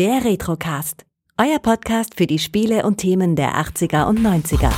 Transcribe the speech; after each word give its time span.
Der 0.00 0.24
Retrocast. 0.24 1.04
Euer 1.36 1.58
Podcast 1.58 2.14
für 2.16 2.26
die 2.26 2.38
Spiele 2.38 2.86
und 2.86 2.96
Themen 2.96 3.36
der 3.36 3.56
80er 3.56 4.06
und 4.06 4.18
90er. 4.20 4.72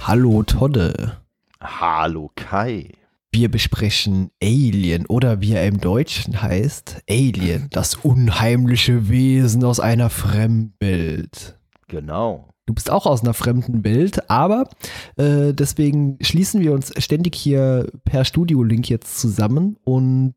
Hallo 0.00 0.42
Todde. 0.42 1.18
Hallo 1.60 2.32
Kai. 2.34 3.05
Wir 3.32 3.50
besprechen 3.50 4.30
Alien 4.42 5.06
oder 5.06 5.40
wie 5.40 5.52
er 5.52 5.66
im 5.66 5.78
Deutschen 5.80 6.40
heißt, 6.40 7.02
Alien, 7.08 7.68
das 7.70 7.94
unheimliche 7.94 9.08
Wesen 9.08 9.64
aus 9.64 9.80
einer 9.80 10.10
Fremdwelt. 10.10 11.58
Genau. 11.88 12.48
Du 12.66 12.74
bist 12.74 12.90
auch 12.90 13.06
aus 13.06 13.22
einer 13.22 13.34
fremden 13.34 13.84
Welt, 13.84 14.28
aber 14.28 14.68
äh, 15.16 15.54
deswegen 15.54 16.18
schließen 16.20 16.60
wir 16.60 16.72
uns 16.72 16.92
ständig 16.98 17.36
hier 17.36 17.88
per 18.04 18.24
Studio-Link 18.24 18.90
jetzt 18.90 19.20
zusammen 19.20 19.76
und 19.84 20.34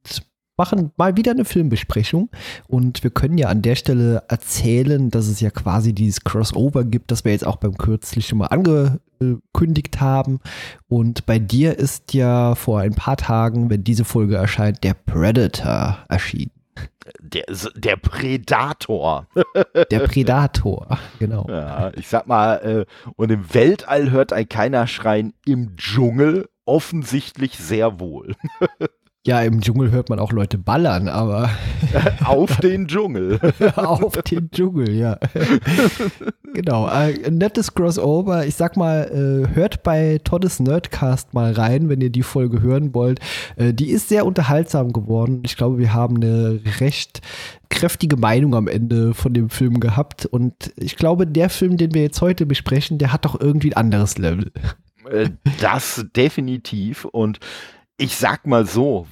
machen 0.60 0.92
mal 0.98 1.16
wieder 1.18 1.32
eine 1.32 1.46
Filmbesprechung. 1.46 2.30
Und 2.68 3.02
wir 3.02 3.10
können 3.10 3.38
ja 3.38 3.48
an 3.48 3.64
der 3.64 3.76
Stelle 3.76 4.24
erzählen, 4.28 5.10
dass 5.10 5.28
es 5.28 5.40
ja 5.40 5.50
quasi 5.50 5.94
dieses 5.94 6.24
Crossover 6.24 6.84
gibt, 6.84 7.10
das 7.10 7.26
wir 7.26 7.32
jetzt 7.32 7.48
auch 7.48 7.56
beim 7.56 7.78
kürzlich 7.78 8.28
schon 8.28 8.40
mal 8.40 8.48
angekündigt 8.48 10.02
haben. 10.02 10.40
Und 10.90 11.26
bei 11.26 11.40
dir 11.40 11.80
ist 11.80 12.14
ja 12.14 12.56
vor 12.56 12.82
ein 12.82 12.94
paar 12.94 13.18
Tagen, 13.18 13.70
wenn 13.70 13.86
diese 13.86 14.04
Folge 14.04 14.36
erscheint, 14.36 14.84
der 14.84 14.94
Predator 14.94 16.00
erschienen. 16.10 16.52
Der, 17.22 17.46
der 17.76 17.96
Predator. 17.96 19.28
Der 19.92 20.00
Predator, 20.00 21.00
genau. 21.18 21.48
Ja, 21.50 21.92
ich 21.96 22.08
sag 22.08 22.28
mal, 22.28 22.56
äh, 22.58 23.12
und 23.16 23.32
im 23.32 23.52
Weltall 23.54 24.12
hört 24.12 24.32
ein 24.32 24.48
keiner 24.48 24.86
schreien, 24.86 25.34
im 25.46 25.76
Dschungel 25.76 26.48
offensichtlich 26.66 27.58
sehr 27.58 28.00
wohl. 28.00 28.36
Ja, 29.30 29.42
im 29.42 29.62
Dschungel 29.62 29.92
hört 29.92 30.10
man 30.10 30.18
auch 30.18 30.32
Leute 30.32 30.58
ballern, 30.58 31.08
aber. 31.08 31.52
Auf 32.26 32.58
den 32.58 32.88
Dschungel. 32.88 33.40
Auf 33.76 34.14
den 34.24 34.50
Dschungel, 34.50 34.90
ja. 34.96 35.20
genau. 36.56 36.88
Äh, 36.88 37.28
ein 37.28 37.38
nettes 37.38 37.76
Crossover. 37.76 38.48
Ich 38.48 38.56
sag 38.56 38.76
mal, 38.76 39.04
äh, 39.04 39.56
hört 39.56 39.84
bei 39.84 40.20
Toddes 40.24 40.60
Nerdcast 40.60 41.36
mal 41.36 41.52
rein, 41.52 41.90
wenn 41.90 42.02
ihr 42.02 42.10
die 42.10 42.24
Folge 42.24 42.64
hören 42.64 42.96
wollt. 42.96 43.20
Äh, 43.56 43.72
die 43.72 43.92
ist 43.92 44.10
sehr 44.10 44.26
unterhaltsam 44.26 44.94
geworden. 44.94 45.44
Ich 45.46 45.56
glaube, 45.58 45.78
wir 45.78 45.94
haben 45.94 46.16
eine 46.16 46.62
recht 46.80 47.22
kräftige 47.70 48.18
Meinung 48.18 48.56
am 48.56 48.68
Ende 48.68 49.14
von 49.14 49.36
dem 49.36 49.52
Film 49.52 49.80
gehabt. 49.80 50.26
Und 50.26 50.74
ich 50.76 50.96
glaube, 50.96 51.28
der 51.28 51.52
Film, 51.52 51.78
den 51.78 51.94
wir 51.94 52.02
jetzt 52.02 52.22
heute 52.22 52.48
besprechen, 52.48 52.98
der 52.98 53.14
hat 53.14 53.26
doch 53.26 53.40
irgendwie 53.40 53.76
ein 53.76 53.78
anderes 53.78 54.18
Level. 54.18 54.52
Das 55.62 56.04
definitiv. 56.16 57.06
Und 57.06 57.40
ich 58.00 58.16
sag 58.16 58.48
mal 58.48 58.66
so, 58.66 59.06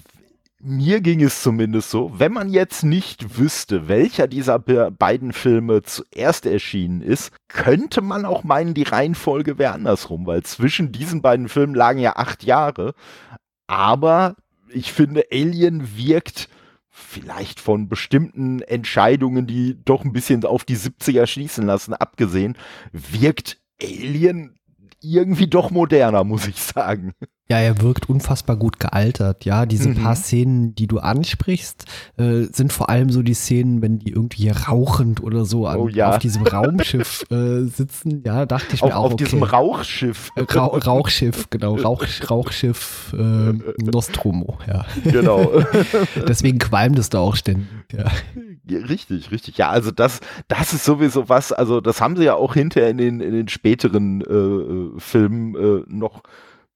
mir 0.59 1.01
ging 1.01 1.21
es 1.21 1.43
zumindest 1.43 1.91
so, 1.91 2.11
wenn 2.19 2.33
man 2.33 2.49
jetzt 2.49 2.83
nicht 2.83 3.37
wüsste, 3.37 3.87
welcher 3.87 4.27
dieser 4.27 4.57
beiden 4.57 5.31
Filme 5.31 5.83
zuerst 5.83 6.45
erschienen 6.45 7.01
ist, 7.01 7.31
könnte 7.47 8.01
man 8.01 8.25
auch 8.25 8.43
meinen, 8.43 8.73
die 8.73 8.83
Reihenfolge 8.83 9.57
wäre 9.57 9.73
andersrum, 9.73 10.25
weil 10.25 10.43
zwischen 10.43 10.91
diesen 10.91 11.21
beiden 11.21 11.47
Filmen 11.47 11.75
lagen 11.75 11.99
ja 11.99 12.15
acht 12.15 12.43
Jahre. 12.43 12.93
Aber 13.67 14.35
ich 14.69 14.91
finde, 14.91 15.25
Alien 15.31 15.95
wirkt 15.95 16.49
vielleicht 16.89 17.59
von 17.59 17.87
bestimmten 17.87 18.61
Entscheidungen, 18.61 19.45
die 19.45 19.77
doch 19.85 20.03
ein 20.03 20.13
bisschen 20.13 20.43
auf 20.43 20.65
die 20.65 20.77
70er 20.77 21.27
schließen 21.27 21.65
lassen, 21.65 21.93
abgesehen, 21.93 22.57
wirkt 22.91 23.59
Alien 23.81 24.57
irgendwie 25.01 25.47
doch 25.47 25.69
moderner, 25.69 26.23
muss 26.23 26.47
ich 26.47 26.59
sagen. 26.59 27.13
Ja, 27.49 27.59
er 27.59 27.81
wirkt 27.81 28.09
unfassbar 28.09 28.57
gut 28.57 28.79
gealtert. 28.79 29.45
Ja, 29.45 29.65
diese 29.65 29.89
mhm. 29.89 30.03
paar 30.03 30.15
Szenen, 30.15 30.75
die 30.75 30.87
du 30.87 30.99
ansprichst, 30.99 31.85
äh, 32.17 32.43
sind 32.51 32.73
vor 32.73 32.89
allem 32.89 33.09
so 33.09 33.21
die 33.21 33.33
Szenen, 33.33 33.81
wenn 33.81 33.99
die 33.99 34.11
irgendwie 34.11 34.49
rauchend 34.49 35.23
oder 35.23 35.45
so 35.45 35.65
an, 35.65 35.77
oh, 35.77 35.87
ja. 35.87 36.09
auf 36.09 36.19
diesem 36.19 36.43
Raumschiff 36.45 37.25
äh, 37.31 37.63
sitzen. 37.63 38.21
Ja, 38.25 38.45
dachte 38.45 38.75
ich 38.75 38.81
mir 38.81 38.89
auf, 38.89 38.93
auch. 38.93 39.05
Auf 39.05 39.13
okay. 39.13 39.23
diesem 39.23 39.43
Rauchschiff. 39.43 40.31
Ra 40.35 40.65
Rauchschiff, 40.65 41.49
genau. 41.49 41.75
Rauch, 41.75 42.05
Rauchschiff 42.29 43.15
äh, 43.17 43.53
Nostromo, 43.81 44.57
ja. 44.67 44.85
Genau. 45.05 45.63
Deswegen 46.27 46.59
qualmt 46.59 46.99
es 46.99 47.09
da 47.09 47.19
auch 47.19 47.37
ständig. 47.37 47.67
Ja. 47.93 48.11
Richtig, 48.69 49.31
richtig. 49.31 49.57
Ja, 49.57 49.69
also 49.69 49.91
das, 49.91 50.19
das 50.49 50.73
ist 50.73 50.83
sowieso 50.83 51.29
was, 51.29 51.53
also 51.53 51.79
das 51.79 52.01
haben 52.01 52.17
sie 52.17 52.25
ja 52.25 52.35
auch 52.35 52.53
hinterher 52.53 52.89
in 52.89 52.97
den, 52.97 53.21
in 53.21 53.31
den 53.31 53.47
späteren 53.47 54.19
äh, 54.21 54.33
äh 54.33 54.99
Filmen 54.99 55.55
äh, 55.55 55.83
noch 55.87 56.23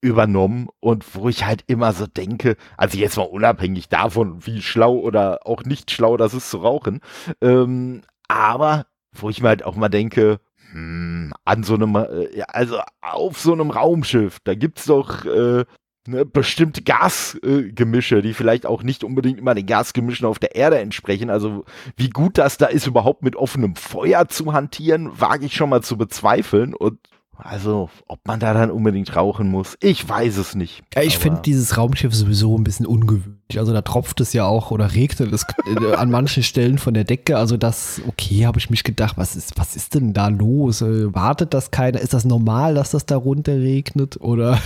übernommen 0.02 0.68
und 0.80 1.16
wo 1.16 1.30
ich 1.30 1.46
halt 1.46 1.64
immer 1.68 1.94
so 1.94 2.08
denke, 2.08 2.58
also 2.76 2.98
jetzt 2.98 3.18
mal 3.18 3.24
unabhängig 3.24 3.88
davon, 3.90 4.46
wie 4.46 4.62
schlau 4.62 4.98
oder 4.98 5.46
auch 5.46 5.64
nicht 5.64 5.92
schlau 5.92 6.18
das 6.18 6.34
ist 6.34 6.50
zu 6.50 6.58
rauchen, 6.58 7.02
ähm, 7.42 8.02
aber 8.28 8.88
wo 9.14 9.30
ich 9.30 9.42
mir 9.42 9.50
halt 9.50 9.64
auch 9.64 9.76
mal 9.76 9.90
denke, 9.90 10.40
hm, 10.72 11.34
an 11.46 11.64
so 11.64 11.76
einem, 11.76 11.96
äh, 11.96 12.42
also 12.48 12.80
auf 13.02 13.40
so 13.40 13.54
einem 13.54 13.72
Raumschiff, 13.72 14.40
da 14.44 14.56
gibt's 14.56 14.86
doch 14.86 15.26
äh, 15.26 15.66
ne, 16.08 16.26
bestimmte 16.26 16.82
Gasgemische, 16.82 18.18
äh, 18.18 18.22
die 18.22 18.34
vielleicht 18.34 18.66
auch 18.66 18.84
nicht 18.84 19.04
unbedingt 19.04 19.40
immer 19.40 19.54
den 19.54 19.66
Gasgemischen 19.66 20.26
auf 20.26 20.40
der 20.40 20.56
Erde 20.56 20.80
entsprechen. 20.80 21.30
Also 21.30 21.66
wie 21.96 22.10
gut 22.10 22.38
das 22.38 22.58
da 22.58 22.68
ist, 22.68 22.88
überhaupt 22.88 23.24
mit 23.24 23.36
offenem 23.36 23.76
Feuer 23.76 24.28
zu 24.28 24.54
hantieren, 24.54 25.20
wage 25.20 25.46
ich 25.46 25.56
schon 25.56 25.70
mal 25.70 25.82
zu 25.82 25.98
bezweifeln. 25.98 26.74
Und 26.74 27.00
also, 27.44 27.90
ob 28.08 28.20
man 28.28 28.40
da 28.40 28.54
dann 28.54 28.70
unbedingt 28.70 29.16
rauchen 29.16 29.50
muss, 29.50 29.76
ich 29.82 30.08
weiß 30.08 30.38
es 30.38 30.54
nicht. 30.54 30.84
Ja, 30.94 31.02
ich 31.02 31.18
finde 31.18 31.42
dieses 31.44 31.76
Raumschiff 31.76 32.14
sowieso 32.14 32.56
ein 32.56 32.64
bisschen 32.64 32.86
ungewöhnlich. 32.86 33.58
Also 33.58 33.74
da 33.74 33.82
tropft 33.82 34.22
es 34.22 34.32
ja 34.32 34.46
auch 34.46 34.72
oder 34.72 34.94
regnet 34.94 35.34
es 35.34 35.46
äh, 35.66 35.96
an 35.96 36.12
manchen 36.12 36.44
Stellen 36.44 36.78
von 36.78 36.94
der 36.94 37.04
Decke. 37.04 37.38
Also 37.38 37.58
das, 37.58 38.00
okay, 38.08 38.46
habe 38.46 38.60
ich 38.60 38.70
mich 38.70 38.84
gedacht, 38.84 39.18
was 39.18 39.36
ist, 39.36 39.58
was 39.58 39.76
ist 39.76 39.96
denn 39.96 40.14
da 40.14 40.28
los? 40.28 40.82
Äh, 40.82 41.14
wartet 41.16 41.54
das 41.54 41.72
keiner? 41.72 42.00
Ist 42.00 42.14
das 42.14 42.26
normal, 42.26 42.76
dass 42.76 42.92
das 42.92 43.08
da 43.08 43.18
runter 43.18 43.54
regnet? 43.54 44.22
Oder? 44.22 44.60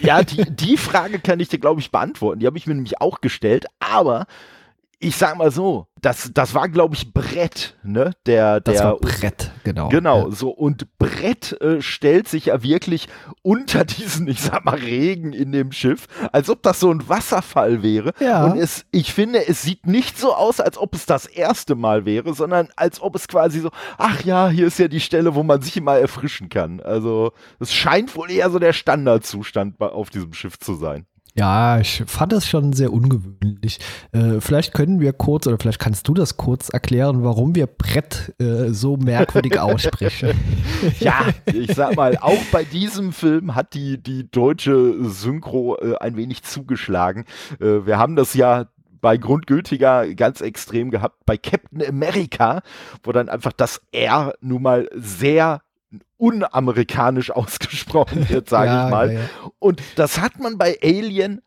Ja, 0.00 0.22
die, 0.22 0.44
die 0.50 0.76
Frage 0.78 1.20
kann 1.20 1.38
ich 1.38 1.48
dir, 1.48 1.58
glaube 1.58 1.80
ich, 1.80 1.90
beantworten. 1.90 2.40
Die 2.40 2.46
habe 2.46 2.56
ich 2.56 2.66
mir 2.66 2.74
nämlich 2.74 3.00
auch 3.00 3.20
gestellt. 3.20 3.66
Aber 3.78 4.26
ich 5.02 5.16
sag 5.16 5.36
mal 5.36 5.50
so, 5.50 5.88
das, 6.00 6.30
das 6.32 6.54
war, 6.54 6.68
glaube 6.68 6.94
ich, 6.94 7.12
Brett, 7.12 7.76
ne? 7.82 8.12
Der, 8.26 8.60
der, 8.60 8.74
das 8.74 8.84
war 8.84 8.98
Brett, 8.98 9.50
genau. 9.64 9.88
Genau, 9.88 10.28
ja. 10.28 10.34
so. 10.34 10.50
Und 10.50 10.98
Brett 10.98 11.60
äh, 11.60 11.82
stellt 11.82 12.28
sich 12.28 12.46
ja 12.46 12.62
wirklich 12.62 13.08
unter 13.42 13.84
diesen, 13.84 14.28
ich 14.28 14.40
sag 14.40 14.64
mal, 14.64 14.76
Regen 14.76 15.32
in 15.32 15.52
dem 15.52 15.72
Schiff, 15.72 16.06
als 16.30 16.48
ob 16.50 16.62
das 16.62 16.80
so 16.80 16.90
ein 16.90 17.08
Wasserfall 17.08 17.82
wäre. 17.82 18.12
Ja. 18.20 18.44
Und 18.44 18.58
es, 18.58 18.84
ich 18.92 19.12
finde, 19.12 19.46
es 19.46 19.62
sieht 19.62 19.86
nicht 19.86 20.18
so 20.18 20.34
aus, 20.34 20.60
als 20.60 20.78
ob 20.78 20.94
es 20.94 21.04
das 21.04 21.26
erste 21.26 21.74
Mal 21.74 22.04
wäre, 22.04 22.32
sondern 22.32 22.68
als 22.76 23.00
ob 23.02 23.16
es 23.16 23.26
quasi 23.26 23.60
so, 23.60 23.70
ach 23.98 24.22
ja, 24.24 24.48
hier 24.48 24.68
ist 24.68 24.78
ja 24.78 24.88
die 24.88 25.00
Stelle, 25.00 25.34
wo 25.34 25.42
man 25.42 25.62
sich 25.62 25.76
immer 25.76 25.98
erfrischen 25.98 26.48
kann. 26.48 26.80
Also, 26.80 27.32
es 27.58 27.72
scheint 27.72 28.14
wohl 28.16 28.30
eher 28.30 28.50
so 28.50 28.60
der 28.60 28.72
Standardzustand 28.72 29.80
auf 29.80 30.10
diesem 30.10 30.32
Schiff 30.32 30.58
zu 30.58 30.74
sein. 30.74 31.06
Ja, 31.34 31.80
ich 31.80 32.02
fand 32.06 32.32
das 32.32 32.46
schon 32.46 32.74
sehr 32.74 32.92
ungewöhnlich. 32.92 33.78
Äh, 34.12 34.40
vielleicht 34.40 34.74
können 34.74 35.00
wir 35.00 35.14
kurz, 35.14 35.46
oder 35.46 35.58
vielleicht 35.58 35.78
kannst 35.78 36.06
du 36.06 36.14
das 36.14 36.36
kurz 36.36 36.68
erklären, 36.68 37.24
warum 37.24 37.54
wir 37.54 37.66
Brett 37.66 38.34
äh, 38.38 38.68
so 38.68 38.98
merkwürdig 38.98 39.58
aussprechen. 39.58 40.38
ja, 41.00 41.26
ich 41.46 41.74
sag 41.74 41.96
mal, 41.96 42.18
auch 42.18 42.42
bei 42.52 42.64
diesem 42.64 43.12
Film 43.12 43.54
hat 43.54 43.72
die, 43.72 44.02
die 44.02 44.30
deutsche 44.30 45.08
Synchro 45.08 45.78
äh, 45.78 45.96
ein 45.96 46.16
wenig 46.16 46.42
zugeschlagen. 46.42 47.24
Äh, 47.60 47.86
wir 47.86 47.96
haben 47.98 48.14
das 48.14 48.34
ja 48.34 48.66
bei 49.00 49.16
Grundgültiger 49.16 50.14
ganz 50.14 50.42
extrem 50.42 50.90
gehabt, 50.90 51.16
bei 51.26 51.36
Captain 51.36 51.82
America, 51.82 52.60
wo 53.02 53.12
dann 53.12 53.28
einfach 53.28 53.52
das 53.52 53.80
R 53.90 54.34
nun 54.40 54.62
mal 54.62 54.88
sehr 54.94 55.62
unamerikanisch 56.16 57.30
ausgesprochen 57.32 58.28
wird, 58.28 58.48
sage 58.48 58.70
ja, 58.70 58.84
ich 58.84 58.90
mal. 58.90 59.12
Ja, 59.12 59.20
ja. 59.20 59.28
Und 59.58 59.82
das 59.96 60.20
hat 60.20 60.38
man 60.38 60.58
bei 60.58 60.78
Alien 60.82 61.42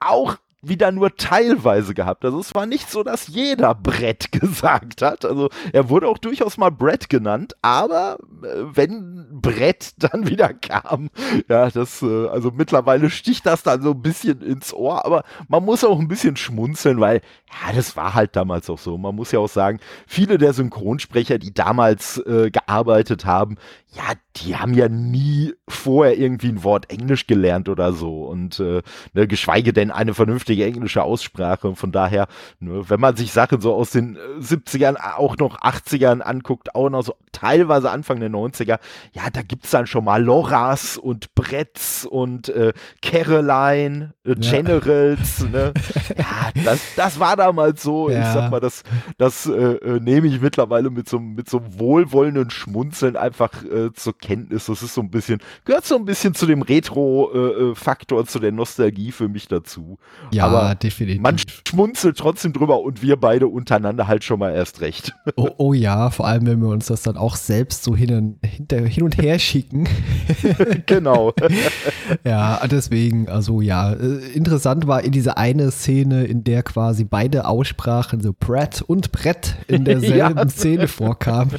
auch 0.00 0.36
wieder 0.68 0.92
nur 0.92 1.16
teilweise 1.16 1.94
gehabt. 1.94 2.24
Also 2.24 2.40
es 2.40 2.54
war 2.54 2.66
nicht 2.66 2.90
so, 2.90 3.02
dass 3.02 3.28
jeder 3.28 3.74
Brett 3.74 4.32
gesagt 4.32 5.02
hat. 5.02 5.24
Also 5.24 5.48
er 5.72 5.88
wurde 5.88 6.08
auch 6.08 6.18
durchaus 6.18 6.56
mal 6.56 6.70
Brett 6.70 7.08
genannt, 7.08 7.54
aber 7.62 8.18
äh, 8.42 8.46
wenn 8.72 9.28
Brett 9.30 9.94
dann 9.98 10.28
wieder 10.28 10.52
kam, 10.52 11.10
ja, 11.48 11.70
das, 11.70 12.02
äh, 12.02 12.28
also 12.28 12.50
mittlerweile 12.50 13.10
sticht 13.10 13.46
das 13.46 13.62
dann 13.62 13.82
so 13.82 13.92
ein 13.92 14.02
bisschen 14.02 14.40
ins 14.42 14.72
Ohr, 14.72 15.04
aber 15.04 15.24
man 15.48 15.64
muss 15.64 15.84
auch 15.84 15.98
ein 15.98 16.08
bisschen 16.08 16.36
schmunzeln, 16.36 17.00
weil, 17.00 17.20
ja, 17.50 17.72
das 17.74 17.96
war 17.96 18.14
halt 18.14 18.36
damals 18.36 18.68
auch 18.70 18.78
so. 18.78 18.98
Man 18.98 19.14
muss 19.14 19.32
ja 19.32 19.38
auch 19.38 19.48
sagen, 19.48 19.80
viele 20.06 20.38
der 20.38 20.52
Synchronsprecher, 20.52 21.38
die 21.38 21.54
damals 21.54 22.18
äh, 22.18 22.50
gearbeitet 22.50 23.24
haben, 23.24 23.56
ja, 23.96 24.14
die 24.36 24.56
haben 24.56 24.74
ja 24.74 24.88
nie 24.88 25.54
vorher 25.68 26.18
irgendwie 26.18 26.48
ein 26.48 26.64
Wort 26.64 26.90
Englisch 26.90 27.28
gelernt 27.28 27.68
oder 27.68 27.92
so 27.92 28.24
und 28.24 28.58
äh, 28.58 28.82
ne, 29.12 29.28
geschweige 29.28 29.72
denn 29.72 29.92
eine 29.92 30.14
vernünftige 30.14 30.64
englische 30.64 31.02
Aussprache. 31.04 31.68
Und 31.68 31.76
von 31.76 31.92
daher, 31.92 32.26
ne, 32.58 32.82
wenn 32.88 32.98
man 32.98 33.14
sich 33.14 33.32
Sachen 33.32 33.60
so 33.60 33.72
aus 33.72 33.90
den 33.90 34.18
70ern, 34.40 34.96
äh, 34.96 35.16
auch 35.16 35.36
noch 35.36 35.60
80ern 35.60 36.20
anguckt, 36.20 36.74
auch 36.74 36.90
noch 36.90 37.04
so 37.04 37.14
teilweise 37.30 37.90
Anfang 37.90 38.18
der 38.18 38.30
90er, 38.30 38.80
ja, 39.12 39.30
da 39.32 39.42
gibt 39.42 39.64
es 39.64 39.70
dann 39.70 39.86
schon 39.86 40.04
mal 40.04 40.22
Loras 40.22 40.96
und 40.96 41.32
Bretts 41.36 42.04
und 42.04 42.48
äh, 42.48 42.72
Caroline, 43.00 44.14
äh, 44.24 44.34
Generals. 44.34 45.40
Ja. 45.40 45.46
Ne? 45.48 45.74
ja, 46.18 46.62
das, 46.64 46.80
das 46.96 47.20
war 47.20 47.36
damals 47.36 47.82
so. 47.82 48.10
Ja. 48.10 48.20
Ich 48.20 48.34
sag 48.34 48.50
mal, 48.50 48.60
das, 48.60 48.82
das 49.18 49.46
äh, 49.46 49.52
äh, 49.52 50.00
nehme 50.00 50.26
ich 50.26 50.40
mittlerweile 50.40 50.90
mit 50.90 51.08
so, 51.08 51.20
mit 51.20 51.48
so 51.48 51.62
wohlwollenden 51.78 52.50
Schmunzeln 52.50 53.16
einfach 53.16 53.62
äh, 53.64 53.83
zur 53.92 54.16
Kenntnis. 54.16 54.66
Das 54.66 54.82
ist 54.82 54.94
so 54.94 55.00
ein 55.00 55.10
bisschen, 55.10 55.40
gehört 55.64 55.84
so 55.84 55.96
ein 55.96 56.04
bisschen 56.04 56.34
zu 56.34 56.46
dem 56.46 56.62
Retro-Faktor, 56.62 58.26
zu 58.26 58.38
der 58.38 58.52
Nostalgie 58.52 59.12
für 59.12 59.28
mich 59.28 59.48
dazu. 59.48 59.98
Ja, 60.32 60.46
Aber 60.46 60.74
definitiv. 60.74 61.20
Man 61.20 61.36
schmunzelt 61.68 62.16
trotzdem 62.18 62.52
drüber 62.52 62.80
und 62.80 63.02
wir 63.02 63.16
beide 63.16 63.48
untereinander 63.48 64.08
halt 64.08 64.24
schon 64.24 64.38
mal 64.38 64.54
erst 64.54 64.80
recht. 64.80 65.12
Oh, 65.36 65.50
oh 65.58 65.72
ja, 65.72 66.10
vor 66.10 66.28
allem, 66.28 66.46
wenn 66.46 66.60
wir 66.60 66.68
uns 66.68 66.86
das 66.86 67.02
dann 67.02 67.16
auch 67.16 67.34
selbst 67.34 67.82
so 67.82 67.96
hin 67.96 68.38
und, 68.40 68.46
hin 68.70 69.02
und 69.02 69.20
her 69.20 69.38
schicken. 69.40 69.88
genau. 70.86 71.32
ja, 72.24 72.64
deswegen, 72.68 73.28
also 73.28 73.60
ja, 73.60 73.92
äh, 73.94 74.32
interessant 74.32 74.86
war 74.86 75.02
in 75.02 75.10
dieser 75.10 75.36
eine 75.36 75.72
Szene, 75.72 76.24
in 76.24 76.44
der 76.44 76.62
quasi 76.62 77.04
beide 77.04 77.46
Aussprachen, 77.46 78.20
so 78.20 78.32
Brett 78.32 78.80
und 78.82 79.10
Brett, 79.10 79.56
in 79.66 79.84
derselben 79.84 80.38
ja. 80.38 80.48
Szene 80.48 80.88
vorkamen. 80.88 81.56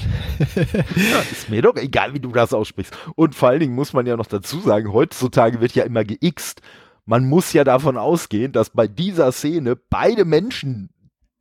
ja, 0.56 1.22
ist 1.31 1.50
mir 1.50 1.62
doch 1.62 1.75
egal, 1.75 2.13
wie 2.16 2.20
du 2.20 2.32
das 2.32 2.54
aussprichst. 2.54 2.98
Und 3.16 3.36
vor 3.36 3.50
allen 3.50 3.60
Dingen 3.60 3.76
muss 3.76 3.94
man 3.94 4.08
ja 4.08 4.18
noch 4.18 4.26
dazu 4.26 4.60
sagen, 4.60 4.92
heutzutage 4.92 5.62
wird 5.62 5.74
ja 5.74 5.84
immer 5.84 6.04
geixt. 6.04 6.62
Man 7.06 7.30
muss 7.30 7.54
ja 7.54 7.64
davon 7.64 7.98
ausgehen, 7.98 8.52
dass 8.52 8.72
bei 8.72 8.88
dieser 8.88 9.32
Szene 9.32 9.76
beide 9.76 10.26
Menschen 10.26 10.90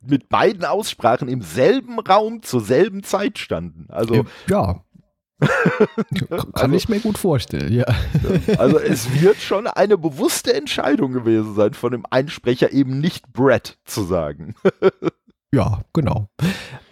mit 0.06 0.28
beiden 0.28 0.66
Aussprachen 0.66 1.28
im 1.28 1.40
selben 1.40 1.98
Raum 1.98 2.42
zur 2.42 2.60
selben 2.60 3.02
Zeit 3.02 3.38
standen. 3.38 3.86
Also 3.88 4.26
ja, 4.46 4.84
Kann 6.28 6.52
also, 6.52 6.76
ich 6.76 6.88
mir 6.88 7.00
gut 7.00 7.18
vorstellen, 7.18 7.72
ja. 7.72 7.86
Also 8.58 8.78
es 8.78 9.20
wird 9.20 9.36
schon 9.36 9.66
eine 9.66 9.98
bewusste 9.98 10.54
Entscheidung 10.54 11.12
gewesen 11.12 11.54
sein, 11.54 11.74
von 11.74 11.92
dem 11.92 12.04
Einsprecher 12.08 12.72
eben 12.72 13.00
nicht 13.00 13.32
Brett 13.32 13.78
zu 13.84 14.04
sagen. 14.04 14.54
Ja, 15.54 15.82
genau. 15.92 16.28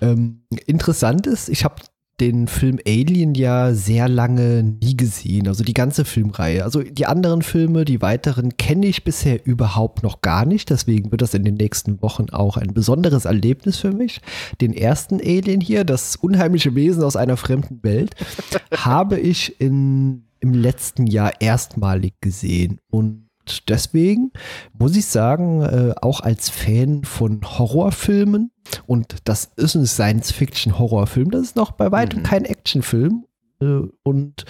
Ähm, 0.00 0.44
interessant 0.66 1.26
ist, 1.26 1.48
ich 1.48 1.64
habe 1.64 1.82
den 2.20 2.46
Film 2.46 2.78
Alien 2.86 3.34
ja 3.34 3.74
sehr 3.74 4.08
lange 4.08 4.62
nie 4.62 4.96
gesehen, 4.96 5.48
also 5.48 5.64
die 5.64 5.74
ganze 5.74 6.04
Filmreihe. 6.04 6.62
Also 6.62 6.82
die 6.82 7.06
anderen 7.06 7.42
Filme, 7.42 7.84
die 7.84 8.00
weiteren, 8.00 8.56
kenne 8.56 8.86
ich 8.86 9.02
bisher 9.02 9.44
überhaupt 9.44 10.02
noch 10.04 10.20
gar 10.20 10.44
nicht. 10.44 10.70
Deswegen 10.70 11.10
wird 11.10 11.22
das 11.22 11.34
in 11.34 11.42
den 11.42 11.54
nächsten 11.54 12.00
Wochen 12.00 12.30
auch 12.30 12.56
ein 12.56 12.74
besonderes 12.74 13.24
Erlebnis 13.24 13.78
für 13.78 13.92
mich. 13.92 14.20
Den 14.60 14.72
ersten 14.72 15.20
Alien 15.20 15.60
hier, 15.60 15.84
das 15.84 16.14
unheimliche 16.14 16.76
Wesen 16.76 17.02
aus 17.02 17.16
einer 17.16 17.36
fremden 17.36 17.82
Welt, 17.82 18.14
habe 18.76 19.18
ich 19.18 19.60
in, 19.60 20.26
im 20.38 20.54
letzten 20.54 21.08
Jahr 21.08 21.40
erstmalig 21.40 22.14
gesehen. 22.20 22.78
Und 22.88 23.28
deswegen 23.68 24.30
muss 24.78 24.94
ich 24.94 25.06
sagen, 25.06 25.62
äh, 25.62 25.94
auch 26.00 26.20
als 26.20 26.50
Fan 26.50 27.02
von 27.02 27.40
Horrorfilmen, 27.42 28.51
und 28.86 29.16
das 29.24 29.50
ist 29.56 29.74
ein 29.74 29.86
Science-Fiction-Horrorfilm, 29.86 31.30
das 31.30 31.42
ist 31.42 31.56
noch 31.56 31.72
bei 31.72 31.90
weitem 31.92 32.20
mhm. 32.20 32.24
kein 32.24 32.44
Actionfilm. 32.44 33.24
Äh, 33.60 33.88
und 34.02 34.44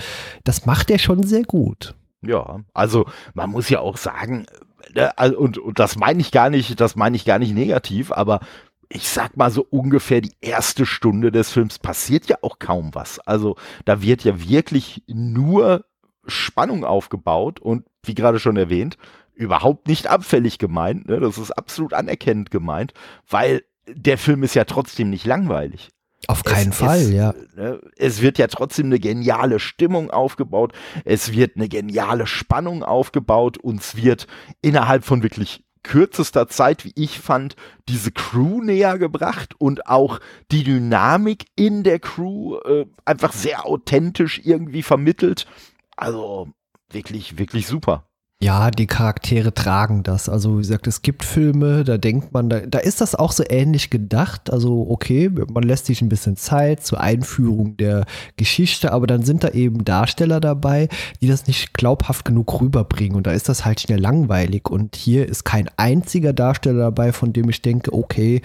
das 0.44 0.66
macht 0.66 0.90
er 0.90 0.98
schon 0.98 1.22
sehr 1.22 1.42
gut. 1.42 1.94
Ja, 2.24 2.60
also 2.72 3.06
man 3.34 3.50
muss 3.50 3.68
ja 3.68 3.80
auch 3.80 3.96
sagen, 3.96 4.46
äh, 4.94 5.30
und, 5.30 5.58
und 5.58 5.78
das 5.78 5.96
meine 5.96 6.20
ich 6.20 6.30
gar 6.30 6.50
nicht, 6.50 6.80
das 6.80 6.96
meine 6.96 7.16
ich 7.16 7.24
gar 7.24 7.38
nicht 7.38 7.54
negativ, 7.54 8.12
aber 8.12 8.40
ich 8.88 9.08
sag 9.08 9.36
mal 9.36 9.50
so 9.50 9.66
ungefähr 9.70 10.20
die 10.20 10.36
erste 10.40 10.84
Stunde 10.84 11.32
des 11.32 11.50
Films 11.50 11.78
passiert 11.78 12.26
ja 12.26 12.36
auch 12.42 12.58
kaum 12.58 12.94
was. 12.94 13.18
Also 13.20 13.56
da 13.84 14.02
wird 14.02 14.22
ja 14.22 14.40
wirklich 14.48 15.02
nur 15.08 15.84
Spannung 16.26 16.84
aufgebaut 16.84 17.58
und 17.58 17.86
wie 18.02 18.14
gerade 18.14 18.38
schon 18.38 18.56
erwähnt, 18.56 18.98
überhaupt 19.34 19.88
nicht 19.88 20.08
abfällig 20.08 20.58
gemeint. 20.58 21.08
Ne? 21.08 21.20
Das 21.20 21.38
ist 21.38 21.52
absolut 21.52 21.94
anerkennend 21.94 22.50
gemeint, 22.50 22.92
weil 23.28 23.62
der 23.86 24.18
Film 24.18 24.42
ist 24.42 24.54
ja 24.54 24.64
trotzdem 24.64 25.10
nicht 25.10 25.26
langweilig. 25.26 25.90
Auf 26.28 26.44
keinen 26.44 26.70
es, 26.70 26.76
Fall, 26.76 27.00
es, 27.00 27.10
ja. 27.10 27.34
Ne, 27.56 27.80
es 27.96 28.22
wird 28.22 28.38
ja 28.38 28.46
trotzdem 28.46 28.86
eine 28.86 29.00
geniale 29.00 29.58
Stimmung 29.58 30.10
aufgebaut. 30.10 30.72
Es 31.04 31.32
wird 31.32 31.56
eine 31.56 31.68
geniale 31.68 32.26
Spannung 32.26 32.84
aufgebaut. 32.84 33.58
Uns 33.58 33.96
wird 33.96 34.28
innerhalb 34.60 35.04
von 35.04 35.22
wirklich 35.22 35.64
kürzester 35.82 36.46
Zeit, 36.46 36.84
wie 36.84 36.92
ich 36.94 37.18
fand, 37.18 37.56
diese 37.88 38.12
Crew 38.12 38.62
näher 38.62 38.98
gebracht 38.98 39.54
und 39.58 39.88
auch 39.88 40.20
die 40.52 40.62
Dynamik 40.62 41.46
in 41.56 41.82
der 41.82 41.98
Crew 41.98 42.58
äh, 42.58 42.86
einfach 43.04 43.32
sehr 43.32 43.66
authentisch 43.66 44.40
irgendwie 44.44 44.84
vermittelt. 44.84 45.46
Also 45.96 46.48
wirklich, 46.88 47.36
wirklich 47.38 47.66
super. 47.66 48.06
Ja, 48.42 48.72
die 48.72 48.88
Charaktere 48.88 49.54
tragen 49.54 50.02
das. 50.02 50.28
Also 50.28 50.58
wie 50.58 50.62
gesagt, 50.62 50.88
es 50.88 51.02
gibt 51.02 51.22
Filme, 51.22 51.84
da 51.84 51.96
denkt 51.96 52.32
man, 52.32 52.48
da, 52.48 52.58
da 52.58 52.80
ist 52.80 53.00
das 53.00 53.14
auch 53.14 53.30
so 53.30 53.44
ähnlich 53.48 53.88
gedacht. 53.88 54.52
Also 54.52 54.84
okay, 54.90 55.30
man 55.52 55.62
lässt 55.62 55.86
sich 55.86 56.02
ein 56.02 56.08
bisschen 56.08 56.36
Zeit 56.36 56.84
zur 56.84 57.00
Einführung 57.00 57.76
der 57.76 58.04
Geschichte, 58.36 58.92
aber 58.92 59.06
dann 59.06 59.22
sind 59.22 59.44
da 59.44 59.50
eben 59.50 59.84
Darsteller 59.84 60.40
dabei, 60.40 60.88
die 61.20 61.28
das 61.28 61.46
nicht 61.46 61.72
glaubhaft 61.72 62.24
genug 62.24 62.60
rüberbringen. 62.60 63.14
Und 63.14 63.28
da 63.28 63.30
ist 63.30 63.48
das 63.48 63.64
halt 63.64 63.80
schnell 63.80 64.00
langweilig. 64.00 64.68
Und 64.68 64.96
hier 64.96 65.28
ist 65.28 65.44
kein 65.44 65.70
einziger 65.76 66.32
Darsteller 66.32 66.80
dabei, 66.80 67.12
von 67.12 67.32
dem 67.32 67.48
ich 67.48 67.62
denke, 67.62 67.94
okay, 67.94 68.42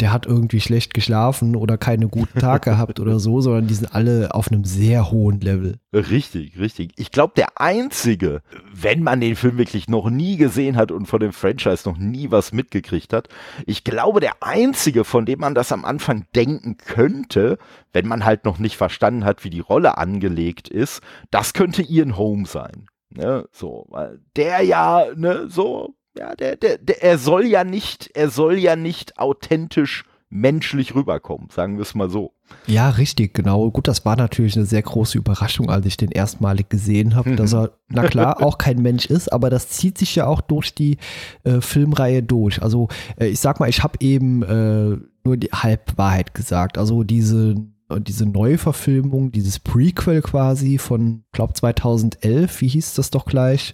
der 0.00 0.12
hat 0.12 0.26
irgendwie 0.26 0.60
schlecht 0.60 0.92
geschlafen 0.92 1.56
oder 1.56 1.78
keine 1.78 2.08
guten 2.08 2.38
Tag 2.38 2.62
gehabt 2.64 3.00
oder 3.00 3.18
so, 3.18 3.40
sondern 3.40 3.66
die 3.66 3.74
sind 3.74 3.94
alle 3.94 4.34
auf 4.34 4.52
einem 4.52 4.66
sehr 4.66 5.10
hohen 5.10 5.40
Level. 5.40 5.78
Richtig, 5.92 6.58
richtig. 6.58 6.92
Ich 6.96 7.10
glaube, 7.10 7.32
der 7.34 7.58
einzige, 7.58 8.42
wenn 8.70 9.02
man 9.02 9.22
den 9.22 9.36
Film 9.36 9.56
wirklich 9.56 9.88
noch 9.88 10.10
nie 10.10 10.36
gesehen 10.36 10.76
hat 10.76 10.92
und 10.92 11.06
von 11.06 11.20
dem 11.20 11.32
Franchise 11.32 11.88
noch 11.88 11.96
nie 11.96 12.30
was 12.30 12.52
mitgekriegt 12.52 13.14
hat, 13.14 13.28
ich 13.64 13.84
glaube, 13.84 14.20
der 14.20 14.42
einzige, 14.42 15.04
von 15.04 15.24
dem 15.24 15.40
man 15.40 15.54
das 15.54 15.72
am 15.72 15.86
Anfang 15.86 16.26
denken 16.34 16.76
könnte, 16.76 17.56
wenn 17.94 18.06
man 18.06 18.26
halt 18.26 18.44
noch 18.44 18.58
nicht 18.58 18.76
verstanden 18.76 19.24
hat, 19.24 19.44
wie 19.44 19.50
die 19.50 19.60
Rolle 19.60 19.96
angelegt 19.96 20.68
ist, 20.68 21.00
das 21.30 21.54
könnte 21.54 21.82
Ian 21.82 22.18
Holm 22.18 22.44
sein. 22.44 22.88
Ne, 23.10 23.48
so, 23.50 23.86
weil 23.88 24.20
der 24.36 24.60
ja, 24.60 25.06
ne, 25.16 25.48
so, 25.48 25.94
ja, 26.18 26.34
der, 26.34 26.56
der, 26.56 26.76
der, 26.76 27.02
er 27.02 27.16
soll 27.16 27.46
ja 27.46 27.64
nicht, 27.64 28.10
er 28.14 28.28
soll 28.28 28.58
ja 28.58 28.76
nicht 28.76 29.18
authentisch 29.18 30.04
menschlich 30.28 30.94
rüberkommen, 30.94 31.48
sagen 31.48 31.76
wir 31.76 31.82
es 31.82 31.94
mal 31.94 32.10
so. 32.10 32.34
Ja, 32.66 32.90
richtig, 32.90 33.34
genau. 33.34 33.70
Gut, 33.70 33.88
das 33.88 34.04
war 34.04 34.16
natürlich 34.16 34.56
eine 34.56 34.66
sehr 34.66 34.82
große 34.82 35.16
Überraschung, 35.16 35.70
als 35.70 35.86
ich 35.86 35.96
den 35.96 36.10
erstmalig 36.10 36.68
gesehen 36.68 37.14
habe, 37.14 37.34
dass 37.34 37.54
er, 37.54 37.70
na 37.88 38.06
klar, 38.06 38.42
auch 38.42 38.58
kein 38.58 38.82
Mensch 38.82 39.06
ist, 39.06 39.32
aber 39.32 39.48
das 39.48 39.70
zieht 39.70 39.96
sich 39.96 40.14
ja 40.16 40.26
auch 40.26 40.40
durch 40.40 40.74
die 40.74 40.98
äh, 41.44 41.60
Filmreihe 41.60 42.22
durch. 42.22 42.62
Also 42.62 42.88
äh, 43.18 43.26
ich 43.26 43.40
sag 43.40 43.58
mal, 43.58 43.68
ich 43.68 43.82
habe 43.82 43.98
eben 44.00 44.42
äh, 44.42 44.98
nur 45.24 45.36
die 45.36 45.50
Halbwahrheit 45.50 46.34
gesagt. 46.34 46.78
Also 46.78 47.04
diese 47.04 47.56
diese 48.00 48.26
Neuverfilmung, 48.26 49.32
dieses 49.32 49.58
Prequel 49.58 50.20
quasi 50.20 50.76
von, 50.76 51.24
glaube 51.32 51.54
2011, 51.54 52.60
wie 52.60 52.68
hieß 52.68 52.94
das 52.94 53.10
doch 53.10 53.24
gleich, 53.24 53.72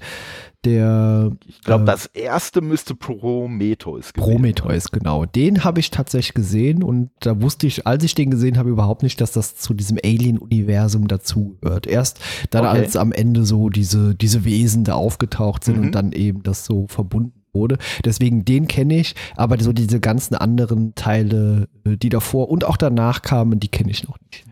der. 0.64 1.32
Ich 1.46 1.62
glaube, 1.62 1.84
äh, 1.84 1.86
das 1.86 2.06
erste 2.06 2.60
müsste 2.60 2.94
Prometheus 2.94 4.12
gewesen 4.12 4.30
Prometheus, 4.30 4.90
genau. 4.90 5.26
Den 5.26 5.64
habe 5.64 5.80
ich 5.80 5.90
tatsächlich 5.90 6.34
gesehen 6.34 6.82
und 6.82 7.10
da 7.20 7.40
wusste 7.40 7.66
ich, 7.66 7.86
als 7.86 8.04
ich 8.04 8.14
den 8.14 8.30
gesehen 8.30 8.58
habe, 8.58 8.70
überhaupt 8.70 9.02
nicht, 9.02 9.20
dass 9.20 9.32
das 9.32 9.56
zu 9.56 9.74
diesem 9.74 9.98
Alien-Universum 10.02 11.08
dazugehört. 11.08 11.86
Erst 11.86 12.20
dann, 12.50 12.66
okay. 12.66 12.78
als 12.78 12.96
am 12.96 13.12
Ende 13.12 13.44
so 13.44 13.68
diese, 13.68 14.14
diese 14.14 14.44
Wesen 14.44 14.84
da 14.84 14.94
aufgetaucht 14.94 15.64
sind 15.64 15.78
mhm. 15.78 15.82
und 15.84 15.94
dann 15.94 16.12
eben 16.12 16.42
das 16.42 16.64
so 16.64 16.86
verbunden 16.88 17.43
wurde. 17.54 17.78
Deswegen 18.04 18.44
den 18.44 18.68
kenne 18.68 18.98
ich, 18.98 19.14
aber 19.36 19.58
so 19.60 19.72
diese 19.72 20.00
ganzen 20.00 20.34
anderen 20.34 20.94
Teile, 20.94 21.68
äh, 21.84 21.96
die 21.96 22.08
davor 22.08 22.50
und 22.50 22.64
auch 22.64 22.76
danach 22.76 23.22
kamen, 23.22 23.60
die 23.60 23.68
kenne 23.68 23.90
ich 23.90 24.06
noch 24.06 24.18
nicht. 24.30 24.44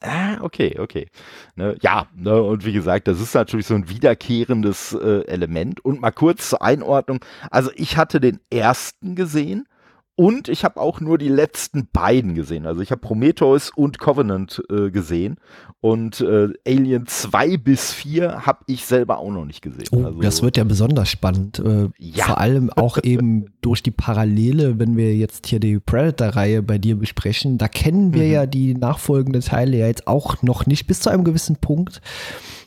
Ah, 0.00 0.38
okay, 0.42 0.78
okay. 0.78 1.08
Ne, 1.56 1.76
ja, 1.82 2.06
ne, 2.14 2.40
und 2.40 2.64
wie 2.64 2.72
gesagt, 2.72 3.08
das 3.08 3.20
ist 3.20 3.34
natürlich 3.34 3.66
so 3.66 3.74
ein 3.74 3.88
wiederkehrendes 3.88 4.92
äh, 4.92 5.26
Element. 5.26 5.84
Und 5.84 6.00
mal 6.00 6.12
kurz 6.12 6.50
zur 6.50 6.62
Einordnung. 6.62 7.18
Also 7.50 7.70
ich 7.74 7.96
hatte 7.96 8.20
den 8.20 8.38
ersten 8.50 9.16
gesehen 9.16 9.66
und 10.18 10.48
ich 10.48 10.64
habe 10.64 10.80
auch 10.80 11.00
nur 11.00 11.16
die 11.16 11.28
letzten 11.28 11.86
beiden 11.92 12.34
gesehen. 12.34 12.66
Also 12.66 12.80
ich 12.80 12.90
habe 12.90 13.00
Prometheus 13.00 13.70
und 13.70 14.00
Covenant 14.00 14.60
äh, 14.68 14.90
gesehen. 14.90 15.36
Und 15.80 16.20
äh, 16.22 16.48
Alien 16.66 17.06
2 17.06 17.56
bis 17.56 17.92
4 17.92 18.44
habe 18.44 18.64
ich 18.66 18.84
selber 18.84 19.18
auch 19.18 19.30
noch 19.30 19.44
nicht 19.44 19.62
gesehen. 19.62 19.86
Oh, 19.92 20.02
also, 20.02 20.20
das 20.20 20.42
wird 20.42 20.56
ja 20.56 20.64
besonders 20.64 21.08
spannend. 21.08 21.60
Äh, 21.60 21.90
ja. 21.98 22.24
Vor 22.24 22.38
allem 22.38 22.68
auch 22.70 22.98
eben 23.04 23.52
durch 23.60 23.84
die 23.84 23.92
Parallele, 23.92 24.80
wenn 24.80 24.96
wir 24.96 25.14
jetzt 25.14 25.46
hier 25.46 25.60
die 25.60 25.78
Predator-Reihe 25.78 26.64
bei 26.64 26.78
dir 26.78 26.96
besprechen. 26.96 27.56
Da 27.56 27.68
kennen 27.68 28.12
wir 28.12 28.24
mhm. 28.24 28.32
ja 28.32 28.46
die 28.46 28.74
nachfolgenden 28.74 29.42
Teile 29.42 29.76
ja 29.76 29.86
jetzt 29.86 30.08
auch 30.08 30.42
noch 30.42 30.66
nicht 30.66 30.88
bis 30.88 30.98
zu 30.98 31.10
einem 31.10 31.22
gewissen 31.22 31.58
Punkt. 31.60 32.02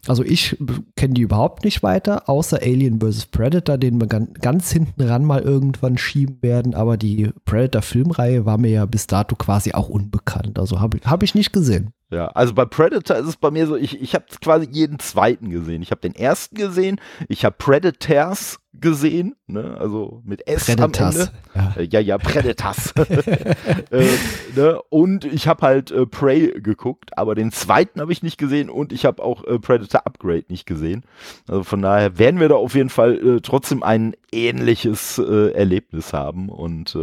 Also 0.08 0.24
ich 0.24 0.58
kenne 0.96 1.14
die 1.14 1.22
überhaupt 1.22 1.64
nicht 1.64 1.84
weiter, 1.84 2.28
außer 2.28 2.60
Alien 2.62 3.00
vs. 3.00 3.28
Predator, 3.28 3.78
den 3.78 4.00
wir 4.02 4.08
ganz 4.08 4.72
hinten 4.72 5.02
ran 5.02 5.24
mal 5.24 5.42
irgendwann 5.42 5.98
schieben 5.98 6.42
werden. 6.42 6.74
Aber 6.74 6.98
die 6.98 7.30
Predator-Filmreihe 7.46 8.46
war 8.46 8.58
mir 8.58 8.72
ja 8.72 8.86
bis 8.86 9.08
dato 9.08 9.36
quasi 9.36 9.74
auch 9.74 9.90
unbekannt. 9.90 10.58
Also 10.58 10.80
habe 10.80 11.00
hab 11.06 11.22
ich 11.24 11.36
nicht 11.36 11.54
gesehen. 11.54 11.94
Ja, 12.10 12.28
also 12.28 12.54
bei 12.54 12.66
Predator 12.66 13.16
ist 13.18 13.28
es 13.28 13.38
bei 13.38 13.52
mir 13.52 13.68
so, 13.68 13.78
ich, 13.78 14.02
ich 14.02 14.16
habe 14.16 14.26
quasi 14.42 14.68
jeden 14.70 15.00
zweiten 15.00 15.50
gesehen. 15.50 15.82
Ich 15.82 15.92
habe 15.92 16.02
den 16.02 16.14
ersten 16.14 16.56
gesehen, 16.56 17.00
ich 17.30 17.46
habe 17.46 17.56
Predators 17.58 18.60
gesehen, 18.74 19.36
ne? 19.48 19.78
also 19.80 20.22
mit 20.26 20.48
S 20.48 20.66
Predators. 20.66 21.16
am 21.16 21.22
Ende. 21.22 21.32
Ja, 21.56 21.74
äh, 21.78 21.88
ja, 21.92 22.00
ja 22.00 22.18
Predators. 22.18 22.92
äh, 23.92 24.08
ne? 24.56 24.82
Und 24.90 25.26
ich 25.26 25.48
habe 25.48 25.66
halt 25.66 25.92
äh, 25.92 26.06
Prey 26.06 26.54
geguckt, 26.62 27.18
aber 27.18 27.36
den 27.36 27.52
zweiten 27.52 28.00
habe 28.00 28.12
ich 28.12 28.24
nicht 28.24 28.38
gesehen 28.38 28.70
und 28.70 28.94
ich 28.94 29.06
habe 29.06 29.24
auch 29.24 29.44
äh, 29.44 29.60
Predator 29.60 30.06
Upgrade 30.06 30.46
nicht 30.48 30.66
gesehen. 30.66 31.04
Also 31.48 31.64
von 31.64 31.82
daher 31.82 32.18
werden 32.18 32.40
wir 32.40 32.50
da 32.50 32.56
auf 32.56 32.76
jeden 32.76 32.90
Fall 32.90 33.18
äh, 33.18 33.42
trotzdem 33.42 33.84
ein 33.84 34.16
ähnliches 34.32 35.18
äh, 35.18 35.52
Erlebnis 35.52 36.14
haben. 36.14 36.50
Und 36.50 36.98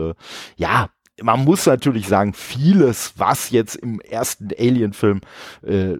ja, 0.56 0.88
man 1.22 1.44
muss 1.44 1.66
natürlich 1.66 2.08
sagen, 2.08 2.32
vieles, 2.32 3.14
was 3.16 3.50
jetzt 3.50 3.76
im 3.76 4.00
ersten 4.00 4.48
Alien-Film 4.56 5.20
äh, 5.62 5.98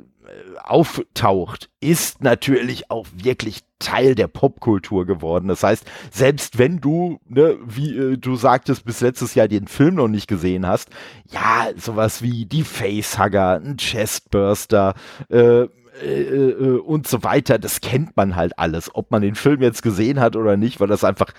auftaucht, 0.63 1.71
ist 1.81 2.23
natürlich 2.23 2.91
auch 2.91 3.07
wirklich 3.15 3.63
Teil 3.79 4.15
der 4.15 4.29
Popkultur 4.29 5.07
geworden. 5.07 5.49
Das 5.49 5.63
heißt, 5.63 5.85
selbst 6.11 6.59
wenn 6.59 6.81
du, 6.81 7.21
ne, 7.29 7.57
wie 7.65 7.97
äh, 7.97 8.17
du 8.17 8.37
sagtest, 8.37 8.85
bis 8.85 9.01
letztes 9.01 9.35
Jahr 9.35 9.49
den 9.49 9.69
Film 9.69 9.95
noch 9.95 10.09
nicht 10.09 10.27
gesehen 10.27 10.67
hast, 10.67 10.91
ja, 11.31 11.69
sowas 11.77 12.23
wie 12.23 12.47
die 12.47 12.65
Facehugger, 12.65 13.61
ein 13.61 13.77
Chestburster, 13.77 14.95
äh, 15.31 15.67
äh, 16.03 16.51
äh, 16.51 16.79
und 16.79 17.07
so 17.07 17.23
weiter, 17.23 17.59
das 17.59 17.81
kennt 17.81 18.17
man 18.17 18.37
halt 18.37 18.59
alles. 18.59 18.95
Ob 18.95 19.11
man 19.11 19.23
den 19.23 19.35
Film 19.35 19.63
jetzt 19.63 19.83
gesehen 19.83 20.21
hat 20.21 20.37
oder 20.37 20.57
nicht, 20.57 20.81
weil 20.81 20.89
das 20.89 21.05
einfach 21.05 21.33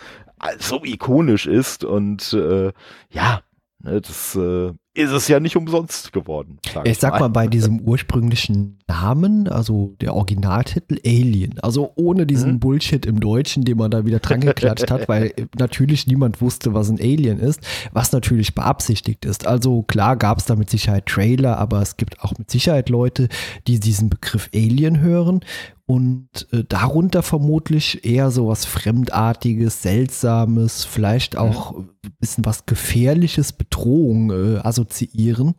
so 0.60 0.84
ikonisch 0.84 1.46
ist 1.46 1.84
und 1.84 2.34
äh, 2.34 2.72
ja, 3.10 3.42
Ne, 3.82 4.02
das 4.02 4.36
äh, 4.36 4.74
ist 4.94 5.12
es 5.12 5.28
ja 5.30 5.40
nicht 5.40 5.56
umsonst 5.56 6.12
geworden. 6.12 6.60
Sag 6.74 6.88
ich 6.88 7.00
sag 7.00 7.14
mal. 7.14 7.20
mal 7.22 7.28
bei 7.30 7.48
diesem 7.48 7.80
ursprünglichen 7.80 8.79
Namen, 8.90 9.48
also 9.48 9.96
der 10.02 10.16
Originaltitel 10.16 10.98
Alien, 11.06 11.60
also 11.60 11.92
ohne 11.96 12.26
diesen 12.26 12.54
hm? 12.54 12.60
Bullshit 12.60 13.06
im 13.06 13.20
Deutschen, 13.20 13.64
den 13.64 13.78
man 13.78 13.92
da 13.92 14.04
wieder 14.04 14.20
dran 14.20 14.42
geklatscht 14.42 14.90
hat, 14.90 15.08
weil 15.08 15.32
natürlich 15.58 16.08
niemand 16.08 16.42
wusste, 16.42 16.74
was 16.74 16.90
ein 16.90 17.00
Alien 17.00 17.40
ist, 17.40 17.62
was 17.94 18.12
natürlich 18.12 18.56
beabsichtigt 18.56 19.26
ist. 19.26 19.46
Also 19.46 19.84
klar 19.84 20.18
gab 20.18 20.40
es 20.40 20.46
da 20.46 20.56
mit 20.56 20.72
Sicherheit 20.72 21.06
Trailer, 21.06 21.60
aber 21.60 21.82
es 21.82 21.98
gibt 21.98 22.20
auch 22.22 22.36
mit 22.38 22.50
Sicherheit 22.50 22.90
Leute, 22.90 23.30
die 23.68 23.80
diesen 23.80 24.10
Begriff 24.10 24.50
Alien 24.54 25.00
hören 25.00 25.42
und 25.90 26.48
äh, 26.52 26.64
darunter 26.70 27.24
vermutlich 27.24 28.06
eher 28.06 28.30
so 28.30 28.48
was 28.48 28.64
Fremdartiges, 28.64 29.82
Seltsames, 29.82 30.86
vielleicht 30.86 31.36
auch 31.36 31.76
ein 31.80 31.90
bisschen 32.20 32.46
was 32.46 32.68
Gefährliches, 32.68 33.54
Bedrohung 33.54 34.30
äh, 34.30 34.60
assoziieren. 34.60 35.56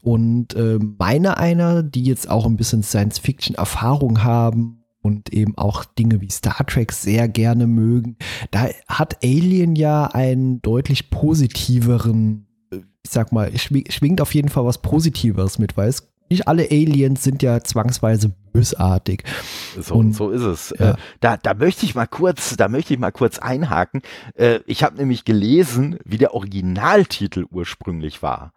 Und 0.00 0.54
äh, 0.54 0.78
meine 1.00 1.36
einer, 1.36 1.82
die 1.82 2.04
jetzt 2.04 2.30
auch 2.30 2.46
ein 2.46 2.56
bisschen 2.56 2.71
Science-Fiction-Erfahrung 2.80 4.22
haben 4.22 4.84
und 5.02 5.32
eben 5.32 5.58
auch 5.58 5.84
Dinge 5.84 6.20
wie 6.20 6.30
Star 6.30 6.64
Trek 6.66 6.92
sehr 6.92 7.28
gerne 7.28 7.66
mögen, 7.66 8.16
da 8.52 8.68
hat 8.88 9.22
Alien 9.22 9.74
ja 9.76 10.06
einen 10.06 10.62
deutlich 10.62 11.10
positiveren 11.10 12.46
ich 13.04 13.10
sag 13.10 13.32
mal, 13.32 13.50
schwingt 13.58 14.20
auf 14.20 14.34
jeden 14.34 14.48
Fall 14.48 14.64
was 14.64 14.80
Positiveres 14.80 15.58
mit, 15.58 15.76
weil 15.76 15.88
es 15.88 16.12
nicht 16.30 16.48
alle 16.48 16.64
Aliens 16.70 17.22
sind 17.22 17.42
ja 17.42 17.62
zwangsweise 17.62 18.32
bösartig. 18.52 19.24
So, 19.78 19.94
und, 19.94 20.14
so 20.14 20.30
ist 20.30 20.42
es. 20.42 20.74
Ja. 20.78 20.92
Äh, 20.92 20.94
da, 21.20 21.36
da 21.36 21.52
möchte 21.52 21.84
ich 21.84 21.94
mal 21.94 22.06
kurz, 22.06 22.56
da 22.56 22.68
möchte 22.68 22.94
ich 22.94 23.00
mal 23.00 23.10
kurz 23.10 23.38
einhaken. 23.38 24.00
Äh, 24.34 24.60
ich 24.66 24.82
habe 24.82 24.96
nämlich 24.96 25.24
gelesen, 25.24 25.98
wie 26.04 26.18
der 26.18 26.32
Originaltitel 26.34 27.44
ursprünglich 27.50 28.22
war. 28.22 28.52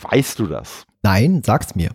Weißt 0.00 0.38
du 0.38 0.46
das? 0.46 0.86
Nein, 1.02 1.42
sag's 1.44 1.74
mir. 1.74 1.90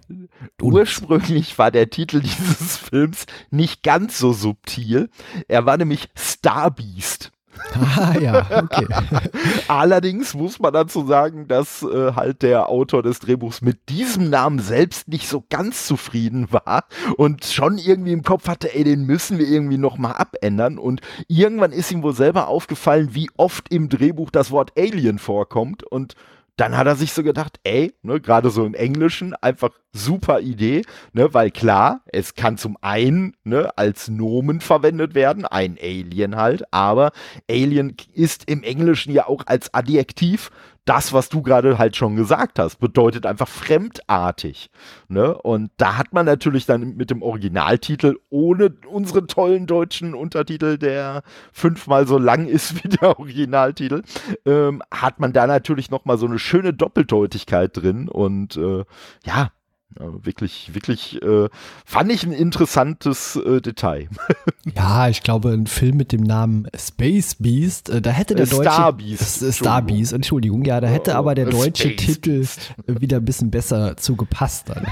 Ursprünglich 0.62 1.58
war 1.60 1.72
der 1.72 1.90
Titel 1.90 2.20
dieses 2.22 2.78
Films 2.78 3.26
nicht 3.52 3.84
ganz 3.84 4.18
so 4.18 4.34
subtil. 4.34 5.10
Er 5.48 5.66
war 5.66 5.78
nämlich 5.78 6.10
Star 6.18 6.72
Beast. 6.72 7.32
Ah 7.74 8.16
ja, 8.20 8.46
okay. 8.64 8.86
Allerdings 9.68 10.34
muss 10.34 10.60
man 10.60 10.74
dazu 10.74 11.06
sagen, 11.06 11.48
dass 11.48 11.84
äh, 11.84 12.14
halt 12.14 12.42
der 12.42 12.68
Autor 12.68 13.02
des 13.04 13.20
Drehbuchs 13.20 13.62
mit 13.62 13.88
diesem 13.90 14.30
Namen 14.30 14.60
selbst 14.60 15.08
nicht 15.08 15.30
so 15.30 15.44
ganz 15.50 15.88
zufrieden 15.88 16.52
war 16.52 16.86
und 17.18 17.46
schon 17.46 17.78
irgendwie 17.78 18.12
im 18.12 18.24
Kopf 18.24 18.48
hatte, 18.48 18.76
ey, 18.76 18.84
den 18.84 19.06
müssen 19.06 19.38
wir 19.38 19.48
irgendwie 19.48 19.78
nochmal 19.78 20.14
abändern. 20.14 20.78
Und 20.78 21.02
irgendwann 21.28 21.72
ist 21.72 21.92
ihm 21.92 22.04
wohl 22.04 22.14
selber 22.14 22.48
aufgefallen, 22.48 23.10
wie 23.14 23.30
oft 23.38 23.72
im 23.72 23.90
Drehbuch 23.90 24.32
das 24.32 24.52
Wort 24.52 24.74
Alien 24.78 25.20
vorkommt 25.20 25.84
und 25.84 26.16
dann 26.58 26.78
hat 26.78 26.88
er 26.88 26.96
sich 26.96 27.12
so 27.12 27.24
gedacht, 27.24 27.60
ey, 27.64 27.94
ne, 28.02 28.22
gerade 28.22 28.50
so 28.50 28.66
im 28.66 28.74
Englischen, 28.74 29.34
einfach 29.36 29.72
super 29.92 30.40
Idee, 30.40 30.84
ne, 31.14 31.34
weil 31.34 31.52
klar, 31.52 32.02
es 32.06 32.36
kann 32.36 32.58
zum 32.58 32.78
einen 32.82 33.36
ne, 33.44 33.78
als 33.78 34.08
Nomen 34.08 34.62
verwendet 34.62 35.16
werden, 35.16 35.46
ein 35.46 35.78
Alien 35.82 36.36
halt, 36.36 36.64
aber 36.72 37.12
Alien 37.50 37.96
ist 38.14 38.50
im 38.50 38.64
Englischen 38.64 39.12
ja 39.12 39.28
auch 39.28 39.44
als 39.46 39.74
Adjektiv 39.74 40.50
das, 40.86 41.14
was 41.14 41.30
du 41.30 41.42
gerade 41.42 41.78
halt 41.78 41.96
schon 41.96 42.16
gesagt 42.16 42.60
hast, 42.60 42.80
bedeutet 42.80 43.26
einfach 43.26 43.48
fremdartig. 43.48 44.70
Ne? 45.08 45.36
Und 45.36 45.72
da 45.78 45.98
hat 45.98 46.14
man 46.14 46.26
natürlich 46.26 46.66
dann 46.66 46.96
mit 46.96 47.10
dem 47.10 47.24
Originaltitel 47.24 48.18
ohne 48.30 48.74
unsere 48.88 49.26
tollen 49.26 49.66
deutschen 49.66 50.14
Untertitel, 50.14 50.78
der 50.78 51.24
fünfmal 51.52 52.08
so 52.08 52.18
lang 52.20 52.48
ist 52.48 52.84
wie 52.84 52.90
der 52.90 53.20
Originaltitel, 53.20 54.04
ähm, 54.46 54.84
hat 54.92 55.20
man 55.20 55.34
da 55.34 55.48
natürlich 55.48 55.90
nochmal 55.90 56.18
so 56.18 56.28
eine 56.28 56.40
schöne 56.40 56.74
Doppeldeutigkeit 56.74 57.76
drin. 57.76 58.08
Und 58.08 58.56
äh, 58.58 58.86
ja, 59.26 59.50
wirklich, 59.98 60.74
wirklich, 60.74 61.22
äh, 61.22 61.48
fand 61.86 62.12
ich 62.12 62.24
ein 62.24 62.34
interessantes 62.34 63.36
äh, 63.38 63.62
Detail. 63.62 64.10
ja, 64.76 65.08
ich 65.08 65.24
glaube, 65.24 65.52
ein 65.52 65.68
Film 65.68 65.98
mit 65.98 66.12
dem 66.12 66.22
Namen 66.22 66.68
Space 66.76 67.36
Beast, 67.36 67.90
äh, 67.90 68.02
da 68.02 68.12
hätte 68.12 68.36
der 68.36 68.46
deutsche 68.46 68.72
Star 68.72 68.94
Beast, 68.94 69.42
äh, 69.42 69.52
Star 69.52 69.82
Beast, 69.82 70.12
Entschuldigung, 70.12 70.66
ja, 70.66 70.82
da 70.82 70.88
hätte 70.88 71.12
oh, 71.12 71.16
aber 71.16 71.36
der 71.36 71.46
deutsche 71.46 71.90
Space 71.90 72.06
Titel 72.06 72.40
Beast. 72.40 72.74
wieder 72.88 73.18
ein 73.18 73.26
bisschen 73.26 73.52
besser 73.52 73.96
zugepasst 73.96 74.70
dann. 74.70 74.86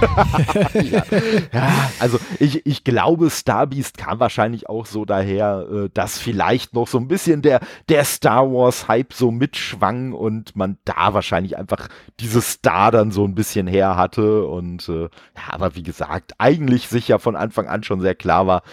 ja. 0.74 1.04
ja. 1.52 1.92
also 2.00 2.20
ich, 2.40 2.66
ich 2.66 2.84
glaube, 2.84 3.30
Star 3.30 3.68
Beast 3.68 3.98
kam 3.98 4.20
wahrscheinlich 4.20 4.70
auch 4.70 4.86
so 4.86 5.06
daher, 5.06 5.68
äh, 5.70 5.90
dass 5.94 6.18
vielleicht 6.18 6.74
noch 6.74 6.88
so 6.88 6.98
ein 6.98 7.08
bisschen 7.08 7.42
der, 7.42 7.60
der 7.90 8.06
Star 8.06 8.52
Wars 8.52 8.88
Hype 8.88 9.14
so 9.14 9.32
mitschwang 9.32 10.14
und 10.14 10.56
man 10.56 10.78
da 10.86 11.14
wahrscheinlich 11.14 11.58
einfach 11.58 11.90
dieses 12.20 12.52
Star 12.52 12.92
dann 12.92 13.12
so 13.12 13.26
ein 13.26 13.36
bisschen 13.36 13.68
her 13.68 13.98
hatte 13.98 14.46
und 14.46 14.83
ja, 14.88 15.10
aber 15.48 15.76
wie 15.76 15.84
gesagt, 15.84 16.34
eigentlich 16.38 16.88
sich 16.88 17.08
ja 17.08 17.18
von 17.18 17.36
Anfang 17.36 17.68
an 17.68 17.84
schon 17.84 18.02
sehr 18.02 18.16
klar 18.16 18.48
war, 18.48 18.64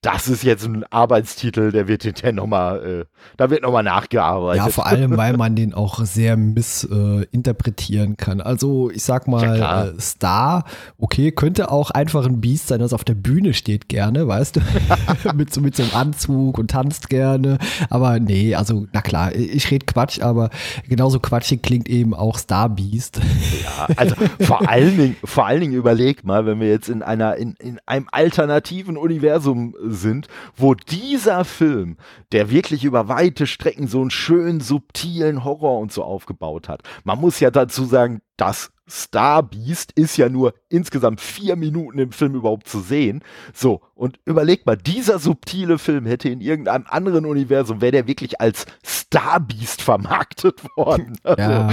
das 0.00 0.28
ist 0.28 0.44
jetzt 0.44 0.64
ein 0.64 0.84
Arbeitstitel, 0.90 1.72
der 1.72 1.88
wird 1.88 2.04
hinterher 2.04 2.32
nochmal, 2.32 2.86
äh, 2.86 3.04
da 3.36 3.50
wird 3.50 3.62
nochmal 3.62 3.82
nachgearbeitet. 3.82 4.64
Ja, 4.64 4.70
vor 4.70 4.86
allem, 4.86 5.16
weil 5.16 5.36
man 5.36 5.56
den 5.56 5.74
auch 5.74 6.04
sehr 6.04 6.36
missinterpretieren 6.36 8.12
äh, 8.12 8.16
kann. 8.16 8.40
Also 8.40 8.90
ich 8.90 9.02
sag 9.02 9.26
mal, 9.26 9.58
ja, 9.58 9.84
äh, 9.86 10.00
Star, 10.00 10.64
okay, 10.98 11.32
könnte 11.32 11.72
auch 11.72 11.90
einfach 11.90 12.24
ein 12.26 12.40
Biest 12.40 12.68
sein, 12.68 12.78
das 12.78 12.92
auf 12.92 13.02
der 13.02 13.16
Bühne 13.16 13.54
steht 13.54 13.88
gerne, 13.88 14.28
weißt 14.28 14.56
du, 14.56 14.60
mit, 15.34 15.52
so, 15.52 15.60
mit 15.60 15.74
so 15.74 15.82
einem 15.82 15.94
Anzug 15.94 16.58
und 16.58 16.70
tanzt 16.70 17.08
gerne. 17.08 17.58
Aber 17.90 18.20
nee, 18.20 18.54
also 18.54 18.86
na 18.92 19.00
klar, 19.00 19.34
ich 19.34 19.68
rede 19.72 19.86
Quatsch, 19.86 20.20
aber 20.20 20.50
genauso 20.88 21.18
quatschig 21.18 21.60
klingt 21.60 21.88
eben 21.88 22.14
auch 22.14 22.38
Star 22.38 22.68
Beast. 22.68 23.20
ja, 23.64 23.88
also 23.96 24.14
vor 24.40 24.68
allen 24.68 24.96
Dingen, 24.96 25.16
vor 25.24 25.46
allen 25.46 25.60
Dingen 25.60 25.74
überleg 25.74 26.24
mal, 26.24 26.46
wenn 26.46 26.60
wir 26.60 26.68
jetzt 26.68 26.88
in 26.88 27.02
einer, 27.02 27.34
in, 27.34 27.54
in 27.54 27.80
einem 27.84 28.06
alternativen 28.12 28.96
Universum 28.96 29.74
sind, 29.92 30.28
wo 30.56 30.74
dieser 30.74 31.44
Film, 31.44 31.96
der 32.32 32.50
wirklich 32.50 32.84
über 32.84 33.08
weite 33.08 33.46
Strecken 33.46 33.88
so 33.88 34.00
einen 34.00 34.10
schönen, 34.10 34.60
subtilen 34.60 35.44
Horror 35.44 35.78
und 35.78 35.92
so 35.92 36.02
aufgebaut 36.02 36.68
hat. 36.68 36.82
Man 37.04 37.20
muss 37.20 37.40
ja 37.40 37.50
dazu 37.50 37.84
sagen, 37.84 38.20
das 38.36 38.70
Star 38.88 39.42
Beast 39.42 39.92
ist 39.92 40.16
ja 40.16 40.28
nur 40.28 40.54
insgesamt 40.68 41.20
vier 41.20 41.56
Minuten 41.56 41.98
im 41.98 42.12
Film 42.12 42.34
überhaupt 42.34 42.68
zu 42.68 42.80
sehen. 42.80 43.22
So, 43.52 43.82
und 43.94 44.18
überleg 44.24 44.64
mal, 44.64 44.76
dieser 44.76 45.18
subtile 45.18 45.78
Film 45.78 46.06
hätte 46.06 46.28
in 46.28 46.40
irgendeinem 46.40 46.86
anderen 46.88 47.26
Universum, 47.26 47.80
wäre 47.80 47.92
der 47.92 48.06
wirklich 48.06 48.40
als 48.40 48.66
Star 48.84 49.40
Beast 49.40 49.82
vermarktet 49.82 50.64
worden. 50.76 51.18
Also. 51.22 51.42
Ja. 51.42 51.68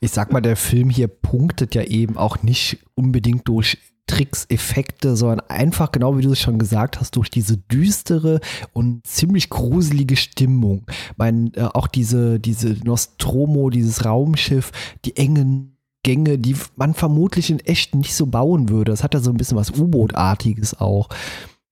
Ich 0.00 0.10
sag 0.10 0.32
mal, 0.32 0.40
der 0.40 0.56
Film 0.56 0.90
hier 0.90 1.08
punktet 1.08 1.74
ja 1.74 1.82
eben 1.82 2.16
auch 2.16 2.42
nicht 2.42 2.78
unbedingt 2.94 3.46
durch 3.48 3.78
Tricks, 4.06 4.46
Effekte, 4.48 5.16
sondern 5.16 5.40
einfach, 5.48 5.92
genau 5.92 6.16
wie 6.16 6.22
du 6.22 6.32
es 6.32 6.40
schon 6.40 6.58
gesagt 6.58 7.00
hast, 7.00 7.16
durch 7.16 7.30
diese 7.30 7.56
düstere 7.56 8.40
und 8.72 9.06
ziemlich 9.06 9.50
gruselige 9.50 10.16
Stimmung. 10.16 10.86
Mein, 11.16 11.52
äh, 11.54 11.62
auch 11.62 11.88
diese, 11.88 12.38
diese 12.38 12.76
Nostromo, 12.84 13.70
dieses 13.70 14.04
Raumschiff, 14.04 14.72
die 15.04 15.16
engen 15.16 15.76
Durchgänge, 16.06 16.38
die 16.38 16.56
man 16.76 16.94
vermutlich 16.94 17.50
in 17.50 17.60
echt 17.60 17.94
nicht 17.94 18.14
so 18.14 18.26
bauen 18.26 18.68
würde. 18.68 18.92
Das 18.92 19.02
hat 19.02 19.14
ja 19.14 19.20
so 19.20 19.30
ein 19.30 19.36
bisschen 19.36 19.56
was 19.56 19.72
U-Boot-artiges 19.72 20.78
auch. 20.80 21.08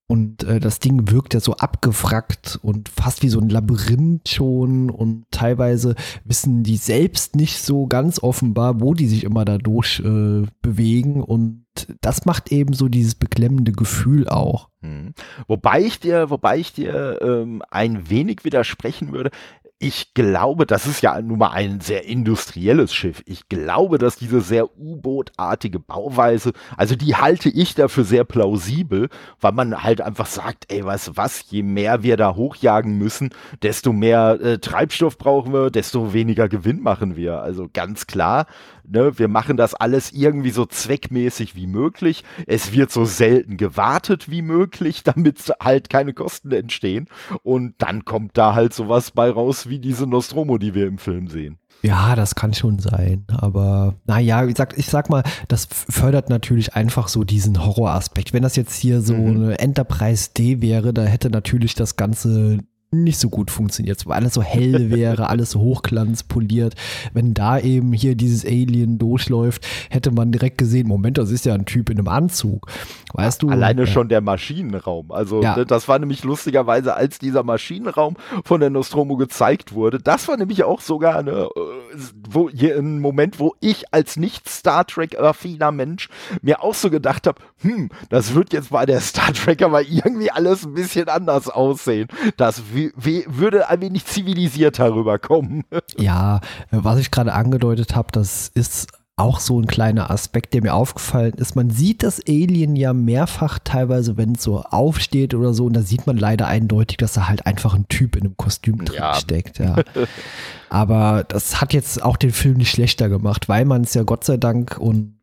Und 0.06 0.44
äh, 0.44 0.61
das 0.61 0.80
Ding 0.80 1.11
wirkt 1.11 1.32
ja 1.32 1.40
so 1.40 1.54
abgefrackt 1.54 2.58
und 2.62 2.90
fast 2.90 3.23
wie 3.23 3.30
so 3.30 3.40
ein 3.40 3.49
Labyrinth 3.49 4.28
schon. 4.28 4.90
Und 4.90 5.25
teilweise 5.30 5.94
wissen 6.25 6.62
die 6.62 6.76
selbst 6.76 7.37
nicht 7.37 7.62
so 7.62 7.87
ganz 7.87 8.23
offenbar, 8.23 8.80
wo 8.80 8.92
die 8.92 9.06
sich 9.06 9.25
immer 9.25 9.46
dadurch 9.46 10.00
äh, 10.00 10.42
bewegen. 10.61 11.23
Und 11.23 11.64
das 12.02 12.26
macht 12.26 12.52
eben 12.52 12.75
so 12.75 12.88
dieses 12.88 13.14
beklemmende 13.14 13.73
Gefühl 13.73 14.28
auch. 14.28 14.68
Hm. 14.80 15.14
Wobei 15.49 15.80
ich 15.80 16.00
dir, 16.00 16.28
wobei 16.28 16.58
ich 16.58 16.75
dir 16.75 17.20
ähm, 17.23 17.62
ein 17.70 18.11
wenig 18.11 18.44
widersprechen 18.44 19.12
würde 19.12 19.30
ich 19.78 20.14
glaube, 20.14 20.66
das 20.66 20.87
ist 20.87 21.02
ja 21.02 21.21
nun 21.21 21.38
mal 21.38 21.50
ein 21.50 21.81
sehr 21.81 22.07
industrielles 22.07 22.95
Schiff. 22.95 23.23
Ich 23.26 23.49
glaube, 23.49 23.99
dass 23.99 24.16
diese 24.16 24.40
sehr 24.40 24.78
U-Boot-artige 24.78 25.81
Bauweise, 25.81 26.52
also 26.76 26.95
die 26.95 27.16
halte 27.16 27.49
ich 27.49 27.75
dafür 27.75 28.04
sehr 28.04 28.25
plausibel, 28.25 29.09
weil 29.40 29.52
man 29.52 29.83
halt 29.83 30.00
einfach 30.00 30.26
sagt, 30.26 30.73
ey, 30.73 30.85
weißt 30.85 31.09
du 31.09 31.16
was, 31.16 31.50
je 31.50 31.62
mehr 31.62 32.02
wir 32.02 32.16
da 32.16 32.35
hochjagen 32.37 32.97
müssen, 32.97 33.31
desto 33.62 33.93
mehr 33.93 34.40
äh, 34.40 34.59
Treibstoff 34.59 35.19
brauchen 35.19 35.52
wir, 35.52 35.71
desto 35.71 36.14
weniger 36.14 36.49
Gewinn 36.49 36.81
machen 36.81 37.16
wir. 37.16 37.40
Also 37.40 37.69
ganz 37.73 38.07
klar, 38.07 38.47
ne, 38.87 39.19
wir 39.19 39.28
machen 39.28 39.57
das 39.57 39.75
alles 39.75 40.12
irgendwie 40.12 40.50
so 40.50 40.66
zweckmäßig 40.66 41.57
wie 41.57 41.66
möglich. 41.66 42.25
Es 42.47 42.73
wird 42.73 42.90
so 42.90 43.04
selten 43.04 43.57
gewartet 43.57 44.31
wie 44.31 44.43
möglich, 44.43 45.02
damit 45.04 45.52
halt 45.61 45.90
keine 45.90 46.12
Kosten 46.12 46.52
entstehen. 46.52 47.09
Und 47.43 47.75
dann 47.78 48.04
kommt 48.04 48.37
da 48.38 48.54
halt 48.54 48.75
sowas 48.75 49.11
bei 49.11 49.31
raus 49.31 49.63
wie 49.68 49.78
diese 49.78 50.06
Nostromo, 50.06 50.59
die 50.59 50.75
wir 50.75 50.87
im 50.87 50.99
Film 50.99 51.28
sehen. 51.28 51.59
Ja, 51.83 52.16
das 52.16 52.35
kann 52.35 52.54
schon 52.54 52.78
sein. 52.78 53.25
Aber 53.28 53.97
naja, 54.06 54.47
ich 54.47 54.56
sag, 54.56 54.78
ich 54.78 54.87
sag 54.87 55.11
mal, 55.11 55.23
das 55.49 55.68
fördert 55.71 56.30
natürlich 56.30 56.75
einfach 56.75 57.09
so 57.09 57.25
diesen 57.25 57.62
Horroraspekt. 57.62 58.33
Wenn 58.33 58.42
das 58.42 58.56
jetzt 58.56 58.75
hier 58.76 59.02
so 59.02 59.14
mhm. 59.14 59.44
eine 59.44 59.59
Enterprise 59.59 60.30
D 60.37 60.62
wäre, 60.62 60.94
da 60.94 61.02
hätte 61.02 61.28
natürlich 61.28 61.75
das 61.75 61.97
Ganze 61.97 62.61
nicht 63.03 63.19
so 63.19 63.29
gut 63.29 63.51
funktioniert, 63.51 64.07
weil 64.07 64.17
alles 64.17 64.35
so 64.35 64.43
hell 64.43 64.91
wäre, 64.91 65.29
alles 65.29 65.51
so 65.51 65.61
hochglanzpoliert. 65.61 66.75
Wenn 67.13 67.35
da 67.35 67.59
eben 67.59 67.93
hier 67.93 68.15
dieses 68.15 68.45
Alien 68.45 68.99
durchläuft, 68.99 69.67
hätte 69.91 70.11
man 70.11 70.33
direkt 70.33 70.59
gesehen, 70.59 70.87
Moment, 70.87 71.19
das 71.19 71.31
ist 71.31 71.45
ja 71.45 71.55
ein 71.55 71.67
Typ 71.67 71.91
in 71.91 71.99
einem 71.99 72.09
Anzug. 72.09 72.71
Weißt 73.13 73.43
du? 73.43 73.49
Alleine 73.49 73.83
ja. 73.83 73.87
schon 73.87 74.09
der 74.09 74.21
Maschinenraum. 74.21 75.13
Also 75.13 75.43
ja. 75.43 75.57
Ne, 75.57 75.67
das 75.67 75.89
war 75.89 75.99
nämlich 75.99 76.25
lustigerweise, 76.25 76.95
als 76.95 77.19
dieser 77.19 77.43
Maschinenraum 77.43 78.17
von 78.45 78.61
der 78.61 78.71
Nostromo 78.71 79.17
gezeigt 79.17 79.73
wurde, 79.73 79.99
das 79.99 80.29
war 80.29 80.37
nämlich 80.37 80.65
auch 80.65 80.81
sogar 80.81 81.19
eine, 81.19 81.31
äh, 81.31 81.99
wo, 82.29 82.51
hier 82.51 82.77
ein 82.77 83.01
Moment, 83.01 83.39
wo 83.39 83.55
ich 83.61 83.93
als 83.93 84.17
nicht 84.17 84.49
Star 84.49 84.87
Trek-affiner 84.87 85.73
Mensch 85.73 86.09
mir 86.43 86.63
auch 86.63 86.75
so 86.75 86.91
gedacht 86.91 87.27
habe, 87.27 87.41
hm, 87.61 87.89
das 88.09 88.35
wird 88.35 88.53
jetzt 88.53 88.71
bei 88.71 88.85
der 88.85 89.01
Star 89.01 89.33
Trek 89.33 89.63
aber 89.63 89.83
irgendwie 89.83 90.31
alles 90.31 90.65
ein 90.65 90.75
bisschen 90.75 91.09
anders 91.09 91.49
aussehen. 91.49 92.09
Das 92.37 92.73
würde 92.97 93.69
ein 93.69 93.81
wenig 93.81 94.05
zivilisierter 94.05 94.95
rüberkommen. 94.95 95.64
Ja, 95.97 96.41
was 96.71 96.99
ich 96.99 97.11
gerade 97.11 97.33
angedeutet 97.33 97.95
habe, 97.95 98.09
das 98.11 98.49
ist 98.49 98.88
auch 99.17 99.38
so 99.38 99.61
ein 99.61 99.67
kleiner 99.67 100.11
Aspekt, 100.11 100.55
der 100.55 100.62
mir 100.62 100.75
aufgefallen 100.75 101.35
ist. 101.35 101.55
Man 101.55 101.71
sieht 101.71 102.03
das 102.03 102.21
Alien 102.26 102.75
ja 102.75 102.93
mehrfach 102.93 103.61
teilweise, 103.62 104.17
wenn 104.17 104.33
es 104.33 104.43
so 104.43 104.62
aufsteht 104.62 105.35
oder 105.35 105.55
so, 105.55 105.67
und 105.67 105.75
da 105.75 105.83
sieht 105.83 106.07
man 106.07 106.17
leider 106.17 106.49
eindeutig, 106.49 106.97
dass 106.97 107.12
da 107.12 107.29
halt 107.29 107.47
einfach 107.47 107.75
ein 107.75 107.87
Typ 107.88 108.17
in 108.17 108.25
einem 108.25 108.37
Kostüm 108.37 108.85
drin 108.85 108.99
ja. 108.99 109.14
steckt. 109.14 109.59
Ja. 109.59 109.76
Aber 110.69 111.25
das 111.29 111.61
hat 111.61 111.73
jetzt 111.73 112.03
auch 112.03 112.17
den 112.17 112.33
Film 112.33 112.57
nicht 112.57 112.71
schlechter 112.71 113.09
gemacht, 113.09 113.49
weil 113.49 113.64
man 113.64 113.83
es 113.83 113.95
ja 113.95 114.03
Gott 114.03 114.25
sei 114.25 114.37
Dank 114.37 114.79
und 114.79 115.14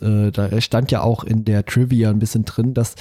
äh, 0.00 0.30
da 0.30 0.60
stand 0.60 0.90
ja 0.90 1.02
auch 1.02 1.24
in 1.24 1.44
der 1.44 1.64
Trivia 1.64 2.10
ein 2.10 2.18
bisschen 2.18 2.44
drin, 2.44 2.74
dass 2.74 2.94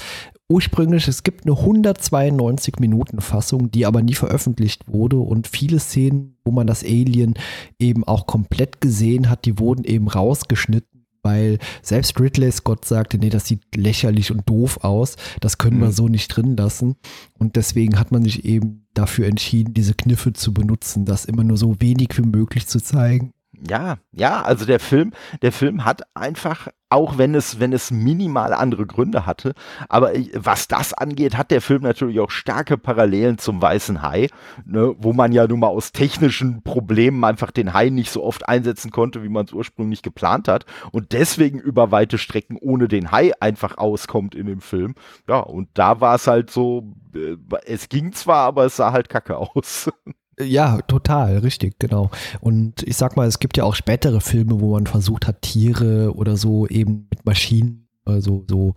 ursprünglich, 0.52 1.08
es 1.08 1.24
gibt 1.24 1.46
eine 1.46 1.58
192 1.58 2.80
Minuten 2.80 3.22
Fassung, 3.22 3.72
die 3.72 3.86
aber 3.86 4.02
nie 4.02 4.14
veröffentlicht 4.14 4.88
wurde. 4.88 5.18
Und 5.18 5.48
viele 5.48 5.80
Szenen, 5.80 6.38
wo 6.44 6.52
man 6.52 6.68
das 6.68 6.84
Alien 6.84 7.36
eben 7.80 8.04
auch 8.04 8.28
komplett 8.28 8.82
gesehen 8.82 9.30
hat, 9.30 9.46
die 9.46 9.60
wurden 9.60 9.86
eben 9.86 10.08
rausgeschnitten, 10.08 11.06
weil 11.24 11.60
selbst 11.82 12.20
Ridley 12.20 12.52
Scott 12.52 12.86
sagte, 12.86 13.18
nee, 13.18 13.30
das 13.30 13.46
sieht 13.46 13.76
lächerlich 13.76 14.32
und 14.32 14.50
doof 14.50 14.84
aus, 14.84 15.16
das 15.40 15.58
können 15.58 15.78
mhm. 15.78 15.82
wir 15.82 15.92
so 15.92 16.08
nicht 16.08 16.28
drin 16.28 16.58
lassen. 16.58 16.96
Und 17.38 17.56
deswegen 17.56 17.98
hat 17.98 18.12
man 18.12 18.24
sich 18.24 18.44
eben 18.44 18.88
dafür 18.94 19.28
entschieden, 19.28 19.74
diese 19.74 19.94
Kniffe 19.94 20.34
zu 20.34 20.54
benutzen, 20.54 21.06
das 21.06 21.26
immer 21.26 21.44
nur 21.44 21.58
so 21.58 21.76
wenig 21.80 22.10
wie 22.18 22.28
möglich 22.28 22.68
zu 22.68 22.82
zeigen 22.82 23.32
ja, 23.68 23.98
ja, 24.12 24.42
also 24.42 24.66
der 24.66 24.80
Film, 24.80 25.12
der 25.42 25.52
Film 25.52 25.86
hat 25.86 26.02
einfach, 26.16 26.68
auch 26.90 27.18
wenn 27.18 27.36
es, 27.36 27.60
wenn 27.60 27.74
es 27.74 27.92
minimal 27.92 28.54
andere 28.54 28.86
Gründe 28.88 29.26
hatte, 29.26 29.54
aber 29.88 30.14
was 30.34 30.68
das 30.68 30.94
angeht, 30.94 31.38
hat 31.38 31.52
der 31.52 31.62
Film 31.62 31.84
natürlich 31.84 32.20
auch 32.20 32.32
starke 32.32 32.78
Parallelen 32.78 33.38
zum 33.38 33.62
Weißen 33.62 34.02
Hai, 34.02 34.30
ne, 34.66 34.96
wo 34.98 35.14
man 35.14 35.32
ja 35.32 35.48
nun 35.48 35.60
mal 35.60 35.68
aus 35.68 35.92
technischen 35.92 36.64
Problemen 36.64 37.24
einfach 37.24 37.52
den 37.52 37.74
Hai 37.74 37.90
nicht 37.90 38.12
so 38.12 38.24
oft 38.24 38.48
einsetzen 38.48 38.92
konnte, 38.92 39.24
wie 39.24 39.30
man 39.30 39.46
es 39.46 39.54
ursprünglich 39.54 40.02
geplant 40.02 40.48
hat 40.48 40.66
und 40.92 41.12
deswegen 41.12 41.60
über 41.60 41.92
weite 41.92 42.18
Strecken 42.18 42.58
ohne 42.60 42.88
den 42.88 43.12
Hai 43.12 43.32
einfach 43.40 43.78
auskommt 43.78 44.34
in 44.34 44.48
dem 44.48 44.62
Film. 44.62 44.96
Ja, 45.28 45.40
und 45.40 45.70
da 45.76 46.02
war 46.02 46.16
es 46.16 46.28
halt 46.28 46.50
so, 46.50 46.94
äh, 47.14 47.38
es 47.66 47.90
ging 47.90 48.14
zwar, 48.14 48.46
aber 48.48 48.66
es 48.66 48.76
sah 48.78 48.92
halt 48.92 49.10
kacke 49.10 49.38
aus. 49.38 49.90
Ja, 50.40 50.82
total, 50.82 51.40
richtig, 51.40 51.78
genau. 51.78 52.10
Und 52.40 52.84
ich 52.84 52.96
sag 52.98 53.16
mal, 53.16 53.28
es 53.28 53.40
gibt 53.40 53.58
ja 53.58 53.64
auch 53.64 53.76
spätere 53.76 54.22
Filme, 54.22 54.60
wo 54.60 54.74
man 54.74 54.88
versucht 54.88 55.28
hat, 55.28 55.42
Tiere 55.42 56.16
oder 56.16 56.38
so 56.38 56.68
eben 56.68 57.08
mit 57.10 57.26
Maschinen 57.26 57.82
also 58.04 58.44
so 58.50 58.74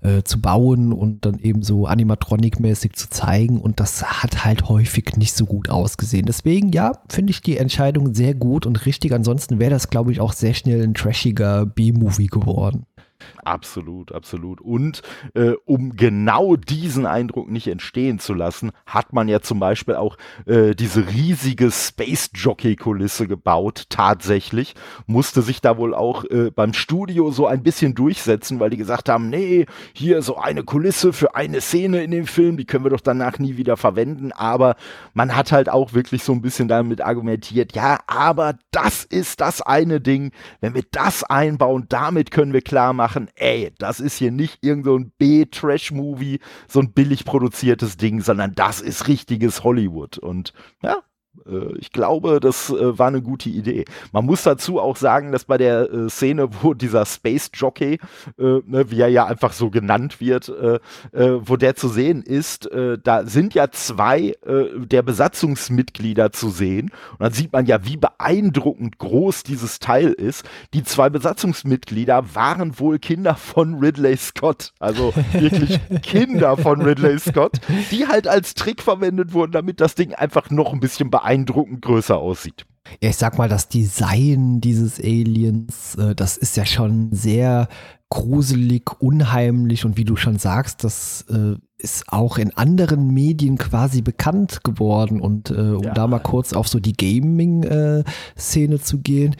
äh, 0.00 0.22
zu 0.22 0.40
bauen 0.40 0.92
und 0.92 1.24
dann 1.24 1.38
eben 1.38 1.62
so 1.62 1.86
animatronikmäßig 1.86 2.94
zu 2.94 3.08
zeigen 3.08 3.60
und 3.60 3.78
das 3.78 4.22
hat 4.22 4.44
halt 4.44 4.68
häufig 4.68 5.16
nicht 5.16 5.34
so 5.34 5.46
gut 5.46 5.68
ausgesehen. 5.68 6.26
Deswegen 6.26 6.72
ja, 6.72 6.92
finde 7.08 7.30
ich 7.30 7.40
die 7.40 7.58
Entscheidung 7.58 8.14
sehr 8.14 8.34
gut 8.34 8.66
und 8.66 8.84
richtig. 8.84 9.12
Ansonsten 9.12 9.60
wäre 9.60 9.70
das 9.70 9.88
glaube 9.88 10.10
ich 10.12 10.20
auch 10.20 10.32
sehr 10.32 10.54
schnell 10.54 10.82
ein 10.82 10.94
trashiger 10.94 11.64
B-Movie 11.64 12.26
geworden. 12.26 12.86
Absolut, 13.44 14.12
absolut. 14.12 14.60
Und 14.60 15.02
äh, 15.34 15.52
um 15.64 15.96
genau 15.96 16.56
diesen 16.56 17.06
Eindruck 17.06 17.50
nicht 17.50 17.68
entstehen 17.68 18.18
zu 18.18 18.34
lassen, 18.34 18.72
hat 18.86 19.12
man 19.12 19.28
ja 19.28 19.40
zum 19.40 19.60
Beispiel 19.60 19.94
auch 19.94 20.16
äh, 20.46 20.74
diese 20.74 21.08
riesige 21.08 21.70
Space 21.70 22.30
Jockey-Kulisse 22.34 23.26
gebaut, 23.26 23.84
tatsächlich. 23.88 24.74
Musste 25.06 25.42
sich 25.42 25.60
da 25.60 25.76
wohl 25.78 25.94
auch 25.94 26.24
äh, 26.24 26.50
beim 26.50 26.72
Studio 26.72 27.30
so 27.30 27.46
ein 27.46 27.62
bisschen 27.62 27.94
durchsetzen, 27.94 28.60
weil 28.60 28.70
die 28.70 28.76
gesagt 28.76 29.08
haben, 29.08 29.30
nee, 29.30 29.66
hier 29.92 30.22
so 30.22 30.36
eine 30.36 30.64
Kulisse 30.64 31.12
für 31.12 31.34
eine 31.34 31.60
Szene 31.60 32.02
in 32.02 32.10
dem 32.10 32.26
Film, 32.26 32.56
die 32.56 32.64
können 32.64 32.84
wir 32.84 32.90
doch 32.90 33.00
danach 33.00 33.38
nie 33.38 33.56
wieder 33.56 33.76
verwenden. 33.76 34.32
Aber 34.32 34.76
man 35.14 35.34
hat 35.36 35.52
halt 35.52 35.68
auch 35.68 35.92
wirklich 35.94 36.22
so 36.22 36.32
ein 36.32 36.42
bisschen 36.42 36.68
damit 36.68 37.00
argumentiert, 37.00 37.74
ja, 37.74 38.00
aber 38.06 38.56
das 38.70 39.04
ist 39.04 39.40
das 39.40 39.62
eine 39.62 40.00
Ding, 40.00 40.32
wenn 40.60 40.74
wir 40.74 40.84
das 40.90 41.24
einbauen, 41.24 41.86
damit 41.88 42.30
können 42.30 42.52
wir 42.52 42.62
klar 42.62 42.92
machen, 42.92 43.15
machen, 43.16 43.30
ey, 43.36 43.72
das 43.78 44.00
ist 44.00 44.16
hier 44.16 44.30
nicht 44.30 44.58
irgendein 44.62 45.04
so 45.04 45.10
B-Trash-Movie, 45.18 46.40
so 46.68 46.80
ein 46.80 46.92
billig 46.92 47.24
produziertes 47.24 47.96
Ding, 47.96 48.20
sondern 48.20 48.54
das 48.54 48.80
ist 48.80 49.08
richtiges 49.08 49.64
Hollywood. 49.64 50.18
Und 50.18 50.52
ja, 50.82 51.02
ich 51.78 51.92
glaube, 51.92 52.40
das 52.40 52.70
äh, 52.70 52.98
war 52.98 53.08
eine 53.08 53.22
gute 53.22 53.48
Idee. 53.48 53.84
Man 54.12 54.26
muss 54.26 54.42
dazu 54.42 54.80
auch 54.80 54.96
sagen, 54.96 55.32
dass 55.32 55.44
bei 55.44 55.58
der 55.58 55.92
äh, 55.92 56.08
Szene, 56.08 56.48
wo 56.62 56.74
dieser 56.74 57.06
Space 57.06 57.50
Jockey, 57.54 57.98
ne, 58.36 58.90
wie 58.90 59.00
er 59.00 59.08
ja 59.08 59.26
einfach 59.26 59.52
so 59.52 59.70
genannt 59.70 60.20
wird, 60.20 60.48
wo 61.12 61.56
der 61.56 61.76
zu 61.76 61.88
sehen 61.88 62.22
ist, 62.22 62.68
da 63.02 63.24
sind 63.24 63.54
ja 63.54 63.70
zwei 63.70 64.34
der 64.44 65.02
Besatzungsmitglieder 65.02 66.32
zu 66.32 66.50
sehen. 66.50 66.90
Und 67.12 67.20
dann 67.20 67.32
sieht 67.32 67.52
man 67.52 67.66
ja, 67.66 67.84
wie 67.84 67.96
beeindruckend 67.96 68.98
groß 68.98 69.42
dieses 69.42 69.78
Teil 69.78 70.08
ist. 70.12 70.44
Die 70.74 70.84
zwei 70.84 71.10
Besatzungsmitglieder 71.10 72.34
waren 72.34 72.78
wohl 72.78 72.98
Kinder 72.98 73.34
von 73.34 73.74
Ridley 73.74 74.16
Scott. 74.16 74.72
Also 74.78 75.12
wirklich 75.32 75.78
Kinder 76.02 76.56
von 76.56 76.82
Ridley 76.82 77.18
Scott, 77.18 77.60
die 77.90 78.06
halt 78.06 78.28
als 78.28 78.54
Trick 78.54 78.82
verwendet 78.82 79.32
wurden, 79.32 79.52
damit 79.52 79.80
das 79.80 79.94
Ding 79.94 80.14
einfach 80.14 80.50
noch 80.50 80.72
ein 80.72 80.80
bisschen 80.80 81.10
beeindruckend 81.10 81.35
beeindruckend 81.36 81.82
größer 81.82 82.16
aussieht. 82.16 82.66
Ja, 83.02 83.10
ich 83.10 83.16
sag 83.16 83.36
mal, 83.36 83.48
das 83.48 83.68
Design 83.68 84.60
dieses 84.60 85.00
Aliens, 85.00 85.96
äh, 85.96 86.14
das 86.14 86.36
ist 86.36 86.56
ja 86.56 86.64
schon 86.64 87.10
sehr 87.12 87.68
gruselig, 88.10 89.00
unheimlich 89.00 89.84
und 89.84 89.96
wie 89.96 90.04
du 90.04 90.14
schon 90.14 90.38
sagst, 90.38 90.84
das 90.84 91.24
äh, 91.28 91.56
ist 91.78 92.04
auch 92.12 92.38
in 92.38 92.56
anderen 92.56 93.12
Medien 93.12 93.58
quasi 93.58 94.02
bekannt 94.02 94.62
geworden. 94.62 95.20
Und 95.20 95.50
äh, 95.50 95.54
um 95.54 95.82
ja. 95.82 95.94
da 95.94 96.06
mal 96.06 96.20
kurz 96.20 96.52
auf 96.52 96.68
so 96.68 96.78
die 96.78 96.92
Gaming-Szene 96.92 98.80
zu 98.80 98.98
gehen, 98.98 99.34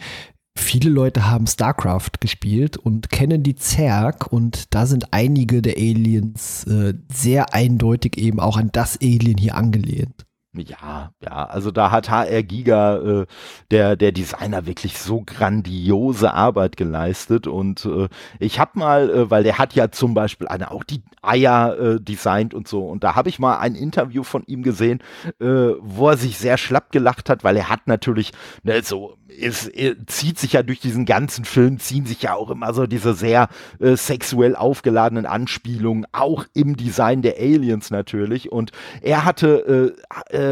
viele 0.57 0.89
Leute 0.89 1.29
haben 1.29 1.47
StarCraft 1.47 2.19
gespielt 2.19 2.75
und 2.75 3.09
kennen 3.09 3.43
die 3.43 3.55
Zerg 3.55 4.27
und 4.31 4.73
da 4.73 4.85
sind 4.85 5.13
einige 5.13 5.61
der 5.61 5.77
Aliens 5.77 6.65
äh, 6.65 6.95
sehr 7.09 7.53
eindeutig 7.53 8.17
eben 8.17 8.41
auch 8.41 8.57
an 8.57 8.71
das 8.73 8.99
Alien 9.01 9.37
hier 9.37 9.55
angelehnt. 9.55 10.26
Ja, 10.59 11.11
ja, 11.23 11.45
also 11.45 11.71
da 11.71 11.91
hat 11.91 12.09
HR 12.09 12.43
Giga, 12.43 12.97
äh, 12.97 13.25
der, 13.71 13.95
der 13.95 14.11
Designer, 14.11 14.65
wirklich 14.65 14.97
so 14.97 15.23
grandiose 15.25 16.33
Arbeit 16.33 16.77
geleistet. 16.77 17.47
Und 17.47 17.85
äh, 17.85 18.07
ich 18.39 18.59
habe 18.59 18.71
mal, 18.79 19.09
äh, 19.09 19.29
weil 19.31 19.43
der 19.43 19.57
hat 19.57 19.73
ja 19.73 19.91
zum 19.91 20.13
Beispiel 20.13 20.47
eine, 20.47 20.71
auch 20.71 20.83
die 20.83 21.01
Eier 21.21 21.77
äh, 21.77 22.01
designt 22.01 22.53
und 22.53 22.67
so. 22.67 22.87
Und 22.87 23.03
da 23.03 23.15
habe 23.15 23.29
ich 23.29 23.39
mal 23.39 23.57
ein 23.59 23.75
Interview 23.75 24.23
von 24.23 24.43
ihm 24.45 24.63
gesehen, 24.63 24.99
äh, 25.39 25.45
wo 25.79 26.09
er 26.09 26.17
sich 26.17 26.37
sehr 26.37 26.57
schlapp 26.57 26.91
gelacht 26.91 27.29
hat, 27.29 27.43
weil 27.43 27.57
er 27.57 27.69
hat 27.69 27.87
natürlich 27.87 28.31
ne, 28.63 28.81
so 28.83 29.17
es, 29.39 29.67
es 29.67 29.95
zieht 30.07 30.39
sich 30.39 30.53
ja 30.53 30.63
durch 30.63 30.79
diesen 30.79 31.05
ganzen 31.05 31.45
Film, 31.45 31.79
ziehen 31.79 32.05
sich 32.05 32.21
ja 32.21 32.33
auch 32.33 32.49
immer 32.49 32.73
so 32.73 32.87
diese 32.87 33.13
sehr 33.13 33.49
äh, 33.79 33.95
sexuell 33.95 34.55
aufgeladenen 34.55 35.25
Anspielungen, 35.25 36.05
auch 36.11 36.45
im 36.53 36.77
Design 36.77 37.21
der 37.21 37.37
Aliens 37.37 37.91
natürlich. 37.91 38.51
Und 38.51 38.71
er 39.01 39.25
hatte 39.25 39.95
äh, 40.31 40.35
äh, 40.35 40.46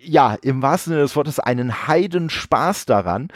ja, 0.00 0.36
im 0.42 0.62
wahrsten 0.62 0.92
Sinne 0.92 1.02
des 1.02 1.16
Wortes 1.16 1.40
einen 1.40 1.88
Heidenspaß 1.88 2.86
daran, 2.86 3.28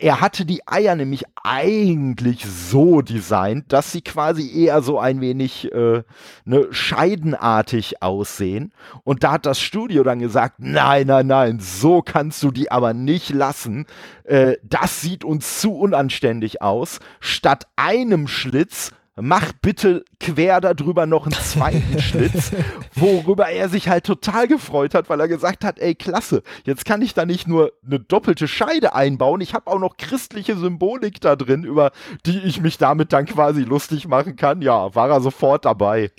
er 0.00 0.20
hatte 0.20 0.44
die 0.44 0.66
Eier 0.66 0.94
nämlich 0.94 1.24
eigentlich 1.42 2.44
so 2.44 3.00
designt, 3.02 3.72
dass 3.72 3.92
sie 3.92 4.02
quasi 4.02 4.64
eher 4.64 4.82
so 4.82 4.98
ein 4.98 5.20
wenig 5.20 5.72
äh, 5.72 6.02
ne, 6.44 6.66
scheidenartig 6.70 8.02
aussehen. 8.02 8.72
Und 9.04 9.24
da 9.24 9.32
hat 9.32 9.46
das 9.46 9.60
Studio 9.60 10.02
dann 10.02 10.18
gesagt, 10.18 10.56
nein, 10.58 11.06
nein, 11.06 11.26
nein, 11.26 11.60
so 11.60 12.02
kannst 12.02 12.42
du 12.42 12.50
die 12.50 12.70
aber 12.70 12.94
nicht 12.94 13.30
lassen. 13.30 13.86
Äh, 14.24 14.56
das 14.62 15.00
sieht 15.00 15.24
uns 15.24 15.60
zu 15.60 15.74
unanständig 15.74 16.62
aus. 16.62 17.00
Statt 17.20 17.66
einem 17.76 18.28
Schlitz 18.28 18.92
mach 19.20 19.52
bitte 19.62 20.04
quer 20.20 20.60
darüber 20.60 21.06
noch 21.06 21.26
einen 21.26 21.34
zweiten 21.34 21.98
Schlitz, 22.00 22.52
worüber 22.94 23.48
er 23.48 23.68
sich 23.68 23.88
halt 23.88 24.04
total 24.04 24.46
gefreut 24.46 24.94
hat, 24.94 25.08
weil 25.08 25.20
er 25.20 25.28
gesagt 25.28 25.64
hat, 25.64 25.78
ey, 25.78 25.94
klasse, 25.94 26.42
jetzt 26.64 26.84
kann 26.84 27.00
ich 27.00 27.14
da 27.14 27.24
nicht 27.24 27.48
nur 27.48 27.72
eine 27.84 27.98
doppelte 27.98 28.46
Scheide 28.46 28.94
einbauen, 28.94 29.40
ich 29.40 29.54
habe 29.54 29.70
auch 29.70 29.78
noch 29.78 29.96
christliche 29.96 30.56
Symbolik 30.56 31.20
da 31.20 31.36
drin, 31.36 31.64
über 31.64 31.92
die 32.26 32.38
ich 32.40 32.60
mich 32.60 32.76
damit 32.76 33.12
dann 33.12 33.24
quasi 33.24 33.62
lustig 33.62 34.06
machen 34.06 34.36
kann. 34.36 34.60
Ja, 34.60 34.94
war 34.94 35.08
er 35.08 35.20
sofort 35.20 35.64
dabei. 35.64 36.10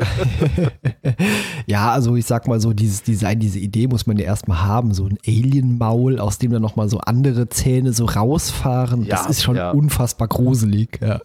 ja, 1.68 1.92
also 1.92 2.16
ich 2.16 2.26
sag 2.26 2.48
mal 2.48 2.60
so, 2.60 2.74
dieses 2.74 3.04
Design, 3.04 3.40
diese 3.40 3.60
Idee 3.60 3.88
muss 3.88 4.08
man 4.08 4.18
ja 4.18 4.26
erstmal 4.26 4.64
haben, 4.64 4.94
so 4.94 5.06
ein 5.06 5.18
Alien-Maul, 5.26 6.20
aus 6.20 6.40
dem 6.40 6.52
dann 6.52 6.62
nochmal 6.62 6.90
so 6.90 7.00
andere 7.00 7.48
Zähne 7.50 7.94
so 7.94 8.06
rausfahren, 8.06 9.04
ja, 9.04 9.18
das 9.18 9.28
ist 9.28 9.44
schon 9.44 9.56
ja. 9.56 9.72
unfassbar 9.72 10.28
gruselig. 10.28 11.00
Ja. 11.02 11.20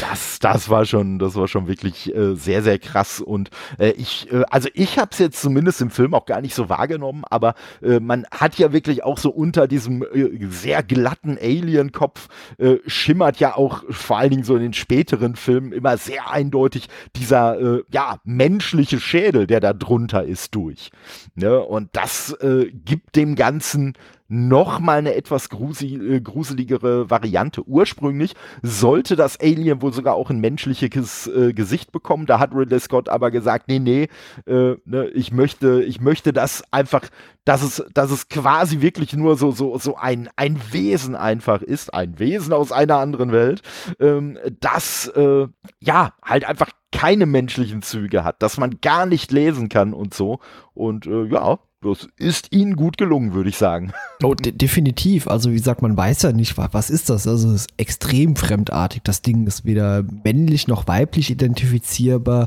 Das, 0.00 0.38
das 0.40 0.68
war 0.68 0.84
schon 0.84 1.15
das 1.18 1.34
war 1.34 1.48
schon 1.48 1.68
wirklich 1.68 2.14
äh, 2.14 2.34
sehr, 2.34 2.62
sehr 2.62 2.78
krass. 2.78 3.20
Und 3.20 3.50
äh, 3.78 3.90
ich, 3.90 4.30
äh, 4.32 4.44
also 4.50 4.68
ich 4.74 4.98
habe 4.98 5.10
es 5.12 5.18
jetzt 5.18 5.40
zumindest 5.40 5.80
im 5.80 5.90
Film 5.90 6.14
auch 6.14 6.26
gar 6.26 6.40
nicht 6.40 6.54
so 6.54 6.68
wahrgenommen, 6.68 7.24
aber 7.28 7.54
äh, 7.82 8.00
man 8.00 8.26
hat 8.30 8.58
ja 8.58 8.72
wirklich 8.72 9.04
auch 9.04 9.18
so 9.18 9.30
unter 9.30 9.66
diesem 9.68 10.02
äh, 10.02 10.46
sehr 10.48 10.82
glatten 10.82 11.38
Alien-Kopf 11.38 12.28
äh, 12.58 12.76
schimmert 12.86 13.38
ja 13.38 13.56
auch 13.56 13.84
vor 13.90 14.18
allen 14.18 14.30
Dingen 14.30 14.44
so 14.44 14.56
in 14.56 14.62
den 14.62 14.72
späteren 14.72 15.36
Filmen 15.36 15.72
immer 15.72 15.96
sehr 15.96 16.30
eindeutig 16.30 16.88
dieser 17.16 17.56
ja 17.90 18.18
menschliche 18.24 19.00
Schädel, 19.00 19.46
der 19.46 19.60
da 19.60 19.72
drunter 19.72 20.24
ist, 20.24 20.54
durch. 20.54 20.90
Ne? 21.34 21.58
Und 21.60 21.90
das 21.92 22.36
gibt 22.84 23.16
dem 23.16 23.34
Ganzen 23.34 23.94
noch 24.28 24.80
mal 24.80 24.98
eine 24.98 25.14
etwas 25.14 25.48
äh, 25.50 26.20
gruseligere 26.20 27.10
Variante. 27.10 27.62
Ursprünglich 27.66 28.34
sollte 28.62 29.16
das 29.16 29.38
Alien 29.40 29.82
wohl 29.82 29.92
sogar 29.92 30.14
auch 30.14 30.30
ein 30.30 30.40
menschliches 30.40 31.26
äh, 31.26 31.52
Gesicht 31.52 31.92
bekommen. 31.92 32.26
Da 32.26 32.38
hat 32.38 32.54
Ridley 32.54 32.80
Scott 32.80 33.08
aber 33.08 33.30
gesagt, 33.30 33.68
nee, 33.68 33.78
nee, 33.78 34.08
äh, 34.46 34.76
ne, 34.84 35.08
ich 35.14 35.32
möchte, 35.32 35.82
ich 35.82 36.00
möchte 36.00 36.32
das 36.32 36.64
einfach, 36.72 37.02
dass 37.44 37.62
es, 37.62 37.84
dass 37.94 38.10
es 38.10 38.28
quasi 38.28 38.80
wirklich 38.80 39.14
nur 39.14 39.36
so, 39.36 39.52
so, 39.52 39.78
so 39.78 39.96
ein, 39.96 40.28
ein 40.36 40.60
Wesen 40.72 41.14
einfach 41.14 41.62
ist, 41.62 41.94
ein 41.94 42.18
Wesen 42.18 42.52
aus 42.52 42.72
einer 42.72 42.96
anderen 42.96 43.32
Welt, 43.32 43.62
ähm, 44.00 44.38
das, 44.60 45.06
äh, 45.08 45.46
ja, 45.80 46.12
halt 46.22 46.44
einfach 46.44 46.70
keine 46.92 47.26
menschlichen 47.26 47.82
Züge 47.82 48.24
hat, 48.24 48.42
dass 48.42 48.58
man 48.58 48.80
gar 48.80 49.06
nicht 49.06 49.30
lesen 49.30 49.68
kann 49.68 49.92
und 49.92 50.14
so. 50.14 50.40
Und 50.74 51.06
äh, 51.06 51.24
ja, 51.26 51.58
das 51.82 52.08
ist 52.16 52.52
ihnen 52.52 52.74
gut 52.74 52.96
gelungen, 52.96 53.34
würde 53.34 53.50
ich 53.50 53.56
sagen. 53.56 53.92
Oh, 54.22 54.32
de 54.34 54.50
definitiv. 54.50 55.28
Also, 55.28 55.50
wie 55.50 55.56
gesagt, 55.56 55.82
man 55.82 55.94
weiß 55.94 56.22
ja 56.22 56.32
nicht, 56.32 56.56
was 56.56 56.88
ist 56.88 57.10
das? 57.10 57.28
Also, 57.28 57.50
es 57.50 57.66
ist 57.66 57.70
extrem 57.76 58.34
fremdartig. 58.34 59.02
Das 59.04 59.20
Ding 59.20 59.46
ist 59.46 59.66
weder 59.66 60.04
männlich 60.24 60.68
noch 60.68 60.88
weiblich 60.88 61.30
identifizierbar. 61.30 62.46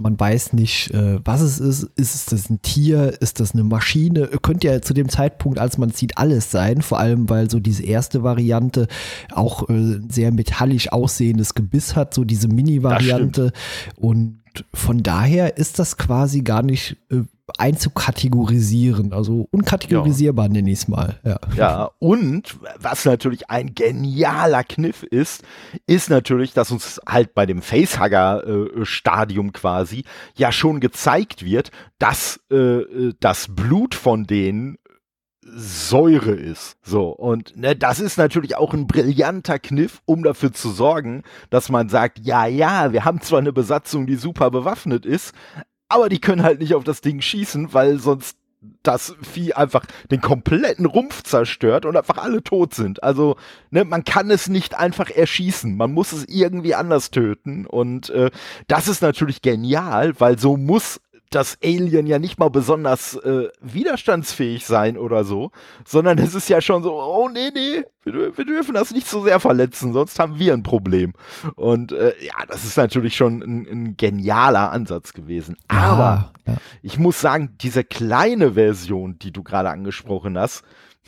Man 0.00 0.18
weiß 0.18 0.54
nicht, 0.54 0.94
äh, 0.94 1.20
was 1.22 1.42
es 1.42 1.60
ist. 1.60 1.90
Ist 1.96 2.32
das 2.32 2.48
ein 2.48 2.62
Tier? 2.62 3.20
Ist 3.20 3.38
das 3.38 3.52
eine 3.52 3.64
Maschine? 3.64 4.28
Könnte 4.40 4.68
ja 4.68 4.80
zu 4.80 4.94
dem 4.94 5.10
Zeitpunkt, 5.10 5.58
als 5.58 5.76
man 5.76 5.90
sieht, 5.90 6.16
alles 6.16 6.50
sein. 6.50 6.80
Vor 6.80 6.98
allem, 6.98 7.28
weil 7.28 7.50
so 7.50 7.60
diese 7.60 7.82
erste 7.82 8.22
Variante 8.22 8.88
auch 9.30 9.68
äh, 9.68 10.00
sehr 10.08 10.32
metallisch 10.32 10.90
aussehendes 10.90 11.52
Gebiss 11.52 11.96
hat, 11.96 12.14
so 12.14 12.24
diese 12.24 12.48
Mini-Variante. 12.48 13.52
Und 13.96 14.40
von 14.72 15.02
daher 15.02 15.58
ist 15.58 15.78
das 15.78 15.98
quasi 15.98 16.40
gar 16.40 16.62
nicht 16.62 16.96
äh, 17.10 17.24
einzukategorisieren. 17.58 19.12
Also 19.12 19.48
unkategorisierbar 19.50 20.46
ja. 20.46 20.52
nenne 20.52 20.70
ich 20.70 20.80
es 20.80 20.88
mal. 20.88 21.18
Ja. 21.24 21.38
ja, 21.56 21.90
und 21.98 22.58
was 22.78 23.04
natürlich 23.04 23.50
ein 23.50 23.74
genialer 23.74 24.64
Kniff 24.64 25.02
ist, 25.02 25.42
ist 25.86 26.10
natürlich, 26.10 26.52
dass 26.52 26.70
uns 26.70 27.00
halt 27.06 27.34
bei 27.34 27.46
dem 27.46 27.62
Facehugger-Stadium 27.62 29.48
äh, 29.48 29.52
quasi 29.52 30.04
ja 30.36 30.52
schon 30.52 30.80
gezeigt 30.80 31.44
wird, 31.44 31.70
dass 31.98 32.40
äh, 32.50 33.12
das 33.20 33.48
Blut 33.48 33.94
von 33.94 34.26
denen 34.26 34.78
Säure 35.42 36.32
ist. 36.32 36.76
So, 36.82 37.08
und 37.08 37.56
ne, 37.56 37.74
das 37.74 37.98
ist 37.98 38.18
natürlich 38.18 38.56
auch 38.56 38.74
ein 38.74 38.86
brillanter 38.86 39.58
Kniff, 39.58 40.02
um 40.04 40.22
dafür 40.22 40.52
zu 40.52 40.70
sorgen, 40.70 41.22
dass 41.48 41.70
man 41.70 41.88
sagt, 41.88 42.18
ja, 42.20 42.46
ja, 42.46 42.92
wir 42.92 43.04
haben 43.04 43.20
zwar 43.20 43.38
eine 43.38 43.52
Besatzung, 43.52 44.06
die 44.06 44.16
super 44.16 44.50
bewaffnet 44.50 45.06
ist, 45.06 45.34
aber 45.90 46.08
die 46.08 46.20
können 46.20 46.42
halt 46.42 46.60
nicht 46.60 46.74
auf 46.74 46.84
das 46.84 47.00
Ding 47.00 47.20
schießen, 47.20 47.74
weil 47.74 47.98
sonst 47.98 48.36
das 48.82 49.14
Vieh 49.22 49.54
einfach 49.54 49.84
den 50.10 50.20
kompletten 50.20 50.84
Rumpf 50.84 51.22
zerstört 51.22 51.86
und 51.86 51.96
einfach 51.96 52.18
alle 52.18 52.42
tot 52.42 52.74
sind. 52.74 53.02
Also, 53.02 53.36
ne, 53.70 53.84
man 53.84 54.04
kann 54.04 54.30
es 54.30 54.48
nicht 54.48 54.78
einfach 54.78 55.10
erschießen. 55.10 55.76
Man 55.76 55.92
muss 55.92 56.12
es 56.12 56.26
irgendwie 56.28 56.74
anders 56.74 57.10
töten. 57.10 57.66
Und 57.66 58.10
äh, 58.10 58.30
das 58.68 58.88
ist 58.88 59.00
natürlich 59.00 59.40
genial, 59.40 60.18
weil 60.20 60.38
so 60.38 60.56
muss 60.56 61.00
das 61.30 61.58
Alien 61.62 62.08
ja 62.08 62.18
nicht 62.18 62.40
mal 62.40 62.50
besonders 62.50 63.14
äh, 63.14 63.48
widerstandsfähig 63.60 64.66
sein 64.66 64.98
oder 64.98 65.22
so, 65.22 65.52
sondern 65.84 66.18
es 66.18 66.34
ist 66.34 66.48
ja 66.48 66.60
schon 66.60 66.82
so, 66.82 67.00
oh 67.00 67.28
nee, 67.28 67.50
nee, 67.54 67.84
wir, 68.02 68.36
wir, 68.36 68.44
dürfen 68.44 68.74
das 68.74 68.90
nicht 68.90 69.06
so 69.06 69.22
sehr 69.22 69.38
verletzen, 69.38 69.92
sonst 69.92 70.18
haben 70.18 70.40
wir 70.40 70.52
ein 70.52 70.64
Problem. 70.64 71.12
Und 71.54 71.92
äh, 71.92 72.14
ja, 72.20 72.34
das 72.48 72.64
ist 72.64 72.76
natürlich 72.76 73.16
schon 73.16 73.42
ein, 73.42 73.66
ein 73.70 73.96
genialer 73.96 74.72
Ansatz 74.72 75.12
gewesen. 75.12 75.56
Aber 75.68 76.32
ja, 76.46 76.54
ja. 76.54 76.58
ich 76.82 76.98
muss 76.98 77.20
sagen, 77.20 77.56
diese 77.60 77.84
kleine 77.84 78.54
Version, 78.54 79.18
die 79.20 79.32
du 79.32 79.44
gerade 79.44 79.70
angesprochen 79.70 80.36
hast, 80.36 80.64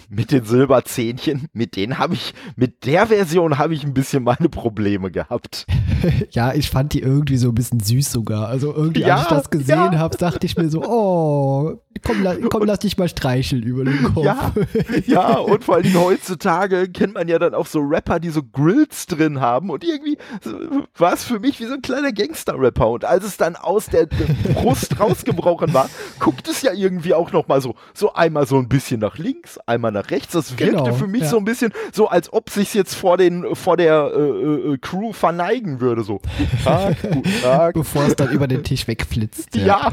mit 0.08 0.32
den 0.32 0.44
Silberzähnchen, 0.44 1.48
mit 1.52 1.76
denen 1.76 1.98
habe 1.98 2.14
ich, 2.14 2.34
mit 2.56 2.84
der 2.84 3.06
Version 3.06 3.58
habe 3.58 3.74
ich 3.74 3.84
ein 3.84 3.94
bisschen 3.94 4.24
meine 4.24 4.48
Probleme 4.48 5.10
gehabt. 5.10 5.66
ja, 6.30 6.52
ich 6.52 6.70
fand 6.70 6.92
die 6.92 7.00
irgendwie 7.00 7.36
so 7.36 7.48
ein 7.48 7.54
bisschen 7.54 7.80
süß 7.80 8.12
sogar. 8.12 8.48
Also 8.48 8.74
irgendwie, 8.74 9.02
ja, 9.02 9.16
als 9.16 9.22
ich 9.22 9.28
das 9.28 9.50
gesehen 9.50 9.92
ja. 9.92 9.98
habe, 9.98 10.16
dachte 10.16 10.46
ich 10.46 10.56
mir 10.56 10.68
so, 10.68 10.82
oh, 10.82 11.80
komm, 12.04 12.22
la 12.22 12.36
komm, 12.50 12.64
lass 12.64 12.80
dich 12.80 12.98
mal 12.98 13.08
streicheln 13.08 13.62
über 13.62 13.84
den 13.84 14.02
Kopf. 14.02 14.24
Ja, 14.24 14.52
ja, 15.06 15.38
und 15.38 15.64
vor 15.64 15.76
allem 15.76 15.94
heutzutage 15.94 16.88
kennt 16.88 17.14
man 17.14 17.28
ja 17.28 17.38
dann 17.38 17.54
auch 17.54 17.66
so 17.66 17.80
Rapper, 17.80 18.20
die 18.20 18.30
so 18.30 18.42
Grills 18.42 19.06
drin 19.06 19.40
haben 19.40 19.70
und 19.70 19.84
irgendwie 19.84 20.18
war 20.96 21.12
es 21.12 21.24
für 21.24 21.38
mich 21.38 21.60
wie 21.60 21.66
so 21.66 21.74
ein 21.74 21.82
kleiner 21.82 22.12
Gangster-Rapper 22.12 22.88
und 22.88 23.04
als 23.04 23.24
es 23.24 23.36
dann 23.36 23.56
aus 23.56 23.86
der, 23.86 24.06
Brust 24.06 24.98
rausgebrochen 24.98 25.72
war, 25.74 25.88
guckt 26.18 26.48
es 26.48 26.62
ja 26.62 26.72
irgendwie 26.72 27.14
auch 27.14 27.32
noch 27.32 27.48
mal 27.48 27.60
so, 27.60 27.74
so 27.94 28.12
einmal 28.12 28.46
so 28.46 28.58
ein 28.58 28.68
bisschen 28.68 29.00
nach 29.00 29.18
links, 29.18 29.58
einmal 29.66 29.81
nach 29.90 30.10
rechts. 30.10 30.32
Das 30.32 30.58
wirkte 30.58 30.76
genau, 30.76 30.94
für 30.94 31.06
mich 31.06 31.22
ja. 31.22 31.28
so 31.28 31.38
ein 31.38 31.44
bisschen 31.44 31.72
so, 31.92 32.08
als 32.08 32.32
ob 32.32 32.50
sich 32.50 32.74
jetzt 32.74 32.94
vor 32.94 33.16
den 33.16 33.54
vor 33.54 33.76
der 33.76 34.10
äh, 34.14 34.72
äh, 34.74 34.78
Crew 34.78 35.12
verneigen 35.12 35.80
würde, 35.80 36.02
so. 36.02 36.20
Guten 36.38 36.64
Tag, 36.64 37.02
guten 37.02 37.32
Tag. 37.42 37.74
Bevor 37.74 38.04
es 38.06 38.16
dann 38.16 38.30
über 38.30 38.46
den 38.46 38.62
Tisch 38.62 38.86
wegflitzt. 38.86 39.56
Ja. 39.56 39.72
Ja, 39.72 39.90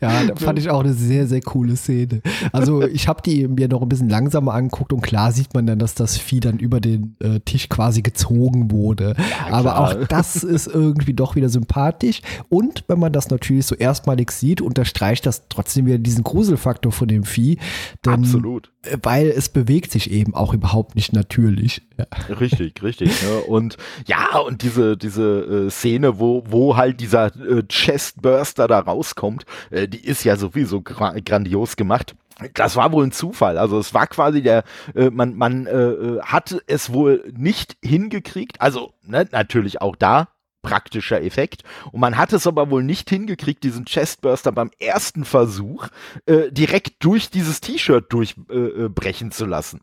ja 0.00 0.36
fand 0.36 0.58
ich 0.58 0.70
auch 0.70 0.80
eine 0.80 0.92
sehr, 0.92 1.26
sehr 1.26 1.40
coole 1.40 1.76
Szene. 1.76 2.22
Also 2.52 2.82
ich 2.82 3.08
habe 3.08 3.22
die 3.22 3.48
mir 3.48 3.68
noch 3.68 3.82
ein 3.82 3.88
bisschen 3.88 4.08
langsamer 4.08 4.54
angeguckt 4.54 4.92
und 4.92 5.00
klar 5.00 5.32
sieht 5.32 5.54
man 5.54 5.66
dann, 5.66 5.78
dass 5.78 5.94
das 5.94 6.16
Vieh 6.18 6.40
dann 6.40 6.58
über 6.58 6.80
den 6.80 7.16
äh, 7.20 7.40
Tisch 7.40 7.68
quasi 7.68 8.02
gezogen 8.02 8.70
wurde. 8.70 9.14
Ja, 9.48 9.54
Aber 9.54 9.80
auch 9.80 9.94
das 10.08 10.36
ist 10.36 10.66
irgendwie 10.66 11.14
doch 11.14 11.36
wieder 11.36 11.48
sympathisch. 11.48 12.22
Und 12.48 12.84
wenn 12.88 12.98
man 12.98 13.12
das 13.12 13.30
natürlich 13.30 13.66
so 13.66 13.74
erstmalig 13.74 14.32
sieht, 14.32 14.60
unterstreicht 14.60 15.26
das 15.26 15.44
trotzdem 15.48 15.86
wieder 15.86 15.98
diesen 15.98 16.24
Gruselfaktor 16.24 16.92
von 16.92 17.08
dem 17.08 17.24
Vieh. 17.24 17.58
Denn 18.04 18.19
Absolut. 18.20 18.72
Äh, 18.82 18.98
weil 19.02 19.28
es 19.28 19.48
bewegt 19.48 19.92
sich 19.92 20.10
eben 20.10 20.34
auch 20.34 20.54
überhaupt 20.54 20.94
nicht 20.94 21.12
natürlich. 21.12 21.82
Ja. 21.98 22.06
Richtig, 22.34 22.82
richtig. 22.82 23.22
Ne? 23.22 23.40
Und 23.40 23.76
ja, 24.06 24.38
und 24.38 24.62
diese, 24.62 24.96
diese 24.96 25.66
äh, 25.66 25.70
Szene, 25.70 26.18
wo, 26.18 26.44
wo 26.46 26.76
halt 26.76 27.00
dieser 27.00 27.26
äh, 27.26 27.62
Chestburster 27.68 28.68
da 28.68 28.80
rauskommt, 28.80 29.44
äh, 29.70 29.88
die 29.88 30.04
ist 30.04 30.24
ja 30.24 30.36
sowieso 30.36 30.80
gra 30.80 31.18
grandios 31.20 31.76
gemacht. 31.76 32.14
Das 32.54 32.76
war 32.76 32.90
wohl 32.92 33.04
ein 33.04 33.12
Zufall. 33.12 33.58
Also 33.58 33.78
es 33.78 33.92
war 33.92 34.06
quasi 34.06 34.42
der, 34.42 34.64
äh, 34.94 35.10
man, 35.10 35.36
man 35.36 35.66
äh, 35.66 35.72
äh 35.72 36.20
hatte 36.22 36.62
es 36.66 36.92
wohl 36.92 37.30
nicht 37.36 37.76
hingekriegt. 37.82 38.60
Also 38.60 38.94
ne, 39.02 39.28
natürlich 39.30 39.80
auch 39.80 39.96
da 39.96 40.28
praktischer 40.62 41.22
Effekt. 41.22 41.62
Und 41.92 42.00
man 42.00 42.16
hat 42.16 42.32
es 42.32 42.46
aber 42.46 42.70
wohl 42.70 42.82
nicht 42.82 43.10
hingekriegt, 43.10 43.64
diesen 43.64 43.84
Chestburster 43.84 44.52
beim 44.52 44.70
ersten 44.78 45.24
Versuch 45.24 45.88
äh, 46.26 46.50
direkt 46.50 47.04
durch 47.04 47.30
dieses 47.30 47.60
T-Shirt 47.60 48.12
durchbrechen 48.12 49.28
äh, 49.28 49.32
zu 49.32 49.46
lassen. 49.46 49.80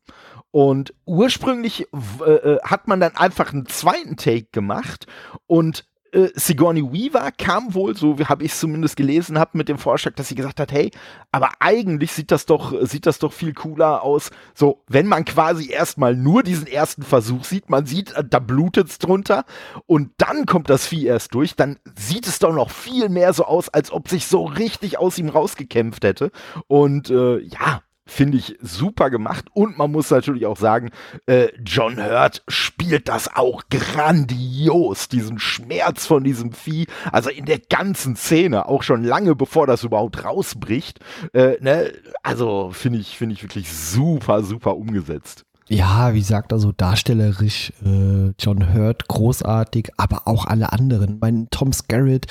Und 0.51 0.93
ursprünglich 1.05 1.87
äh, 2.25 2.31
äh, 2.31 2.59
hat 2.63 2.87
man 2.87 2.99
dann 2.99 3.15
einfach 3.15 3.53
einen 3.53 3.67
zweiten 3.67 4.17
Take 4.17 4.47
gemacht 4.51 5.05
und 5.45 5.85
äh, 6.11 6.29
Sigourney 6.35 6.83
Weaver 6.91 7.31
kam 7.31 7.73
wohl, 7.73 7.95
so 7.95 8.17
habe 8.19 8.43
ich 8.43 8.51
es 8.51 8.59
zumindest 8.59 8.95
gelesen, 8.97 9.39
habe 9.39 9.57
mit 9.57 9.69
dem 9.69 9.77
Vorschlag, 9.77 10.13
dass 10.15 10.27
sie 10.27 10.35
gesagt 10.35 10.59
hat, 10.59 10.71
hey, 10.71 10.91
aber 11.31 11.49
eigentlich 11.59 12.11
sieht 12.11 12.31
das 12.31 12.45
doch, 12.45 12.73
sieht 12.85 13.05
das 13.05 13.19
doch 13.19 13.33
viel 13.33 13.53
cooler 13.53 14.03
aus. 14.03 14.31
So, 14.53 14.83
wenn 14.87 15.07
man 15.07 15.25
quasi 15.25 15.71
erstmal 15.71 16.15
nur 16.15 16.43
diesen 16.43 16.67
ersten 16.67 17.03
Versuch 17.03 17.43
sieht, 17.43 17.69
man 17.69 17.85
sieht, 17.85 18.13
äh, 18.13 18.23
da 18.27 18.39
blutet 18.39 18.89
es 18.89 18.99
drunter 18.99 19.45
und 19.85 20.11
dann 20.17 20.45
kommt 20.45 20.69
das 20.69 20.87
Vieh 20.87 21.05
erst 21.05 21.33
durch, 21.33 21.55
dann 21.55 21.79
sieht 21.95 22.27
es 22.27 22.39
doch 22.39 22.53
noch 22.53 22.71
viel 22.71 23.09
mehr 23.09 23.33
so 23.33 23.45
aus, 23.45 23.69
als 23.69 23.91
ob 23.91 24.09
sich 24.09 24.27
so 24.27 24.45
richtig 24.45 24.97
aus 24.97 25.17
ihm 25.17 25.29
rausgekämpft 25.29 26.03
hätte. 26.03 26.31
Und 26.67 27.09
äh, 27.09 27.39
ja, 27.39 27.81
finde 28.07 28.37
ich 28.37 28.57
super 28.61 29.09
gemacht. 29.09 29.45
Und 29.53 29.77
man 29.77 29.91
muss 29.91 30.09
natürlich 30.09 30.45
auch 30.45 30.57
sagen, 30.57 30.89
äh, 31.25 31.49
John 31.63 31.97
Hurt 31.97 32.43
spielt 32.47 33.07
das 33.07 33.35
auch 33.35 33.63
grandios, 33.69 35.09
diesen 35.09 35.39
Schmerz 35.39 36.07
von 36.07 36.23
diesem 36.23 36.51
Vieh. 36.53 36.87
Also 37.11 37.29
in 37.29 37.45
der 37.45 37.59
ganzen 37.59 38.15
Szene, 38.15 38.67
auch 38.67 38.83
schon 38.83 39.03
lange 39.03 39.35
bevor 39.35 39.67
das 39.67 39.83
überhaupt 39.83 40.23
rausbricht. 40.23 40.99
Äh, 41.33 41.57
ne? 41.61 41.91
Also 42.23 42.71
finde 42.71 42.99
ich, 42.99 43.17
finde 43.17 43.33
ich 43.33 43.43
wirklich 43.43 43.71
super, 43.71 44.43
super 44.43 44.75
umgesetzt. 44.75 45.43
Ja, 45.69 46.13
wie 46.13 46.19
gesagt, 46.19 46.53
also 46.53 46.71
darstellerisch 46.71 47.73
äh, 47.85 48.31
John 48.39 48.73
Hurt 48.73 49.09
großartig, 49.09 49.89
aber 49.97 50.21
auch 50.25 50.45
alle 50.45 50.71
anderen. 50.71 51.17
Mein 51.19 51.49
Tom 51.51 51.73
Skerritt, 51.73 52.27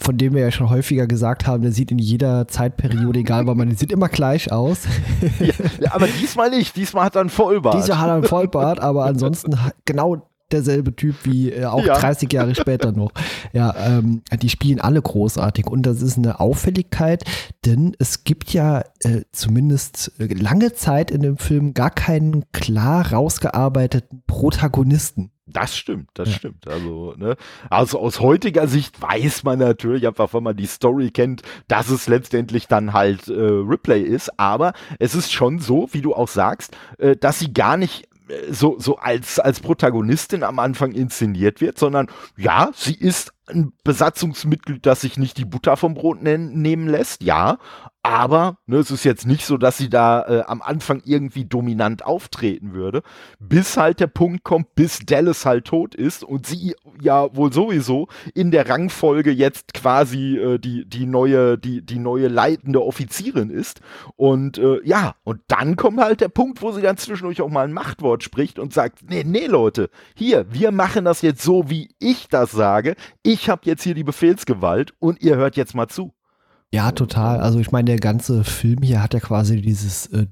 von 0.00 0.16
dem 0.16 0.34
wir 0.34 0.42
ja 0.42 0.50
schon 0.50 0.70
häufiger 0.70 1.06
gesagt 1.06 1.46
haben, 1.46 1.62
der 1.62 1.72
sieht 1.72 1.90
in 1.90 1.98
jeder 1.98 2.46
Zeitperiode, 2.48 3.20
egal 3.20 3.46
weil 3.46 3.54
man, 3.54 3.74
sieht 3.74 3.92
immer 3.92 4.08
gleich 4.08 4.52
aus. 4.52 4.84
ja, 5.80 5.92
aber 5.92 6.06
diesmal 6.06 6.50
nicht, 6.50 6.76
diesmal 6.76 7.04
hat 7.04 7.16
er 7.16 7.22
einen 7.22 7.30
Vollbart. 7.30 7.74
Diesmal 7.74 7.98
hat 8.00 8.08
er 8.08 8.14
einen 8.14 8.24
Vollbart, 8.24 8.80
aber 8.80 9.04
ansonsten 9.06 9.58
genau 9.84 10.28
derselbe 10.50 10.94
Typ 10.94 11.16
wie 11.24 11.50
äh, 11.50 11.66
auch 11.66 11.84
ja. 11.84 11.98
30 11.98 12.32
Jahre 12.32 12.54
später 12.54 12.92
noch. 12.92 13.12
Ja, 13.52 13.74
ähm, 13.76 14.22
die 14.40 14.48
spielen 14.48 14.80
alle 14.80 15.02
großartig 15.02 15.66
und 15.66 15.82
das 15.82 16.02
ist 16.02 16.16
eine 16.16 16.40
Auffälligkeit, 16.40 17.24
denn 17.64 17.94
es 17.98 18.24
gibt 18.24 18.52
ja 18.52 18.82
äh, 19.00 19.22
zumindest 19.32 20.12
äh, 20.18 20.26
lange 20.32 20.74
Zeit 20.74 21.10
in 21.10 21.22
dem 21.22 21.36
Film 21.36 21.74
gar 21.74 21.90
keinen 21.90 22.50
klar 22.52 23.12
rausgearbeiteten 23.12 24.22
Protagonisten. 24.26 25.30
Das 25.50 25.76
stimmt, 25.76 26.10
das 26.14 26.28
ja. 26.28 26.34
stimmt. 26.36 26.68
Also, 26.68 27.14
ne, 27.16 27.36
also 27.70 27.98
aus 27.98 28.20
heutiger 28.20 28.68
Sicht 28.68 29.00
weiß 29.00 29.44
man 29.44 29.58
natürlich 29.58 30.06
einfach, 30.06 30.34
wenn 30.34 30.42
man 30.42 30.56
die 30.56 30.66
Story 30.66 31.10
kennt, 31.10 31.42
dass 31.68 31.90
es 31.90 32.06
letztendlich 32.06 32.68
dann 32.68 32.92
halt 32.92 33.28
äh, 33.28 33.32
Ripley 33.32 34.02
ist. 34.02 34.38
Aber 34.38 34.72
es 34.98 35.14
ist 35.14 35.32
schon 35.32 35.58
so, 35.58 35.88
wie 35.92 36.02
du 36.02 36.14
auch 36.14 36.28
sagst, 36.28 36.76
äh, 36.98 37.16
dass 37.16 37.38
sie 37.38 37.52
gar 37.52 37.76
nicht 37.76 38.08
so, 38.50 38.76
so 38.78 38.96
als, 38.96 39.38
als 39.38 39.60
Protagonistin 39.60 40.42
am 40.42 40.58
Anfang 40.58 40.92
inszeniert 40.92 41.60
wird, 41.60 41.78
sondern 41.78 42.08
ja, 42.36 42.70
sie 42.74 42.94
ist 42.94 43.32
ein 43.48 43.72
Besatzungsmitglied, 43.84 44.84
das 44.84 45.00
sich 45.00 45.18
nicht 45.18 45.38
die 45.38 45.44
Butter 45.44 45.76
vom 45.76 45.94
Brot 45.94 46.22
nehmen 46.22 46.88
lässt, 46.88 47.22
ja, 47.22 47.58
aber 48.08 48.56
ne, 48.66 48.78
es 48.78 48.90
ist 48.90 49.04
jetzt 49.04 49.26
nicht 49.26 49.44
so, 49.44 49.58
dass 49.58 49.76
sie 49.76 49.90
da 49.90 50.22
äh, 50.22 50.42
am 50.46 50.62
Anfang 50.62 51.02
irgendwie 51.04 51.44
dominant 51.44 52.06
auftreten 52.06 52.72
würde, 52.72 53.02
bis 53.38 53.76
halt 53.76 54.00
der 54.00 54.06
Punkt 54.06 54.44
kommt, 54.44 54.74
bis 54.74 55.00
Dallas 55.00 55.44
halt 55.44 55.66
tot 55.66 55.94
ist 55.94 56.24
und 56.24 56.46
sie 56.46 56.74
ja 57.02 57.36
wohl 57.36 57.52
sowieso 57.52 58.08
in 58.34 58.50
der 58.50 58.66
Rangfolge 58.66 59.30
jetzt 59.30 59.74
quasi 59.74 60.38
äh, 60.38 60.58
die, 60.58 60.88
die, 60.88 61.04
neue, 61.04 61.58
die, 61.58 61.82
die 61.84 61.98
neue 61.98 62.28
leitende 62.28 62.82
Offizierin 62.82 63.50
ist. 63.50 63.82
Und 64.16 64.56
äh, 64.56 64.80
ja, 64.84 65.16
und 65.24 65.42
dann 65.48 65.76
kommt 65.76 66.00
halt 66.00 66.22
der 66.22 66.30
Punkt, 66.30 66.62
wo 66.62 66.72
sie 66.72 66.80
dann 66.80 66.96
zwischendurch 66.96 67.42
auch 67.42 67.50
mal 67.50 67.66
ein 67.66 67.74
Machtwort 67.74 68.22
spricht 68.22 68.58
und 68.58 68.72
sagt, 68.72 69.10
nee, 69.10 69.22
nee, 69.22 69.46
Leute, 69.46 69.90
hier, 70.14 70.46
wir 70.50 70.70
machen 70.70 71.04
das 71.04 71.20
jetzt 71.20 71.42
so, 71.42 71.68
wie 71.68 71.90
ich 71.98 72.28
das 72.28 72.52
sage. 72.52 72.94
Ich 73.22 73.37
habe 73.48 73.62
jetzt 73.64 73.82
hier 73.82 73.94
die 73.94 74.04
Befehlsgewalt 74.04 74.94
und 74.98 75.20
ihr 75.20 75.36
hört 75.36 75.56
jetzt 75.56 75.74
mal 75.74 75.86
zu. 75.86 76.12
Ja, 76.70 76.92
total. 76.92 77.40
Also 77.40 77.60
ich 77.60 77.70
meine, 77.70 77.86
der 77.86 77.98
ganze 77.98 78.44
Film 78.44 78.82
hier 78.82 79.02
hat 79.02 79.14
ja 79.14 79.20
quasi 79.20 79.62
dieses 79.62 80.06
äh, 80.08 80.26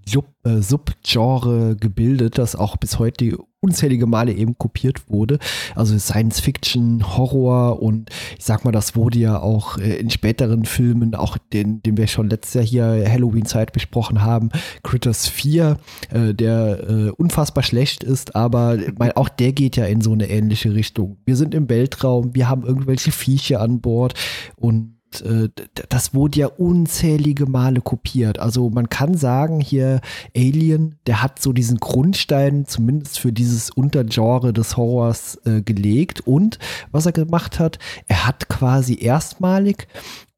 äh, 0.45 0.61
Subgenre 0.61 1.77
gebildet, 1.77 2.37
das 2.37 2.55
auch 2.55 2.77
bis 2.77 2.99
heute 2.99 3.39
unzählige 3.61 4.07
Male 4.07 4.33
eben 4.35 4.59
kopiert 4.59 5.09
wurde. 5.09 5.39
Also 5.75 5.99
Science 5.99 6.41
Fiction, 6.41 7.17
Horror 7.17 7.83
und 7.83 8.11
ich 8.39 8.45
sag 8.45 8.67
mal, 8.67 8.71
das 8.71 8.95
wurde 8.95 9.19
ja 9.19 9.41
auch 9.41 9.79
äh, 9.79 9.97
in 9.97 10.11
späteren 10.11 10.67
Filmen, 10.67 11.15
auch 11.15 11.39
den, 11.39 11.83
den 11.83 11.97
wir 11.97 12.07
schon 12.07 12.29
letztes 12.29 12.71
Jahr 12.71 12.93
hier 12.93 13.11
Halloween-Zeit 13.11 13.73
besprochen 13.73 14.21
haben, 14.21 14.51
Critters 14.83 15.29
4, 15.29 15.79
äh, 16.11 16.35
der 16.35 16.87
äh, 16.87 17.11
unfassbar 17.13 17.65
schlecht 17.65 18.05
ist, 18.05 18.37
aber 18.37 18.77
mein, 18.99 19.13
auch 19.13 19.31
der 19.31 19.53
geht 19.53 19.77
ja 19.77 19.87
in 19.87 20.03
so 20.03 20.13
eine 20.13 20.29
ähnliche 20.29 20.75
Richtung. 20.75 21.17
Wir 21.25 21.37
sind 21.37 21.55
im 21.55 21.71
Weltraum, 21.71 22.35
wir 22.35 22.47
haben 22.47 22.67
irgendwelche 22.67 23.11
Viecher 23.11 23.63
an 23.63 23.81
Bord 23.81 24.13
und 24.57 24.96
äh, 25.23 25.49
das 25.89 26.15
wurde 26.15 26.41
ja 26.41 26.47
unzählige 26.47 27.47
Male 27.47 27.81
kopiert. 27.81 28.39
Also 28.39 28.71
man 28.71 28.89
kann 28.89 29.17
sagen, 29.17 29.61
hier 29.61 30.01
Alien, 30.37 30.97
der 31.07 31.23
hat 31.23 31.41
so 31.41 31.53
diesen 31.53 31.79
Grundstein 31.79 32.67
zumindest 32.67 33.19
für 33.19 33.33
dieses 33.33 33.71
Untergenre 33.71 34.53
des 34.53 34.77
Horrors 34.77 35.41
äh, 35.45 35.63
gelegt. 35.63 36.21
Und 36.21 36.59
was 36.91 37.07
er 37.07 37.13
gemacht 37.13 37.59
hat, 37.59 37.79
er 38.07 38.27
hat 38.27 38.49
quasi 38.49 38.99
erstmalig 39.01 39.89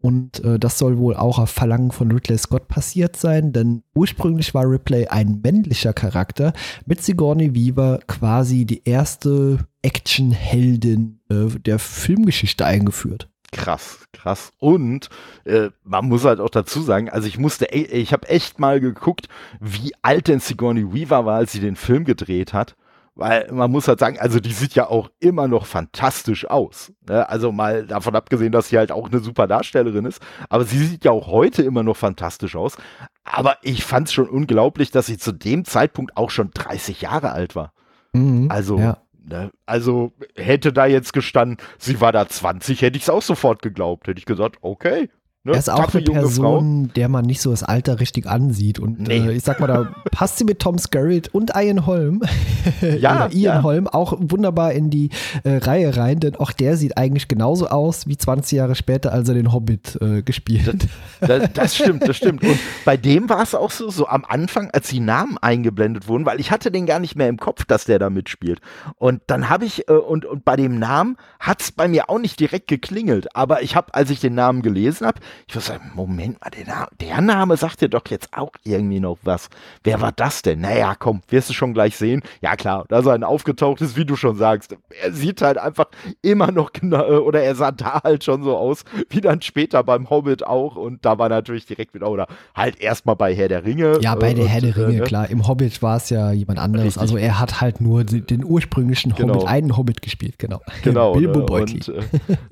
und 0.01 0.45
äh, 0.45 0.59
das 0.59 0.79
soll 0.79 0.99
wohl 0.99 1.17
auch 1.17 1.39
auf 1.39 1.51
Verlangen 1.51 1.91
von 1.91 2.13
Ridley 2.13 2.39
Scott 2.39 2.69
passiert 2.69 3.17
sein, 3.17 3.53
denn 3.53 3.83
ursprünglich 3.95 4.55
war 4.55 4.71
Ripley 4.71 5.09
ein 5.09 5.41
männlicher 5.43 5.93
Charakter, 5.93 6.53
mit 6.87 7.03
Sigourney 7.03 7.55
Weaver 7.55 8.01
quasi 8.07 8.65
die 8.65 8.83
erste 8.85 9.67
Actionheldin 9.83 11.21
äh, 11.31 11.47
der 11.59 11.79
Filmgeschichte 11.79 12.65
eingeführt. 12.65 13.29
Krass, 13.53 14.01
krass. 14.13 14.53
Und 14.59 15.09
äh, 15.45 15.71
man 15.83 16.07
muss 16.07 16.25
halt 16.25 16.41
auch 16.41 16.51
dazu 16.51 16.83
sagen, 16.83 17.09
also 17.09 17.27
ich 17.27 17.39
musste, 17.39 17.67
ich 17.67 18.13
habe 18.13 18.29
echt 18.29 18.59
mal 18.59 18.81
geguckt, 18.81 19.29
wie 19.59 19.93
alt 20.03 20.29
denn 20.29 20.41
Sigourney 20.41 20.93
Weaver 20.93 21.25
war, 21.25 21.37
als 21.37 21.53
sie 21.53 21.61
den 21.61 21.77
Film 21.77 22.05
gedreht 22.05 22.53
hat. 22.53 22.77
Weil 23.15 23.51
man 23.51 23.73
muss 23.73 23.89
halt 23.89 23.99
sagen, 23.99 24.17
also 24.21 24.39
die 24.39 24.53
sieht 24.53 24.75
ja 24.75 24.89
auch 24.89 25.11
immer 25.19 25.49
noch 25.49 25.67
fantastisch 25.67 26.49
aus. 26.49 26.93
Ne? 27.09 27.29
Also 27.29 27.51
mal 27.51 27.85
davon 27.85 28.15
abgesehen, 28.15 28.53
dass 28.53 28.69
sie 28.69 28.79
halt 28.79 28.93
auch 28.93 29.11
eine 29.11 29.19
super 29.19 29.49
Darstellerin 29.49 30.05
ist. 30.05 30.23
Aber 30.49 30.65
sie 30.65 30.79
sieht 30.79 31.05
ja 31.05 31.11
auch 31.11 31.27
heute 31.27 31.65
immer 31.65 31.83
noch 31.83 31.97
fantastisch 31.97 32.55
aus. 32.55 32.77
Aber 33.25 33.57
ich 33.63 33.83
fand 33.83 34.07
es 34.07 34.15
schon 34.15 34.29
unglaublich, 34.29 34.93
dass 34.93 35.07
sie 35.07 35.19
zu 35.19 35.33
dem 35.33 35.65
Zeitpunkt 35.65 36.17
auch 36.17 36.31
schon 36.31 36.53
30 36.55 37.01
Jahre 37.01 37.33
alt 37.33 37.57
war. 37.57 37.73
Mhm, 38.13 38.53
also 38.53 38.79
ja. 38.79 38.99
Ne? 39.29 39.51
Also 39.67 40.13
hätte 40.35 40.73
da 40.73 40.87
jetzt 40.87 41.13
gestanden, 41.13 41.59
sie 41.79 42.01
war 42.01 42.13
da 42.13 42.29
20, 42.29 42.83
hätte 42.83 42.97
ich 42.97 43.05
es 43.05 43.11
auch 43.11 43.23
sofort 43.23 43.63
geglaubt. 43.63 44.09
Hätte 44.09 44.19
ich 44.19 44.27
gesagt, 44.27 44.57
okay, 44.63 45.11
Ne? 45.49 45.55
Er 45.55 45.59
ist 45.59 45.71
auch 45.71 45.95
eine 45.95 46.03
Person, 46.03 46.85
Frau. 46.85 46.93
der 46.95 47.09
man 47.09 47.25
nicht 47.25 47.41
so 47.41 47.51
das 47.51 47.63
Alter 47.63 48.01
richtig 48.01 48.27
ansieht. 48.27 48.79
Und 48.79 49.01
nee. 49.09 49.19
äh, 49.19 49.33
ich 49.33 49.45
sag 49.45 49.61
mal, 49.61 49.67
da 49.67 49.89
passt 50.13 50.39
sie 50.39 50.45
mit 50.45 50.59
Tom 50.59 50.79
Skerritt 50.79 51.29
und 51.35 51.53
Ian 51.57 51.87
Holm, 51.87 52.23
ja, 52.81 53.29
Ian 53.29 53.33
ja. 53.33 53.63
Holm, 53.63 53.87
auch 53.87 54.15
wunderbar 54.19 54.73
in 54.73 54.91
die 54.91 55.09
äh, 55.45 55.57
Reihe 55.57 55.97
rein, 55.97 56.21
denn 56.21 56.37
auch 56.37 56.53
der 56.53 56.77
sieht 56.77 56.99
eigentlich 56.99 57.29
genauso 57.29 57.69
aus 57.69 58.07
wie 58.07 58.17
20 58.17 58.57
Jahre 58.59 58.75
später, 58.75 59.13
als 59.13 59.29
er 59.29 59.35
den 59.35 59.53
Hobbit 59.53 59.99
äh, 60.01 60.23
gespielt 60.23 60.67
hat. 60.67 60.77
Das, 61.21 61.53
das, 61.53 61.75
stimmt, 61.75 62.07
das 62.07 62.17
stimmt. 62.17 62.45
Und 62.45 62.59
bei 62.85 62.97
dem 62.97 63.29
war 63.29 63.43
es 63.43 63.53
auch 63.53 63.73
so, 63.73 63.91
so 63.91 64.07
am 64.07 64.25
Anfang, 64.25 64.71
als 64.71 64.89
die 64.89 65.01
Namen 65.01 65.37
eingeblendet 65.39 66.07
wurden, 66.07 66.25
weil 66.25 66.39
ich 66.39 66.53
hatte 66.53 66.71
den 66.71 66.87
gar 66.87 67.01
nicht 67.01 67.17
mehr 67.17 67.29
im 67.29 67.39
Kopf, 67.39 67.65
dass 67.65 67.87
der 67.87 67.99
da 67.99 68.09
mitspielt. 68.09 68.61
Und 68.99 69.23
dann 69.27 69.49
habe 69.49 69.65
ich, 69.65 69.89
äh, 69.89 69.95
und, 69.95 70.25
und 70.25 70.45
bei 70.45 70.55
dem 70.55 70.79
Namen 70.79 71.17
hat 71.41 71.61
es 71.61 71.73
bei 71.73 71.89
mir 71.89 72.09
auch 72.09 72.21
nicht 72.21 72.39
direkt 72.39 72.69
geklingelt, 72.69 73.35
aber 73.35 73.63
ich 73.63 73.75
habe, 73.75 73.95
als 73.95 74.11
ich 74.11 74.21
den 74.21 74.35
Namen 74.35 74.63
gelesen 74.63 75.09
habe, 75.09 75.19
Ich 75.47 75.55
würde 75.55 75.67
sagen, 75.67 75.91
Moment 75.95 76.41
mal, 76.41 76.51
der 76.51 76.67
Name, 76.67 76.89
der 77.01 77.21
Name 77.21 77.57
sagt 77.57 77.81
dir 77.81 77.89
doch 77.89 78.03
jetzt 78.09 78.29
auch 78.33 78.53
irgendwie 78.65 79.01
noch 79.01 79.19
was. 79.23 79.51
Wer 79.85 80.01
war 80.01 80.13
das 80.13 80.43
denn? 80.43 80.61
Naja, 80.61 80.95
komm, 80.99 81.23
wirst 81.29 81.51
du 81.51 81.55
schon 81.55 81.75
gleich 81.75 81.97
sehen. 81.97 82.23
Ja 82.41 82.57
klar, 82.57 82.85
da 82.89 83.03
so 83.03 83.11
ein 83.11 83.25
aufgetauchtes, 83.25 83.97
wie 83.97 84.05
du 84.05 84.17
schon 84.17 84.37
sagst. 84.37 84.77
Er 85.03 85.13
sieht 85.13 85.43
halt 85.43 85.59
einfach 85.59 85.87
immer 86.23 86.51
noch 86.51 86.73
genau, 86.73 87.05
äh, 87.05 87.17
oder 87.17 87.43
er 87.43 87.55
sah 87.55 87.71
da 87.71 88.01
halt 88.03 88.25
schon 88.25 88.43
so 88.43 88.57
aus, 88.57 88.85
wie 89.11 89.21
dann 89.21 89.43
später 89.43 89.83
beim 89.85 90.11
Hobbit 90.11 90.47
auch. 90.47 90.77
Und 90.77 91.05
da 91.05 91.19
war 91.19 91.29
natürlich 91.29 91.67
direkt 91.67 91.95
wieder, 91.95 92.11
oder 92.11 92.27
halt 92.55 92.81
erstmal 92.81 93.17
bei 93.17 93.35
Herr 93.35 93.49
der 93.49 93.65
Ringe. 93.65 93.99
Ja, 94.01 94.15
bei 94.15 94.31
äh, 94.31 94.35
der 94.35 94.47
Herr 94.47 94.61
der 94.61 94.77
Ringe, 94.77 95.03
äh, 95.03 95.07
klar. 95.07 95.29
Im 95.29 95.47
Hobbit 95.47 95.83
war 95.83 95.97
es 95.97 96.11
ja 96.11 96.33
jemand 96.33 96.59
anderes. 96.59 96.87
Richtig. 96.87 97.03
Also 97.03 97.17
er 97.17 97.39
hat 97.39 97.61
halt 97.61 97.81
nur 97.81 98.05
den 98.05 98.45
ursprünglichen 98.45 99.15
Genau. 99.19 99.35
Hobbit, 99.35 99.49
einen 99.49 99.77
Hobbit 99.77 100.03
gespielt, 100.03 100.39
genau. 100.39 100.61
Genau. 100.83 101.13
Bilbo 101.19 101.41
ne? 101.41 101.63
Und, 101.63 101.89
äh, 101.89 102.03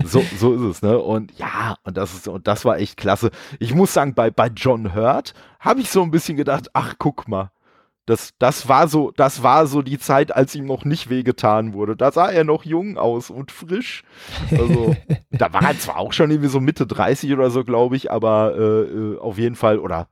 so, 0.05 0.23
so 0.39 0.55
ist 0.55 0.61
es, 0.63 0.83
ne? 0.83 0.99
Und 0.99 1.33
ja, 1.39 1.77
und 1.85 1.97
das 1.97 2.15
ist, 2.15 2.29
und 2.29 2.47
das 2.47 2.65
war 2.65 2.76
echt 2.77 2.97
klasse. 2.97 3.31
Ich 3.59 3.75
muss 3.75 3.93
sagen, 3.93 4.15
bei, 4.15 4.31
bei 4.31 4.49
John 4.49 4.95
Hurt 4.95 5.35
habe 5.61 5.81
ich 5.81 5.91
so 5.91 6.03
ein 6.03 6.11
bisschen 6.11 6.37
gedacht, 6.37 6.69
ach, 6.73 6.95
guck 6.99 7.29
mal. 7.29 7.51
Das, 8.07 8.35
das 8.39 8.69
war 8.69 8.87
so, 8.87 9.11
das 9.11 9.43
war 9.43 9.67
so 9.67 9.83
die 9.83 9.99
Zeit, 9.99 10.35
als 10.35 10.55
ihm 10.55 10.65
noch 10.65 10.85
nicht 10.85 11.11
wehgetan 11.11 11.73
wurde. 11.73 11.97
Da 11.97 12.13
sah 12.13 12.29
er 12.29 12.45
noch 12.45 12.65
jung 12.65 12.99
aus 12.99 13.31
und 13.31 13.51
frisch. 13.51 14.05
Also, 14.53 14.95
da 15.33 15.53
war 15.53 15.63
er 15.63 15.79
zwar 15.79 15.99
auch 15.99 16.13
schon 16.13 16.31
irgendwie 16.31 16.49
so 16.49 16.61
Mitte 16.61 16.87
30 16.87 17.33
oder 17.33 17.51
so, 17.51 17.65
glaube 17.65 17.97
ich, 17.97 18.13
aber 18.13 18.55
äh, 18.57 18.83
äh, 18.83 19.19
auf 19.19 19.39
jeden 19.39 19.57
Fall, 19.57 19.81
oder 19.81 20.07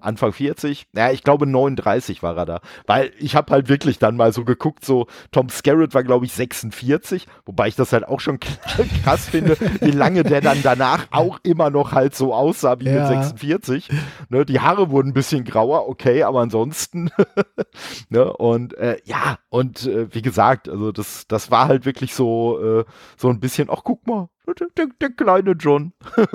Anfang 0.00 0.32
40, 0.32 0.86
ja, 0.94 1.10
ich 1.10 1.22
glaube 1.22 1.46
39 1.46 2.22
war 2.22 2.36
er 2.36 2.46
da. 2.46 2.60
Weil 2.86 3.12
ich 3.18 3.36
habe 3.36 3.52
halt 3.52 3.68
wirklich 3.68 3.98
dann 3.98 4.16
mal 4.16 4.32
so 4.32 4.44
geguckt, 4.44 4.84
so 4.84 5.06
Tom 5.32 5.48
Skerritt 5.48 5.94
war, 5.94 6.02
glaube 6.04 6.26
ich, 6.26 6.32
46, 6.32 7.26
wobei 7.46 7.68
ich 7.68 7.76
das 7.76 7.92
halt 7.92 8.04
auch 8.06 8.20
schon 8.20 8.38
krass 9.02 9.28
finde, 9.28 9.56
wie 9.80 9.90
lange 9.90 10.22
der 10.22 10.40
dann 10.40 10.62
danach 10.62 11.06
auch 11.10 11.38
immer 11.42 11.70
noch 11.70 11.92
halt 11.92 12.14
so 12.14 12.34
aussah 12.34 12.78
wie 12.80 12.86
Ja. 12.86 13.00
mit 13.00 13.06
46. 13.06 13.88
Ne, 14.28 14.44
die 14.44 14.60
Haare 14.60 14.90
wurden 14.90 15.08
ein 15.08 15.14
bisschen 15.14 15.44
grauer, 15.44 15.88
okay, 15.88 16.22
aber 16.22 16.40
ansonsten, 16.40 17.10
ne, 18.08 18.32
und 18.32 18.74
äh, 18.74 18.98
ja, 19.04 19.38
und 19.48 19.86
äh, 19.86 20.12
wie 20.14 20.22
gesagt, 20.22 20.68
also 20.68 20.92
das, 20.92 21.26
das 21.28 21.50
war 21.50 21.68
halt 21.68 21.84
wirklich 21.86 22.14
so, 22.14 22.80
äh, 22.80 22.84
so 23.16 23.28
ein 23.28 23.40
bisschen, 23.40 23.68
ach 23.70 23.82
guck 23.84 24.06
mal, 24.06 24.28
der, 24.52 24.68
der, 24.76 24.86
der 25.00 25.10
kleine 25.10 25.52
John. 25.52 25.92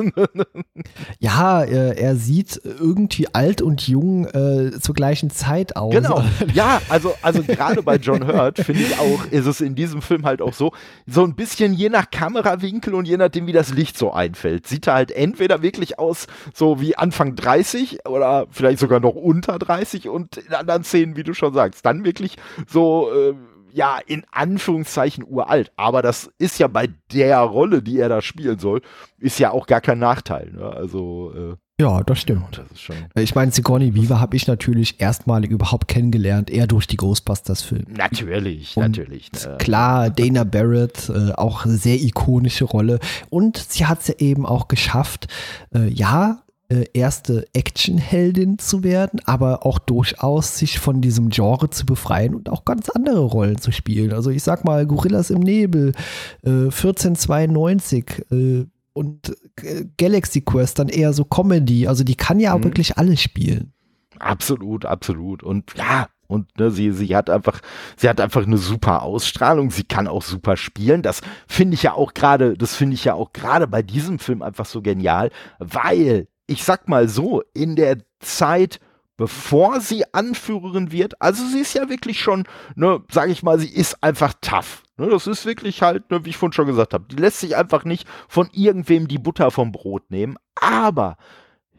Ja, 1.20 1.64
äh, 1.64 2.00
er 2.00 2.16
sieht 2.16 2.60
irgendwie 2.64 3.28
alt 3.34 3.62
und 3.62 3.88
jung 3.88 4.26
äh, 4.26 4.72
zur 4.80 4.96
gleichen 4.96 5.30
Zeit 5.30 5.76
aus. 5.76 5.94
Genau. 5.94 6.24
Ja, 6.54 6.82
also, 6.90 7.14
also 7.22 7.44
gerade 7.44 7.84
bei 7.84 7.98
John 7.98 8.26
Hurt 8.26 8.60
finde 8.60 8.82
ich 8.82 9.00
auch, 9.00 9.26
ist 9.32 9.46
es 9.46 9.62
in 9.62 9.76
diesem 9.76 10.02
Film 10.02 10.26
halt 10.26 10.42
auch 10.42 10.54
so, 10.54 10.72
so 11.06 11.24
ein 11.24 11.36
bisschen 11.36 11.74
je 11.74 11.90
nach 11.90 12.10
Kamerawinkel 12.10 12.94
und 12.96 13.08
je 13.08 13.18
nachdem, 13.18 13.48
wie 13.48 13.52
das 13.52 13.74
Licht 13.74 13.98
so 13.98 14.12
einfällt, 14.12 14.68
sieht 14.68 14.88
er 14.88 14.96
halt 14.96 15.12
entweder 15.12 15.62
wirklich 15.62 16.00
aus, 16.00 16.28
so 16.54 16.82
wie 16.82 16.98
Anfang 16.98 17.36
30 17.36 18.08
oder 18.08 18.48
vielleicht 18.50 18.80
sogar 18.80 19.00
noch 19.00 19.16
unter 19.16 19.60
30 19.60 20.10
und 20.10 20.38
in 20.38 20.54
anderen 20.54 20.84
Szenen, 20.84 21.16
wie 21.16 21.24
du 21.24 21.34
schon 21.34 21.54
sagst, 21.54 21.86
dann 21.86 22.04
wirklich 22.04 22.38
so, 22.68 23.10
äh, 23.12 23.34
ja, 23.74 24.00
in 24.06 24.24
Anführungszeichen 24.32 25.24
uralt. 25.28 25.72
Aber 25.76 26.02
das 26.02 26.30
ist 26.38 26.60
ja 26.60 26.68
bei 26.68 26.90
der 27.12 27.40
Rolle, 27.40 27.82
die 27.82 28.00
er 28.00 28.10
da 28.10 28.22
spielen 28.22 28.60
soll, 28.60 28.82
ist 29.18 29.40
ja 29.40 29.52
auch 29.52 29.68
gar 29.68 29.82
kein 29.82 30.00
Nachteil. 30.00 30.52
Ne? 30.52 30.64
Also, 30.64 31.34
äh, 31.36 31.56
Ja, 31.82 32.04
das 32.04 32.20
stimmt. 32.20 32.58
das. 32.58 32.98
Ich 33.16 33.36
meine, 33.36 33.52
Sigourney 33.52 33.96
Weaver 33.96 34.20
habe 34.20 34.36
ich 34.36 34.48
natürlich 34.48 35.00
erstmalig 35.00 35.50
überhaupt 35.52 35.88
kennengelernt, 35.88 36.50
eher 36.50 36.68
durch 36.68 36.88
die 36.88 36.98
Ghostbusters-Filme. 36.98 37.86
Natürlich, 37.96 38.76
Und 38.76 38.84
natürlich. 38.84 39.32
Ne? 39.34 39.58
Klar, 39.60 40.10
Dana 40.10 40.44
Barrett, 40.44 41.10
äh, 41.10 41.32
auch 41.34 41.66
sehr 41.66 42.02
ikonische 42.02 42.66
Rolle. 42.66 43.00
Und 43.30 43.58
sie 43.58 43.86
hat 43.86 44.02
es 44.02 44.08
ja 44.08 44.16
eben 44.20 44.46
auch 44.46 44.68
geschafft, 44.68 45.28
äh, 45.74 45.88
ja, 45.88 46.44
erste 46.94 47.48
Actionheldin 47.54 48.60
zu 48.60 48.84
werden, 48.84 49.20
aber 49.26 49.66
auch 49.66 49.80
durchaus 49.80 50.58
sich 50.58 50.80
von 50.80 51.02
diesem 51.02 51.30
Genre 51.30 51.70
zu 51.70 51.86
befreien 51.86 52.36
und 52.36 52.50
auch 52.50 52.64
ganz 52.66 52.90
andere 52.90 53.22
Rollen 53.22 53.58
zu 53.58 53.72
spielen. 53.72 54.14
Also 54.14 54.30
ich 54.30 54.44
sag 54.44 54.66
mal, 54.66 54.86
Gorillas 54.86 55.30
im 55.32 55.40
Nebel, 55.40 55.94
äh, 56.44 56.70
1492 57.30 58.26
äh, 58.32 58.66
und 58.94 59.36
äh, 59.64 59.86
Galaxy 59.98 60.42
Quest 60.42 60.80
dann 60.80 60.90
eher 60.90 61.14
so 61.14 61.26
Comedy. 61.26 61.88
Also 61.88 62.04
die 62.04 62.16
kann 62.16 62.40
ja 62.40 62.54
auch 62.54 62.60
Mhm. 62.60 62.66
wirklich 62.66 62.98
alles 62.98 63.22
spielen. 63.22 63.74
Absolut, 64.20 64.86
absolut. 64.86 65.44
Und 65.44 65.74
ja, 65.78 66.08
und 66.28 66.60
ne, 66.60 66.70
sie, 66.72 66.92
sie 66.92 67.16
hat 67.16 67.30
einfach, 67.30 67.62
sie 67.98 68.10
hat 68.10 68.20
einfach 68.22 68.46
eine 68.46 68.58
super 68.58 69.02
Ausstrahlung. 69.02 69.72
Sie 69.72 69.84
kann 69.86 70.08
auch 70.08 70.22
super 70.22 70.58
spielen. 70.58 71.02
Das 71.02 71.22
finde 71.48 71.74
ich 71.76 71.84
ja 71.84 71.94
auch 71.94 72.14
gerade, 72.14 72.56
das 72.56 72.76
finde 72.76 72.94
ich 72.96 73.06
ja 73.06 73.14
auch 73.16 73.34
gerade 73.34 73.66
bei 73.68 73.82
diesem 73.82 74.20
Film 74.20 74.42
einfach 74.42 74.66
so 74.66 74.82
genial, 74.82 75.32
weil 75.60 76.28
ich 76.50 76.64
sag 76.64 76.88
mal 76.88 77.08
so, 77.08 77.44
in 77.54 77.76
der 77.76 77.98
Zeit, 78.20 78.80
bevor 79.18 79.82
sie 79.82 80.04
Anführerin 80.14 80.92
wird, 80.92 81.22
also 81.22 81.46
sie 81.46 81.60
ist 81.60 81.74
ja 81.74 81.90
wirklich 81.90 82.20
schon, 82.20 82.46
ne, 82.76 83.02
sag 83.12 83.30
ich 83.30 83.44
mal, 83.44 83.60
sie 83.60 83.74
ist 83.74 84.04
einfach 84.04 84.34
tough. 84.42 84.84
Ne, 84.98 85.10
das 85.10 85.28
ist 85.28 85.46
wirklich 85.46 85.82
halt, 85.82 86.10
ne, 86.12 86.26
wie 86.26 86.30
ich 86.30 86.38
vorhin 86.38 86.54
schon 86.54 86.68
gesagt 86.68 86.94
habe, 86.94 87.06
die 87.10 87.16
lässt 87.16 87.40
sich 87.40 87.56
einfach 87.56 87.86
nicht 87.86 88.08
von 88.28 88.50
irgendwem 88.52 89.08
die 89.08 89.18
Butter 89.18 89.52
vom 89.52 89.72
Brot 89.72 90.10
nehmen. 90.10 90.38
Aber 90.56 91.18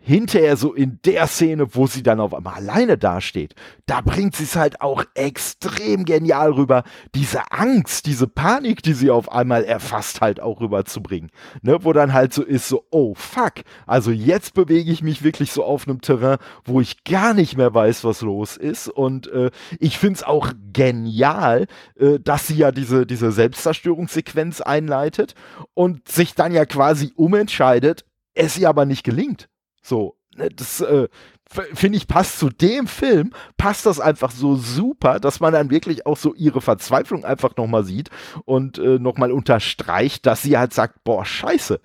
hinterher 0.00 0.56
so 0.56 0.72
in 0.72 0.98
der 1.04 1.26
Szene, 1.26 1.74
wo 1.74 1.86
sie 1.86 2.02
dann 2.02 2.20
auf 2.20 2.34
einmal 2.34 2.54
alleine 2.54 2.96
dasteht, 2.96 3.54
da 3.86 4.00
bringt 4.00 4.34
sie 4.34 4.44
es 4.44 4.56
halt 4.56 4.80
auch 4.80 5.04
extrem 5.14 6.04
genial 6.04 6.52
rüber, 6.52 6.84
diese 7.14 7.52
Angst, 7.52 8.06
diese 8.06 8.26
Panik, 8.26 8.82
die 8.82 8.94
sie 8.94 9.10
auf 9.10 9.30
einmal 9.30 9.64
erfasst, 9.64 10.20
halt 10.20 10.40
auch 10.40 10.60
rüberzubringen. 10.60 11.30
Ne, 11.62 11.84
wo 11.84 11.92
dann 11.92 12.12
halt 12.12 12.32
so 12.32 12.42
ist, 12.42 12.68
so, 12.68 12.86
oh 12.90 13.14
fuck, 13.14 13.54
also 13.86 14.10
jetzt 14.10 14.54
bewege 14.54 14.90
ich 14.90 15.02
mich 15.02 15.22
wirklich 15.22 15.52
so 15.52 15.64
auf 15.64 15.86
einem 15.86 16.00
Terrain, 16.00 16.38
wo 16.64 16.80
ich 16.80 17.04
gar 17.04 17.34
nicht 17.34 17.56
mehr 17.56 17.74
weiß, 17.74 18.04
was 18.04 18.22
los 18.22 18.56
ist. 18.56 18.88
Und 18.88 19.28
äh, 19.28 19.50
ich 19.78 19.98
finde 19.98 20.16
es 20.16 20.22
auch 20.22 20.52
genial, 20.72 21.66
äh, 21.98 22.18
dass 22.18 22.46
sie 22.46 22.56
ja 22.56 22.72
diese, 22.72 23.06
diese 23.06 23.32
Selbstzerstörungssequenz 23.32 24.62
einleitet 24.62 25.34
und 25.74 26.08
sich 26.08 26.34
dann 26.34 26.52
ja 26.52 26.64
quasi 26.64 27.12
umentscheidet, 27.16 28.06
es 28.34 28.56
ihr 28.56 28.68
aber 28.68 28.86
nicht 28.86 29.04
gelingt. 29.04 29.49
So, 29.82 30.16
ne, 30.36 30.48
das 30.50 30.80
äh, 30.80 31.08
finde 31.50 31.98
ich 31.98 32.06
passt 32.06 32.38
zu 32.38 32.48
dem 32.48 32.86
Film, 32.86 33.32
passt 33.56 33.86
das 33.86 33.98
einfach 33.98 34.30
so 34.30 34.56
super, 34.56 35.18
dass 35.18 35.40
man 35.40 35.52
dann 35.52 35.70
wirklich 35.70 36.06
auch 36.06 36.16
so 36.16 36.34
ihre 36.34 36.60
Verzweiflung 36.60 37.24
einfach 37.24 37.56
nochmal 37.56 37.84
sieht 37.84 38.10
und 38.44 38.78
äh, 38.78 38.98
nochmal 38.98 39.32
unterstreicht, 39.32 40.26
dass 40.26 40.42
sie 40.42 40.56
halt 40.56 40.72
sagt, 40.72 41.02
boah, 41.02 41.24
scheiße, 41.24 41.80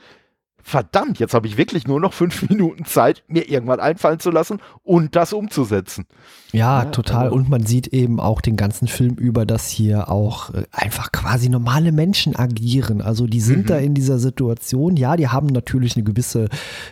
verdammt, 0.68 1.20
jetzt 1.20 1.36
habe 1.36 1.46
ich 1.46 1.58
wirklich 1.58 1.88
nur 1.88 2.00
noch 2.00 2.12
fünf 2.12 2.42
Minuten 2.50 2.86
Zeit, 2.86 3.24
mir 3.28 3.48
irgendwann 3.50 3.80
einfallen 3.80 4.20
zu 4.20 4.32
lassen 4.32 4.60
und 4.84 5.16
das 5.16 5.32
umzusetzen. 5.32 6.08
Ja, 6.52 6.84
Ja, 6.84 6.90
total. 6.90 7.26
also- 7.26 7.36
Und 7.36 7.50
man 7.50 7.66
sieht 7.68 7.88
eben 7.90 8.20
auch 8.20 8.42
den 8.42 8.56
ganzen 8.58 8.88
Film 8.88 9.14
über, 9.14 9.46
dass 9.46 9.68
hier 9.70 10.10
auch 10.10 10.52
äh, 10.56 10.64
einfach 10.72 11.12
quasi 11.12 11.50
normale 11.50 11.92
Menschen 11.92 12.36
agieren. 12.36 13.02
Also 13.04 13.28
die 13.28 13.42
sind 13.42 13.60
Mhm. 13.60 13.66
da 13.68 13.78
in 13.78 13.94
dieser 13.94 14.18
Situation. 14.18 14.98
Ja, 14.98 15.16
die 15.18 15.28
haben 15.28 15.48
natürlich 15.48 15.96
eine 15.96 16.04
gewisse 16.04 16.46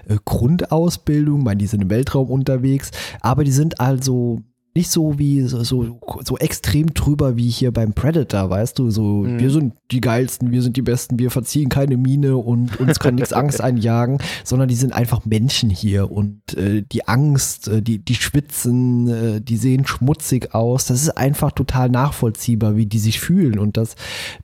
äh, 0.08 0.18
Grundausbildung, 0.24 1.40
ich 1.40 1.44
meine, 1.46 1.58
die 1.58 1.68
sind 1.68 1.82
im 1.82 1.90
Weltraum 1.90 2.30
unterwegs, 2.30 2.92
aber 3.22 3.44
die 3.44 3.52
sind 3.52 3.80
also 3.80 4.42
nicht 4.76 4.90
so 4.90 5.20
wie 5.20 5.42
so, 5.42 5.64
so, 5.64 6.00
so 6.26 6.38
extrem 6.38 6.94
drüber 6.94 7.38
wie 7.38 7.50
hier 7.50 7.72
beim 7.72 7.94
Predator, 7.94 8.50
weißt 8.50 8.80
du, 8.80 8.90
so 8.90 9.24
Mhm. 9.24 9.40
wir 9.40 9.50
sind 9.52 9.74
die 9.92 10.02
geilsten, 10.02 10.52
wir 10.52 10.62
sind 10.64 10.76
die 10.78 10.82
besten, 10.82 11.20
wir 11.20 11.30
verziehen 11.30 11.70
keine 11.70 11.98
Miene 11.98 12.38
und 12.38 12.80
uns 12.80 13.00
kann 13.00 13.16
nichts 13.16 13.34
Angst 13.34 13.62
einjagen, 13.62 14.18
sondern 14.44 14.68
die 14.68 14.76
sind 14.76 14.94
einfach 14.94 15.26
Menschen 15.26 15.70
hier 15.70 16.12
und 16.12 16.56
äh, 16.58 16.84
die 16.92 17.08
Angst, 17.08 17.68
äh, 17.68 17.82
die, 17.82 18.00
die 18.00 18.16
schwitzen, 18.16 19.08
äh, 19.08 19.42
die 19.42 19.58
sehen 19.58 19.86
schmutzig 19.86 20.56
aus. 20.56 20.86
Das 20.86 21.02
ist 21.02 21.18
einfach 21.18 21.52
total 21.52 21.90
nachvollziehbar, 21.90 22.76
wie 22.76 22.88
die 22.88 23.00
sich 23.00 23.20
fühlen 23.20 23.60
und 23.60 23.78
das 23.78 23.96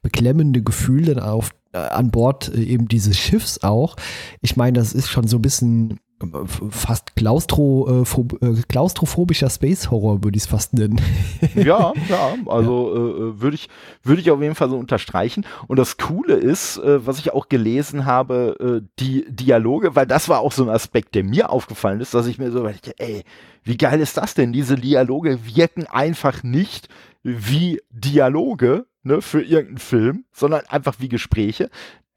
beklemmende 0.01 0.61
Gefühl 0.61 1.05
dann 1.05 1.19
auf 1.19 1.51
äh, 1.73 1.77
an 1.77 2.11
Bord 2.11 2.51
äh, 2.53 2.61
eben 2.61 2.87
dieses 2.87 3.17
Schiffs 3.17 3.63
auch. 3.63 3.95
Ich 4.41 4.55
meine, 4.57 4.77
das 4.79 4.93
ist 4.93 5.09
schon 5.09 5.27
so 5.27 5.37
ein 5.37 5.41
bisschen 5.41 5.99
fast 6.69 7.15
klaustro, 7.15 7.87
äh, 7.87 8.05
phob- 8.05 8.41
äh, 8.41 8.61
klaustrophobischer 8.67 9.49
Space 9.49 9.89
Horror, 9.89 10.23
würde 10.23 10.37
ich 10.37 10.43
es 10.43 10.49
fast 10.49 10.73
nennen. 10.73 10.99
ja, 11.55 11.93
ja, 12.09 12.35
also 12.45 12.93
äh, 12.93 12.97
äh, 12.99 13.41
würde 13.41 13.55
ich, 13.55 13.69
würde 14.03 14.21
ich 14.21 14.31
auf 14.31 14.41
jeden 14.41 14.55
Fall 14.55 14.69
so 14.69 14.77
unterstreichen. 14.77 15.45
Und 15.67 15.77
das 15.79 15.97
Coole 15.97 16.35
ist, 16.35 16.77
äh, 16.77 17.05
was 17.05 17.19
ich 17.19 17.33
auch 17.33 17.49
gelesen 17.49 18.05
habe, 18.05 18.81
äh, 18.83 18.87
die 18.99 19.25
Dialoge, 19.29 19.95
weil 19.95 20.05
das 20.07 20.29
war 20.29 20.39
auch 20.39 20.51
so 20.51 20.63
ein 20.63 20.69
Aspekt, 20.69 21.15
der 21.15 21.23
mir 21.23 21.49
aufgefallen 21.49 22.01
ist, 22.01 22.13
dass 22.13 22.27
ich 22.27 22.37
mir 22.37 22.51
so 22.51 22.63
dachte, 22.63 22.93
ey, 22.97 23.23
wie 23.63 23.77
geil 23.77 23.99
ist 24.01 24.17
das 24.17 24.33
denn? 24.33 24.53
Diese 24.53 24.75
Dialoge 24.75 25.39
wirken 25.45 25.85
einfach 25.87 26.43
nicht 26.43 26.89
wie 27.23 27.81
Dialoge 27.91 28.85
ne, 29.03 29.21
für 29.21 29.41
irgendeinen 29.41 29.77
Film, 29.77 30.25
sondern 30.31 30.61
einfach 30.69 30.95
wie 30.99 31.09
Gespräche. 31.09 31.69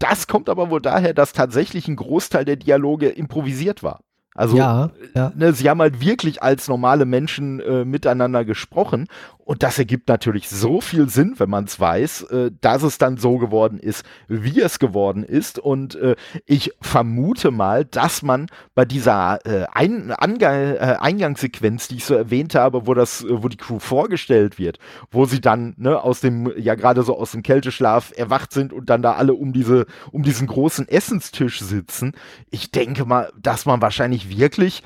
Das 0.02 0.26
kommt 0.26 0.48
aber 0.48 0.68
wohl 0.68 0.82
daher, 0.82 1.14
dass 1.14 1.32
tatsächlich 1.32 1.86
ein 1.86 1.94
Großteil 1.94 2.44
der 2.44 2.56
Dialoge 2.56 3.08
improvisiert 3.08 3.84
war. 3.84 4.00
Also, 4.34 4.56
ja, 4.56 4.90
ja. 5.14 5.32
Ne, 5.36 5.52
sie 5.52 5.68
haben 5.68 5.80
halt 5.80 6.00
wirklich 6.00 6.42
als 6.42 6.66
normale 6.66 7.04
Menschen 7.04 7.60
äh, 7.60 7.84
miteinander 7.84 8.44
gesprochen. 8.44 9.08
Und 9.44 9.62
das 9.62 9.78
ergibt 9.78 10.08
natürlich 10.08 10.48
so 10.48 10.80
viel 10.80 11.08
Sinn, 11.08 11.34
wenn 11.38 11.50
man 11.50 11.64
es 11.64 11.78
weiß, 11.78 12.22
äh, 12.30 12.50
dass 12.60 12.82
es 12.84 12.96
dann 12.96 13.16
so 13.16 13.38
geworden 13.38 13.78
ist, 13.78 14.04
wie 14.28 14.60
es 14.60 14.78
geworden 14.78 15.24
ist. 15.24 15.58
Und 15.58 15.96
äh, 15.96 16.14
ich 16.46 16.72
vermute 16.80 17.50
mal, 17.50 17.84
dass 17.84 18.22
man 18.22 18.46
bei 18.74 18.84
dieser 18.84 19.44
äh, 19.44 19.66
Ein 19.72 20.10
äh, 20.10 20.96
Eingangssequenz, 21.00 21.88
die 21.88 21.96
ich 21.96 22.04
so 22.04 22.14
erwähnt 22.14 22.54
habe, 22.54 22.86
wo 22.86 22.94
das, 22.94 23.26
wo 23.28 23.48
die 23.48 23.56
Crew 23.56 23.80
vorgestellt 23.80 24.58
wird, 24.58 24.78
wo 25.10 25.26
sie 25.26 25.40
dann 25.40 25.74
ne, 25.76 26.00
aus 26.00 26.20
dem, 26.20 26.50
ja 26.56 26.74
gerade 26.76 27.02
so 27.02 27.18
aus 27.18 27.32
dem 27.32 27.42
Kälteschlaf 27.42 28.12
erwacht 28.16 28.52
sind 28.52 28.72
und 28.72 28.88
dann 28.88 29.02
da 29.02 29.14
alle 29.14 29.34
um 29.34 29.52
diese, 29.52 29.86
um 30.12 30.22
diesen 30.22 30.46
großen 30.46 30.88
Essenstisch 30.88 31.60
sitzen. 31.60 32.12
Ich 32.50 32.70
denke 32.70 33.04
mal, 33.04 33.30
dass 33.40 33.66
man 33.66 33.82
wahrscheinlich 33.82 34.21
wirklich 34.28 34.82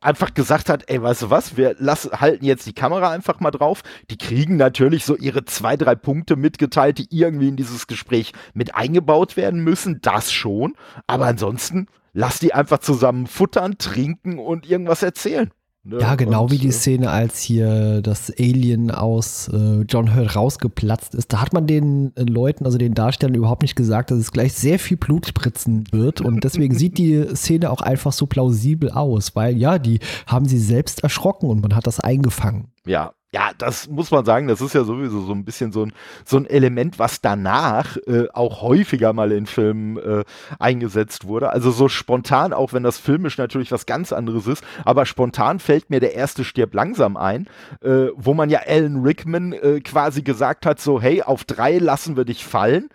einfach 0.00 0.34
gesagt 0.34 0.68
hat, 0.68 0.84
ey, 0.88 1.02
weißt 1.02 1.22
du 1.22 1.30
was, 1.30 1.56
wir 1.56 1.74
lassen, 1.78 2.12
halten 2.12 2.44
jetzt 2.44 2.66
die 2.66 2.72
Kamera 2.72 3.10
einfach 3.10 3.40
mal 3.40 3.50
drauf. 3.50 3.82
Die 4.10 4.18
kriegen 4.18 4.56
natürlich 4.56 5.04
so 5.04 5.16
ihre 5.16 5.44
zwei, 5.44 5.76
drei 5.76 5.94
Punkte 5.94 6.36
mitgeteilt, 6.36 6.98
die 6.98 7.08
irgendwie 7.10 7.48
in 7.48 7.56
dieses 7.56 7.86
Gespräch 7.86 8.32
mit 8.54 8.74
eingebaut 8.74 9.36
werden 9.36 9.62
müssen. 9.62 10.00
Das 10.00 10.32
schon. 10.32 10.74
Aber 11.06 11.26
ansonsten 11.26 11.88
lass 12.12 12.38
die 12.38 12.54
einfach 12.54 12.78
zusammen 12.78 13.26
futtern, 13.26 13.78
trinken 13.78 14.38
und 14.38 14.68
irgendwas 14.68 15.02
erzählen. 15.02 15.50
Ne? 15.88 16.00
Ja, 16.00 16.16
genau 16.16 16.44
und, 16.44 16.52
wie 16.52 16.58
die 16.58 16.68
äh, 16.68 16.72
Szene, 16.72 17.10
als 17.10 17.40
hier 17.40 18.02
das 18.02 18.30
Alien 18.38 18.90
aus 18.90 19.48
äh, 19.48 19.82
John 19.88 20.14
Hurt 20.14 20.36
rausgeplatzt 20.36 21.14
ist. 21.14 21.32
Da 21.32 21.40
hat 21.40 21.54
man 21.54 21.66
den 21.66 22.14
äh, 22.14 22.24
Leuten, 22.24 22.66
also 22.66 22.76
den 22.76 22.92
Darstellern, 22.92 23.34
überhaupt 23.34 23.62
nicht 23.62 23.74
gesagt, 23.74 24.10
dass 24.10 24.18
es 24.18 24.30
gleich 24.30 24.52
sehr 24.52 24.78
viel 24.78 24.98
Blut 24.98 25.26
spritzen 25.26 25.84
wird. 25.90 26.20
Und 26.20 26.44
deswegen 26.44 26.74
sieht 26.74 26.98
die 26.98 27.34
Szene 27.34 27.70
auch 27.70 27.80
einfach 27.80 28.12
so 28.12 28.26
plausibel 28.26 28.90
aus, 28.90 29.34
weil 29.34 29.56
ja, 29.56 29.78
die 29.78 30.00
haben 30.26 30.44
sie 30.44 30.58
selbst 30.58 31.02
erschrocken 31.02 31.48
und 31.48 31.62
man 31.62 31.74
hat 31.74 31.86
das 31.86 32.00
eingefangen. 32.00 32.68
Ja, 32.84 33.12
ja, 33.34 33.50
das 33.58 33.88
muss 33.88 34.10
man 34.10 34.24
sagen, 34.24 34.48
das 34.48 34.62
ist 34.62 34.74
ja 34.74 34.84
sowieso 34.84 35.20
so 35.20 35.32
ein 35.32 35.44
bisschen 35.44 35.70
so 35.70 35.84
ein, 35.84 35.92
so 36.24 36.38
ein 36.38 36.46
Element, 36.46 36.98
was 36.98 37.20
danach 37.20 37.98
äh, 38.06 38.26
auch 38.32 38.62
häufiger 38.62 39.12
mal 39.12 39.32
in 39.32 39.44
Filmen 39.44 39.98
äh, 39.98 40.24
eingesetzt 40.58 41.26
wurde. 41.26 41.50
Also 41.50 41.70
so 41.70 41.88
spontan, 41.88 42.54
auch 42.54 42.72
wenn 42.72 42.84
das 42.84 42.96
filmisch 42.96 43.36
natürlich 43.36 43.70
was 43.70 43.84
ganz 43.84 44.14
anderes 44.14 44.46
ist, 44.46 44.64
aber 44.86 45.04
spontan 45.04 45.58
fällt 45.58 45.90
mir 45.90 46.00
der 46.00 46.14
erste 46.14 46.42
Stirb 46.42 46.72
langsam 46.72 47.18
ein, 47.18 47.48
äh, 47.82 48.06
wo 48.14 48.32
man 48.32 48.48
ja 48.48 48.60
Alan 48.66 49.02
Rickman 49.02 49.52
äh, 49.52 49.80
quasi 49.80 50.22
gesagt 50.22 50.64
hat, 50.64 50.80
so 50.80 50.98
hey, 50.98 51.20
auf 51.20 51.44
drei 51.44 51.76
lassen 51.76 52.16
wir 52.16 52.24
dich 52.24 52.46
fallen, 52.46 52.88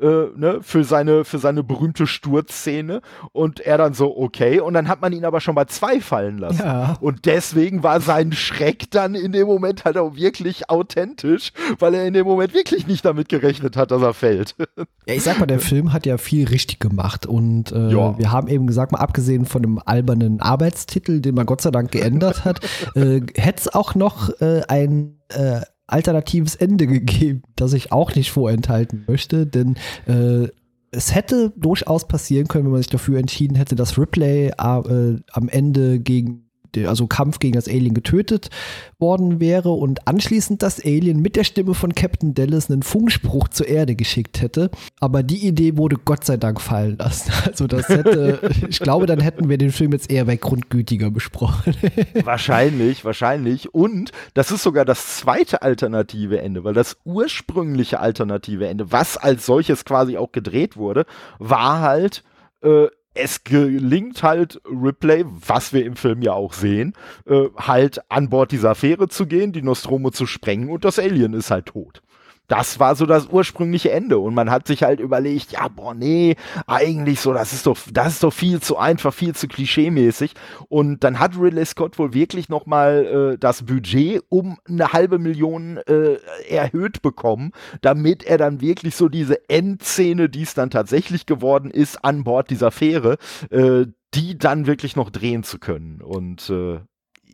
äh, 0.00 0.06
ne, 0.36 0.60
für 0.62 0.84
seine, 0.84 1.24
für 1.24 1.38
seine 1.38 1.64
berühmte 1.64 2.06
Sturzszene 2.06 3.02
und 3.32 3.58
er 3.58 3.76
dann 3.76 3.94
so, 3.94 4.16
okay, 4.16 4.60
und 4.60 4.74
dann 4.74 4.86
hat 4.86 5.00
man 5.00 5.12
ihn 5.12 5.24
aber 5.24 5.40
schon 5.40 5.56
bei 5.56 5.64
zwei 5.64 6.00
fallen 6.00 6.38
lassen. 6.38 6.62
Ja. 6.62 6.96
Und 7.00 7.26
deswegen 7.26 7.82
war 7.82 8.00
sein 8.00 8.32
Schreck 8.32 8.88
dann 8.92 9.16
in 9.16 9.32
dem 9.32 9.48
Moment 9.48 9.79
halt 9.84 9.96
auch 9.96 10.16
wirklich 10.16 10.70
authentisch, 10.70 11.52
weil 11.78 11.94
er 11.94 12.06
in 12.06 12.14
dem 12.14 12.26
Moment 12.26 12.54
wirklich 12.54 12.86
nicht 12.86 13.04
damit 13.04 13.28
gerechnet 13.28 13.76
hat, 13.76 13.90
dass 13.90 14.02
er 14.02 14.14
fällt. 14.14 14.54
Ja, 15.06 15.14
ich 15.14 15.22
sag 15.22 15.40
mal, 15.40 15.46
der 15.46 15.60
Film 15.60 15.92
hat 15.92 16.06
ja 16.06 16.18
viel 16.18 16.46
richtig 16.46 16.78
gemacht 16.78 17.26
und 17.26 17.72
äh, 17.72 17.90
wir 17.90 18.30
haben 18.30 18.48
eben 18.48 18.66
gesagt, 18.66 18.92
mal 18.92 18.98
abgesehen 18.98 19.44
von 19.44 19.62
dem 19.62 19.80
albernen 19.84 20.40
Arbeitstitel, 20.40 21.20
den 21.20 21.34
man 21.34 21.46
Gott 21.46 21.62
sei 21.62 21.70
Dank 21.70 21.90
geändert 21.90 22.44
hat, 22.44 22.60
äh, 22.94 23.20
hätte 23.34 23.60
es 23.60 23.74
auch 23.74 23.94
noch 23.94 24.28
äh, 24.40 24.62
ein 24.68 25.20
äh, 25.30 25.62
alternatives 25.86 26.54
Ende 26.54 26.86
gegeben, 26.86 27.42
das 27.56 27.72
ich 27.72 27.92
auch 27.92 28.14
nicht 28.14 28.30
vorenthalten 28.30 29.04
möchte, 29.08 29.46
denn 29.46 29.76
äh, 30.06 30.48
es 30.92 31.14
hätte 31.14 31.52
durchaus 31.56 32.08
passieren 32.08 32.48
können, 32.48 32.64
wenn 32.64 32.72
man 32.72 32.82
sich 32.82 32.90
dafür 32.90 33.18
entschieden 33.18 33.56
hätte, 33.56 33.74
dass 33.74 33.98
Ripley 33.98 34.48
äh, 34.48 34.52
am 34.56 35.48
Ende 35.48 36.00
gegen 36.00 36.49
also 36.86 37.06
Kampf 37.06 37.38
gegen 37.38 37.54
das 37.54 37.68
Alien 37.68 37.94
getötet 37.94 38.50
worden 38.98 39.40
wäre 39.40 39.70
und 39.70 40.06
anschließend 40.06 40.62
das 40.62 40.84
Alien 40.84 41.20
mit 41.20 41.36
der 41.36 41.44
Stimme 41.44 41.74
von 41.74 41.94
Captain 41.94 42.34
Dallas 42.34 42.70
einen 42.70 42.82
Funkspruch 42.82 43.48
zur 43.48 43.66
Erde 43.66 43.94
geschickt 43.96 44.40
hätte. 44.40 44.70
Aber 45.00 45.22
die 45.22 45.46
Idee 45.46 45.76
wurde 45.76 45.96
Gott 46.04 46.24
sei 46.24 46.36
Dank 46.36 46.60
fallen 46.60 46.96
lassen. 46.98 47.32
Also 47.50 47.66
das 47.66 47.88
hätte, 47.88 48.38
ich 48.68 48.78
glaube, 48.78 49.06
dann 49.06 49.18
hätten 49.18 49.48
wir 49.48 49.58
den 49.58 49.72
Film 49.72 49.92
jetzt 49.92 50.10
eher 50.10 50.26
bei 50.26 50.36
Grundgütiger 50.36 51.10
besprochen. 51.10 51.74
wahrscheinlich, 52.24 53.04
wahrscheinlich. 53.04 53.74
Und 53.74 54.12
das 54.34 54.52
ist 54.52 54.62
sogar 54.62 54.84
das 54.84 55.16
zweite 55.16 55.62
alternative 55.62 56.40
Ende, 56.40 56.62
weil 56.62 56.74
das 56.74 56.96
ursprüngliche 57.04 57.98
alternative 57.98 58.68
Ende, 58.68 58.92
was 58.92 59.16
als 59.16 59.46
solches 59.46 59.84
quasi 59.84 60.16
auch 60.16 60.32
gedreht 60.32 60.76
wurde, 60.76 61.06
war 61.38 61.80
halt, 61.80 62.22
äh, 62.62 62.86
es 63.14 63.44
gelingt 63.44 64.22
halt 64.22 64.60
Ripley, 64.64 65.24
was 65.26 65.72
wir 65.72 65.84
im 65.84 65.96
Film 65.96 66.22
ja 66.22 66.32
auch 66.32 66.52
sehen, 66.52 66.94
äh, 67.26 67.48
halt 67.56 68.00
an 68.08 68.28
Bord 68.28 68.52
dieser 68.52 68.74
Fähre 68.74 69.08
zu 69.08 69.26
gehen, 69.26 69.52
die 69.52 69.62
Nostromo 69.62 70.10
zu 70.10 70.26
sprengen 70.26 70.70
und 70.70 70.84
das 70.84 70.98
Alien 70.98 71.34
ist 71.34 71.50
halt 71.50 71.66
tot 71.66 72.02
das 72.50 72.80
war 72.80 72.96
so 72.96 73.06
das 73.06 73.28
ursprüngliche 73.28 73.92
Ende. 73.92 74.18
Und 74.18 74.34
man 74.34 74.50
hat 74.50 74.66
sich 74.66 74.82
halt 74.82 74.98
überlegt, 74.98 75.52
ja, 75.52 75.68
boah, 75.68 75.94
nee, 75.94 76.34
eigentlich 76.66 77.20
so, 77.20 77.32
das 77.32 77.52
ist 77.52 77.64
doch, 77.66 77.78
das 77.92 78.14
ist 78.14 78.24
doch 78.24 78.32
viel 78.32 78.60
zu 78.60 78.76
einfach, 78.76 79.14
viel 79.14 79.36
zu 79.36 79.46
klischeemäßig. 79.46 80.34
Und 80.68 81.04
dann 81.04 81.20
hat 81.20 81.38
Ridley 81.38 81.64
Scott 81.64 81.96
wohl 82.00 82.12
wirklich 82.12 82.48
nochmal 82.48 83.34
äh, 83.34 83.38
das 83.38 83.62
Budget 83.62 84.24
um 84.30 84.58
eine 84.68 84.92
halbe 84.92 85.20
Million 85.20 85.78
äh, 85.86 86.16
erhöht 86.48 87.02
bekommen, 87.02 87.52
damit 87.82 88.24
er 88.24 88.36
dann 88.36 88.60
wirklich 88.60 88.96
so 88.96 89.08
diese 89.08 89.48
Endszene, 89.48 90.28
die 90.28 90.42
es 90.42 90.54
dann 90.54 90.70
tatsächlich 90.70 91.26
geworden 91.26 91.70
ist, 91.70 92.04
an 92.04 92.24
Bord 92.24 92.50
dieser 92.50 92.72
Fähre, 92.72 93.18
äh, 93.50 93.86
die 94.14 94.36
dann 94.36 94.66
wirklich 94.66 94.96
noch 94.96 95.10
drehen 95.10 95.44
zu 95.44 95.60
können. 95.60 96.02
Und 96.02 96.50
äh, 96.50 96.80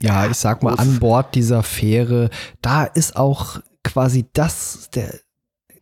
ja, 0.03 0.27
ich 0.27 0.37
sag 0.37 0.63
mal, 0.63 0.75
an 0.75 0.99
Bord 0.99 1.35
dieser 1.35 1.63
Fähre, 1.63 2.29
da 2.61 2.85
ist 2.85 3.17
auch 3.17 3.61
quasi 3.87 4.27
das, 4.33 4.91
der, 4.95 5.15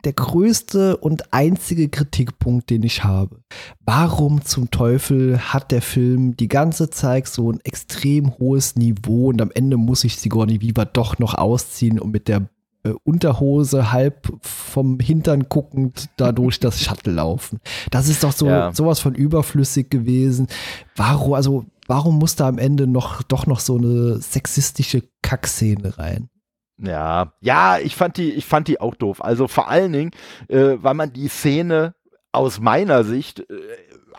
der 0.03 0.13
größte 0.13 0.97
und 0.97 1.33
einzige 1.33 1.89
Kritikpunkt, 1.89 2.69
den 2.69 2.83
ich 2.83 3.03
habe. 3.03 3.41
Warum 3.83 4.45
zum 4.45 4.69
Teufel 4.69 5.39
hat 5.39 5.71
der 5.71 5.81
Film 5.81 6.37
die 6.37 6.47
ganze 6.47 6.91
Zeit 6.91 7.27
so 7.27 7.51
ein 7.51 7.59
extrem 7.63 8.37
hohes 8.37 8.75
Niveau 8.75 9.29
und 9.29 9.41
am 9.41 9.51
Ende 9.53 9.77
muss 9.77 10.03
ich 10.03 10.17
Sigourney 10.17 10.61
Weaver 10.61 10.85
doch 10.85 11.17
noch 11.17 11.33
ausziehen 11.33 11.99
und 11.99 12.11
mit 12.11 12.27
der 12.27 12.47
äh, 12.83 12.93
Unterhose 13.03 13.91
halb 13.91 14.31
vom 14.41 14.99
Hintern 14.99 15.49
guckend 15.49 16.09
dadurch 16.17 16.59
das 16.59 16.79
Shuttle 16.79 17.13
laufen. 17.13 17.59
Das 17.89 18.07
ist 18.07 18.23
doch 18.23 18.31
so 18.31 18.47
ja. 18.47 18.71
sowas 18.71 18.99
von 18.99 19.15
überflüssig 19.15 19.89
gewesen. 19.89 20.47
Warum, 20.95 21.33
also, 21.33 21.65
warum 21.87 22.19
muss 22.19 22.35
da 22.35 22.47
am 22.47 22.59
Ende 22.59 22.85
noch 22.85 23.23
doch 23.23 23.47
noch 23.47 23.59
so 23.59 23.77
eine 23.77 24.21
sexistische 24.21 25.01
Kackszene 25.23 25.97
rein? 25.97 26.29
Ja, 26.77 27.33
ja, 27.39 27.79
ich 27.79 27.95
fand 27.95 28.17
die, 28.17 28.31
ich 28.31 28.45
fand 28.45 28.67
die 28.67 28.81
auch 28.81 28.95
doof. 28.95 29.23
Also 29.23 29.47
vor 29.47 29.69
allen 29.69 29.93
Dingen, 29.93 30.11
äh, 30.49 30.75
weil 30.77 30.93
man 30.93 31.13
die 31.13 31.29
Szene 31.29 31.95
aus 32.31 32.59
meiner 32.59 33.03
Sicht 33.03 33.39
äh, 33.39 33.45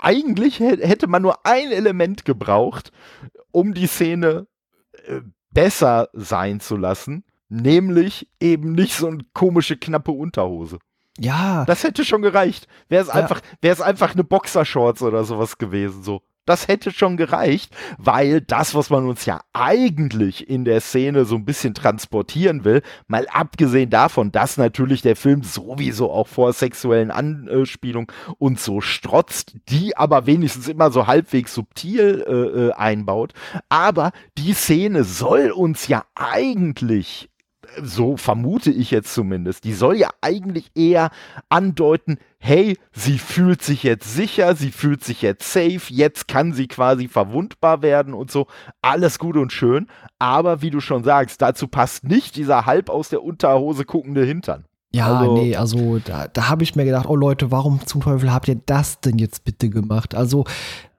eigentlich 0.01 0.61
hätte 0.61 1.07
man 1.07 1.23
nur 1.23 1.45
ein 1.47 1.71
Element 1.71 2.25
gebraucht, 2.25 2.93
um 3.51 3.75
die 3.75 3.87
Szene 3.87 4.47
äh, 5.07 5.21
besser 5.51 6.09
sein 6.13 6.61
zu 6.61 6.77
lassen, 6.77 7.25
nämlich 7.49 8.29
eben 8.41 8.73
nicht 8.73 8.95
so 8.95 9.07
eine 9.09 9.25
komische 9.33 9.77
knappe 9.77 10.13
Unterhose. 10.13 10.79
Ja. 11.19 11.65
Das 11.65 11.83
hätte 11.83 12.05
schon 12.05 12.23
gereicht. 12.23 12.67
Wäre 12.89 13.03
es 13.03 13.09
ja. 13.09 13.15
einfach, 13.15 13.41
wäre 13.63 13.73
es 13.73 13.81
einfach 13.81 14.13
eine 14.13 14.25
Boxershorts 14.25 15.03
oder 15.03 15.25
sowas 15.25 15.59
gewesen, 15.59 16.03
so. 16.03 16.23
Das 16.47 16.69
hätte 16.69 16.93
schon 16.93 17.17
gereicht, 17.17 17.77
weil 17.99 18.41
das, 18.41 18.75
was 18.75 18.89
man 18.89 19.07
uns 19.07 19.27
ja 19.27 19.41
eigentlich 19.53 20.49
in 20.49 20.65
der 20.65 20.81
Szene 20.81 21.25
so 21.25 21.35
ein 21.35 21.45
bisschen 21.45 21.75
transportieren 21.75 22.65
will, 22.65 22.83
mal 23.09 23.27
abgesehen 23.29 23.91
davon, 23.91 24.31
dass 24.31 24.57
natürlich 24.57 25.03
der 25.03 25.17
Film 25.17 25.43
sowieso 25.43 26.11
auch 26.11 26.29
vor 26.29 26.53
sexuellen 26.53 27.11
Anspielungen 27.11 28.07
und 28.39 28.61
so 28.61 28.81
strotzt, 28.81 29.57
die 29.69 29.97
aber 29.97 30.27
wenigstens 30.27 30.69
immer 30.69 30.93
so 30.93 31.09
halbwegs 31.09 31.53
subtil 31.53 32.25
äh, 32.27 32.67
äh 32.69 32.73
einbaut. 32.73 33.33
Aber 33.69 34.13
die 34.39 34.53
Szene 34.53 35.03
soll 35.03 35.51
uns 35.51 35.89
ja 35.89 36.05
eigentlich 36.15 37.29
so 37.83 38.17
vermute 38.17 38.71
ich 38.71 38.91
jetzt 38.91 39.13
zumindest, 39.15 39.65
die 39.65 39.73
soll 39.73 39.97
ja 39.97 40.11
eigentlich 40.21 40.71
eher 40.75 41.11
andeuten, 41.49 42.19
hey, 42.39 42.79
sie 42.93 43.19
fühlt 43.19 43.63
sich 43.63 43.83
jetzt 43.83 44.15
sicher, 44.15 44.55
sie 44.55 44.71
fühlt 44.71 45.05
sich 45.05 45.23
jetzt 45.23 45.53
safe, 45.53 45.83
jetzt 45.89 46.29
kann 46.29 46.53
sie 46.53 46.69
quasi 46.69 47.09
verwundbar 47.09 47.83
werden 47.83 48.15
und 48.15 48.31
so. 48.31 48.47
Alles 48.83 49.19
gut 49.19 49.37
und 49.37 49.53
schön, 49.53 49.89
aber 50.19 50.63
wie 50.63 50.71
du 50.71 50.81
schon 50.81 51.05
sagst, 51.05 51.43
dazu 51.43 51.69
passt 51.69 52.05
nicht 52.05 52.37
dieser 52.37 52.67
halb 52.67 52.89
aus 52.89 53.09
der 53.09 53.23
Unterhose 53.23 53.85
guckende 53.85 54.25
Hintern. 54.25 54.65
Ja, 54.93 55.19
also, 55.19 55.37
nee, 55.37 55.57
also 55.57 55.99
da, 55.99 56.29
da 56.29 56.49
habe 56.49 56.63
ich 56.63 56.75
mir 56.75 56.85
gedacht, 56.85 57.07
oh 57.09 57.17
Leute, 57.17 57.51
warum 57.51 57.85
zum 57.87 58.01
Teufel 58.01 58.33
habt 58.33 58.49
ihr 58.49 58.61
das 58.65 59.01
denn 59.01 59.19
jetzt 59.19 59.45
bitte 59.45 59.69
gemacht? 59.69 60.15
Also 60.15 60.45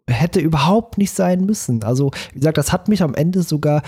hätte 0.08 0.40
überhaupt 0.40 0.98
nicht 0.98 1.12
sein 1.12 1.46
müssen. 1.46 1.84
Also, 1.84 2.12
wie 2.34 2.40
gesagt, 2.40 2.58
das 2.58 2.72
hat 2.72 2.88
mich 2.88 3.04
am 3.04 3.14
Ende 3.14 3.44
sogar 3.44 3.82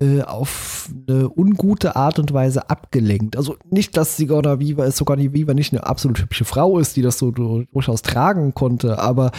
äh, 0.00 0.22
auf 0.22 0.90
eine 1.08 1.30
ungute 1.30 1.96
Art 1.96 2.18
und 2.18 2.32
Weise 2.32 2.68
abgelenkt. 2.68 3.36
Also 3.36 3.56
nicht, 3.70 3.96
dass 3.96 4.16
Sigourney 4.16 4.58
Viva, 4.58 4.90
Sigourney 4.90 5.32
Viva 5.32 5.54
nicht 5.54 5.72
eine 5.72 5.86
absolut 5.86 6.20
hübsche 6.20 6.44
Frau 6.44 6.78
ist, 6.78 6.96
die 6.96 7.02
das 7.02 7.18
so 7.18 7.30
durchaus 7.30 8.02
tragen 8.02 8.54
konnte, 8.54 8.98
aber 8.98 9.30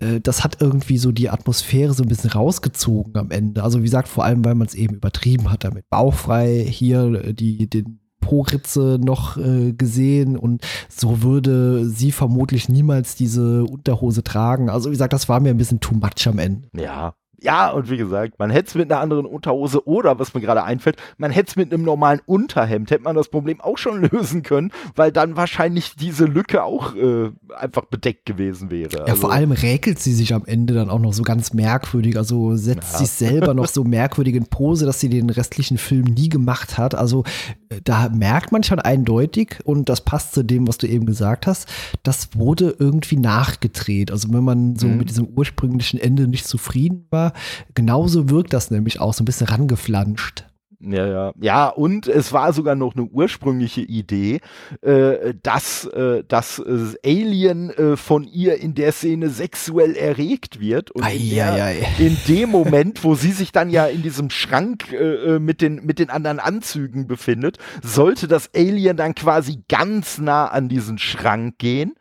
äh, 0.00 0.20
das 0.20 0.44
hat 0.44 0.60
irgendwie 0.60 0.98
so 0.98 1.12
die 1.12 1.30
Atmosphäre 1.30 1.94
so 1.94 2.02
ein 2.02 2.08
bisschen 2.08 2.30
rausgezogen 2.30 3.16
am 3.16 3.30
Ende. 3.30 3.62
Also 3.62 3.78
wie 3.78 3.84
gesagt, 3.84 4.06
vor 4.06 4.24
allem, 4.24 4.44
weil 4.44 4.54
man 4.54 4.66
es 4.66 4.74
eben 4.74 4.96
übertrieben 4.96 5.50
hat 5.50 5.64
damit. 5.64 5.88
Bauchfrei 5.88 6.64
hier 6.68 7.24
äh, 7.24 7.34
die, 7.34 7.68
den 7.68 8.01
Po-Ritze 8.22 8.98
noch 9.02 9.36
äh, 9.36 9.72
gesehen 9.72 10.38
und 10.38 10.62
so 10.88 11.22
würde 11.22 11.86
sie 11.86 12.12
vermutlich 12.12 12.70
niemals 12.70 13.14
diese 13.14 13.64
Unterhose 13.64 14.24
tragen. 14.24 14.70
Also 14.70 14.88
wie 14.88 14.94
gesagt, 14.94 15.12
das 15.12 15.28
war 15.28 15.40
mir 15.40 15.50
ein 15.50 15.58
bisschen 15.58 15.80
too 15.80 15.94
much 15.94 16.26
am 16.26 16.38
Ende. 16.38 16.68
Ja, 16.74 17.14
ja, 17.42 17.70
und 17.70 17.90
wie 17.90 17.96
gesagt, 17.96 18.38
man 18.38 18.50
hätte 18.50 18.68
es 18.68 18.74
mit 18.74 18.90
einer 18.90 19.00
anderen 19.00 19.26
Unterhose 19.26 19.86
oder, 19.86 20.18
was 20.18 20.32
mir 20.34 20.40
gerade 20.40 20.62
einfällt, 20.62 20.96
man 21.18 21.30
hätte 21.30 21.50
es 21.50 21.56
mit 21.56 21.72
einem 21.72 21.82
normalen 21.82 22.20
Unterhemd, 22.24 22.90
hätte 22.90 23.02
man 23.02 23.16
das 23.16 23.28
Problem 23.28 23.60
auch 23.60 23.78
schon 23.78 24.02
lösen 24.10 24.42
können, 24.42 24.70
weil 24.94 25.12
dann 25.12 25.36
wahrscheinlich 25.36 25.96
diese 25.96 26.24
Lücke 26.24 26.62
auch 26.62 26.94
äh, 26.94 27.30
einfach 27.56 27.84
bedeckt 27.86 28.26
gewesen 28.26 28.70
wäre. 28.70 28.96
Ja, 28.96 29.04
also, 29.04 29.22
vor 29.22 29.32
allem 29.32 29.52
räkelt 29.52 29.98
sie 29.98 30.12
sich 30.12 30.34
am 30.34 30.44
Ende 30.46 30.74
dann 30.74 30.90
auch 30.90 31.00
noch 31.00 31.12
so 31.12 31.22
ganz 31.22 31.52
merkwürdig, 31.52 32.16
also 32.16 32.56
setzt 32.56 32.92
ja. 32.92 32.98
sich 33.00 33.10
selber 33.10 33.54
noch 33.54 33.68
so 33.68 33.84
merkwürdig 33.92 34.34
in 34.36 34.46
Pose, 34.46 34.86
dass 34.86 35.00
sie 35.00 35.08
den 35.08 35.30
restlichen 35.30 35.78
Film 35.78 36.04
nie 36.04 36.28
gemacht 36.28 36.78
hat. 36.78 36.94
Also 36.94 37.24
äh, 37.68 37.80
da 37.82 38.08
merkt 38.08 38.52
man 38.52 38.62
schon 38.62 38.78
eindeutig, 38.78 39.58
und 39.64 39.88
das 39.88 40.02
passt 40.02 40.34
zu 40.34 40.42
dem, 40.42 40.68
was 40.68 40.78
du 40.78 40.86
eben 40.86 41.06
gesagt 41.06 41.46
hast, 41.46 41.68
das 42.02 42.30
wurde 42.34 42.76
irgendwie 42.78 43.16
nachgedreht. 43.16 44.10
Also 44.10 44.32
wenn 44.32 44.44
man 44.44 44.76
so 44.76 44.86
mhm. 44.86 44.98
mit 44.98 45.10
diesem 45.10 45.26
ursprünglichen 45.26 45.98
Ende 45.98 46.28
nicht 46.28 46.46
zufrieden 46.46 47.06
war, 47.10 47.31
genauso 47.74 48.30
wirkt 48.30 48.52
das 48.52 48.70
nämlich 48.70 49.00
auch 49.00 49.14
so 49.14 49.22
ein 49.22 49.26
bisschen 49.26 49.48
rangeflanscht. 49.48 50.44
Ja, 50.84 51.06
ja. 51.06 51.32
Ja, 51.40 51.68
und 51.68 52.08
es 52.08 52.32
war 52.32 52.52
sogar 52.52 52.74
noch 52.74 52.96
eine 52.96 53.04
ursprüngliche 53.04 53.82
Idee, 53.82 54.40
äh, 54.80 55.34
dass 55.42 55.84
äh, 55.86 56.24
das 56.26 56.60
Alien 57.04 57.70
äh, 57.70 57.96
von 57.96 58.24
ihr 58.24 58.60
in 58.60 58.74
der 58.74 58.90
Szene 58.90 59.30
sexuell 59.30 59.94
erregt 59.94 60.58
wird. 60.58 60.90
Und 60.90 61.04
ei, 61.04 61.16
in, 61.16 61.30
der, 61.30 61.52
ei, 61.52 61.62
ei. 61.62 61.86
in, 61.98 62.16
dem 62.26 62.50
Moment, 62.50 63.04
wo 63.04 63.14
sie 63.14 63.30
sich 63.30 63.52
dann 63.52 63.70
ja 63.70 63.86
in 63.86 64.02
diesem 64.02 64.30
Schrank 64.30 64.92
äh, 64.92 64.96
äh, 65.36 65.38
mit, 65.38 65.60
den, 65.60 65.84
mit 65.84 66.00
den 66.00 66.10
anderen 66.10 66.40
Anzügen 66.40 67.06
befindet, 67.06 67.58
sollte 67.82 68.26
das 68.26 68.50
Alien 68.54 68.96
dann 68.96 69.14
quasi 69.14 69.62
ganz 69.68 70.18
nah 70.18 70.48
an 70.48 70.68
diesen 70.68 70.98
Schrank 70.98 71.58
gehen 71.58 71.92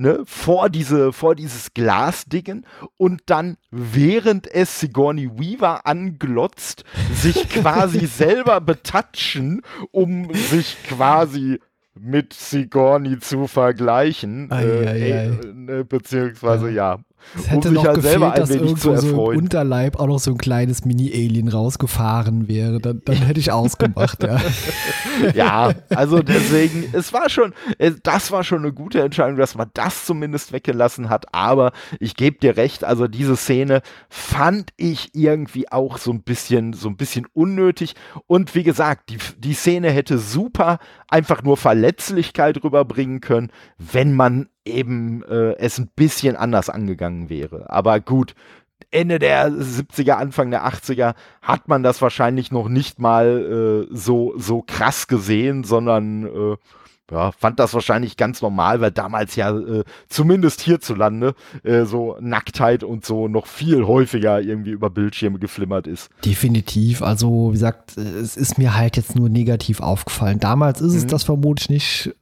ne, 0.00 0.22
vor, 0.24 0.70
diese, 0.70 1.12
vor 1.12 1.34
dieses 1.34 1.74
Glasdingen 1.74 2.66
und 2.96 3.22
dann, 3.26 3.56
während 3.70 4.52
es 4.52 4.80
Sigourney 4.80 5.30
Weaver 5.38 5.86
anglotzt, 5.86 6.84
sich 7.12 7.48
quasi 7.50 8.06
selber 8.06 8.60
betatschen, 8.60 9.62
um 9.90 10.32
sich 10.32 10.76
quasi 10.88 11.60
mit 11.94 12.32
Sigourney 12.32 13.18
zu 13.18 13.46
vergleichen. 13.46 14.50
Ei, 14.50 14.64
äh, 14.64 14.86
ei, 14.86 15.28
ei. 15.68 15.80
Äh, 15.80 15.84
beziehungsweise 15.84 16.70
ja, 16.70 16.94
ja 16.94 17.00
es 17.36 17.50
hätte 17.50 17.68
um 17.68 17.74
noch 17.74 17.84
halt 17.84 17.96
gefehlt, 17.96 18.38
dass 18.38 18.50
irgendwo 18.50 18.96
so 18.96 19.30
im 19.30 19.38
Unterleib 19.38 19.98
auch 19.98 20.06
noch 20.06 20.18
so 20.18 20.32
ein 20.32 20.38
kleines 20.38 20.84
Mini-Alien 20.84 21.48
rausgefahren 21.48 22.48
wäre. 22.48 22.80
Dann, 22.80 23.02
dann 23.04 23.16
hätte 23.16 23.40
ich 23.40 23.52
ausgemacht, 23.52 24.22
ja. 24.22 24.40
ja, 25.34 25.72
also 25.90 26.20
deswegen, 26.20 26.84
es 26.92 27.12
war 27.12 27.28
schon, 27.28 27.54
das 28.02 28.32
war 28.32 28.44
schon 28.44 28.58
eine 28.60 28.72
gute 28.72 29.00
Entscheidung, 29.02 29.36
dass 29.36 29.54
man 29.54 29.70
das 29.74 30.06
zumindest 30.06 30.52
weggelassen 30.52 31.08
hat. 31.08 31.32
Aber 31.34 31.72
ich 31.98 32.16
gebe 32.16 32.38
dir 32.38 32.56
recht, 32.56 32.84
also 32.84 33.06
diese 33.06 33.36
Szene 33.36 33.82
fand 34.08 34.70
ich 34.76 35.14
irgendwie 35.14 35.70
auch 35.70 35.98
so 35.98 36.12
ein 36.12 36.22
bisschen, 36.22 36.72
so 36.72 36.88
ein 36.88 36.96
bisschen 36.96 37.26
unnötig. 37.32 37.94
Und 38.26 38.54
wie 38.54 38.64
gesagt, 38.64 39.10
die, 39.10 39.18
die 39.38 39.54
Szene 39.54 39.90
hätte 39.90 40.18
super 40.18 40.78
einfach 41.08 41.42
nur 41.42 41.56
Verletzlichkeit 41.56 42.62
rüberbringen 42.62 43.20
können, 43.20 43.50
wenn 43.78 44.14
man 44.14 44.48
eben 44.70 45.22
äh, 45.24 45.56
es 45.58 45.78
ein 45.78 45.90
bisschen 45.94 46.36
anders 46.36 46.70
angegangen 46.70 47.28
wäre. 47.28 47.70
Aber 47.70 48.00
gut, 48.00 48.34
Ende 48.90 49.18
der 49.18 49.50
70er, 49.50 50.12
Anfang 50.12 50.50
der 50.50 50.66
80er 50.66 51.14
hat 51.42 51.68
man 51.68 51.82
das 51.82 52.02
wahrscheinlich 52.02 52.50
noch 52.50 52.68
nicht 52.68 52.98
mal 52.98 53.86
äh, 53.90 53.94
so, 53.94 54.34
so 54.36 54.62
krass 54.62 55.06
gesehen, 55.06 55.64
sondern 55.64 56.26
äh, 56.26 56.56
ja, 57.10 57.32
fand 57.32 57.58
das 57.58 57.74
wahrscheinlich 57.74 58.16
ganz 58.16 58.40
normal, 58.40 58.80
weil 58.80 58.92
damals 58.92 59.34
ja 59.36 59.56
äh, 59.56 59.84
zumindest 60.08 60.60
hierzulande 60.60 61.34
äh, 61.64 61.84
so 61.84 62.16
Nacktheit 62.20 62.84
und 62.84 63.04
so 63.04 63.26
noch 63.26 63.46
viel 63.46 63.84
häufiger 63.84 64.40
irgendwie 64.40 64.70
über 64.70 64.90
Bildschirme 64.90 65.38
geflimmert 65.38 65.86
ist. 65.86 66.08
Definitiv. 66.24 67.02
Also, 67.02 67.48
wie 67.48 67.54
gesagt, 67.54 67.96
es 67.96 68.36
ist 68.36 68.58
mir 68.58 68.76
halt 68.76 68.96
jetzt 68.96 69.16
nur 69.16 69.28
negativ 69.28 69.80
aufgefallen. 69.80 70.38
Damals 70.38 70.80
ist 70.80 70.92
mhm. 70.92 70.98
es 70.98 71.06
das 71.06 71.24
vermutlich 71.24 71.68
nicht 71.68 72.14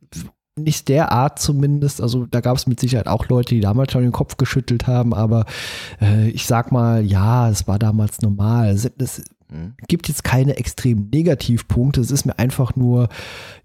nicht 0.59 0.89
der 0.89 1.13
Art 1.13 1.39
zumindest. 1.39 2.01
Also 2.01 2.27
da 2.27 2.41
gab 2.41 2.57
es 2.57 2.67
mit 2.67 2.81
Sicherheit 2.81 3.07
auch 3.07 3.29
Leute, 3.29 3.55
die 3.55 3.61
damals 3.61 3.93
schon 3.93 4.03
den 4.03 4.13
Kopf 4.13 4.37
geschüttelt 4.37 4.87
haben, 4.87 5.15
aber 5.15 5.47
äh, 6.01 6.29
ich 6.31 6.47
sag 6.47 6.73
mal, 6.73 7.05
ja, 7.05 7.49
es 7.49 7.67
war 7.67 7.79
damals 7.79 8.21
normal. 8.21 8.69
Es, 8.71 8.91
es 8.99 9.23
mhm. 9.51 9.75
gibt 9.87 10.09
jetzt 10.09 10.25
keine 10.25 10.57
extremen 10.57 11.09
Negativpunkte. 11.11 12.01
Es 12.01 12.11
ist 12.11 12.27
mir 12.27 12.39
einfach 12.39 12.77
nur, 12.77 13.09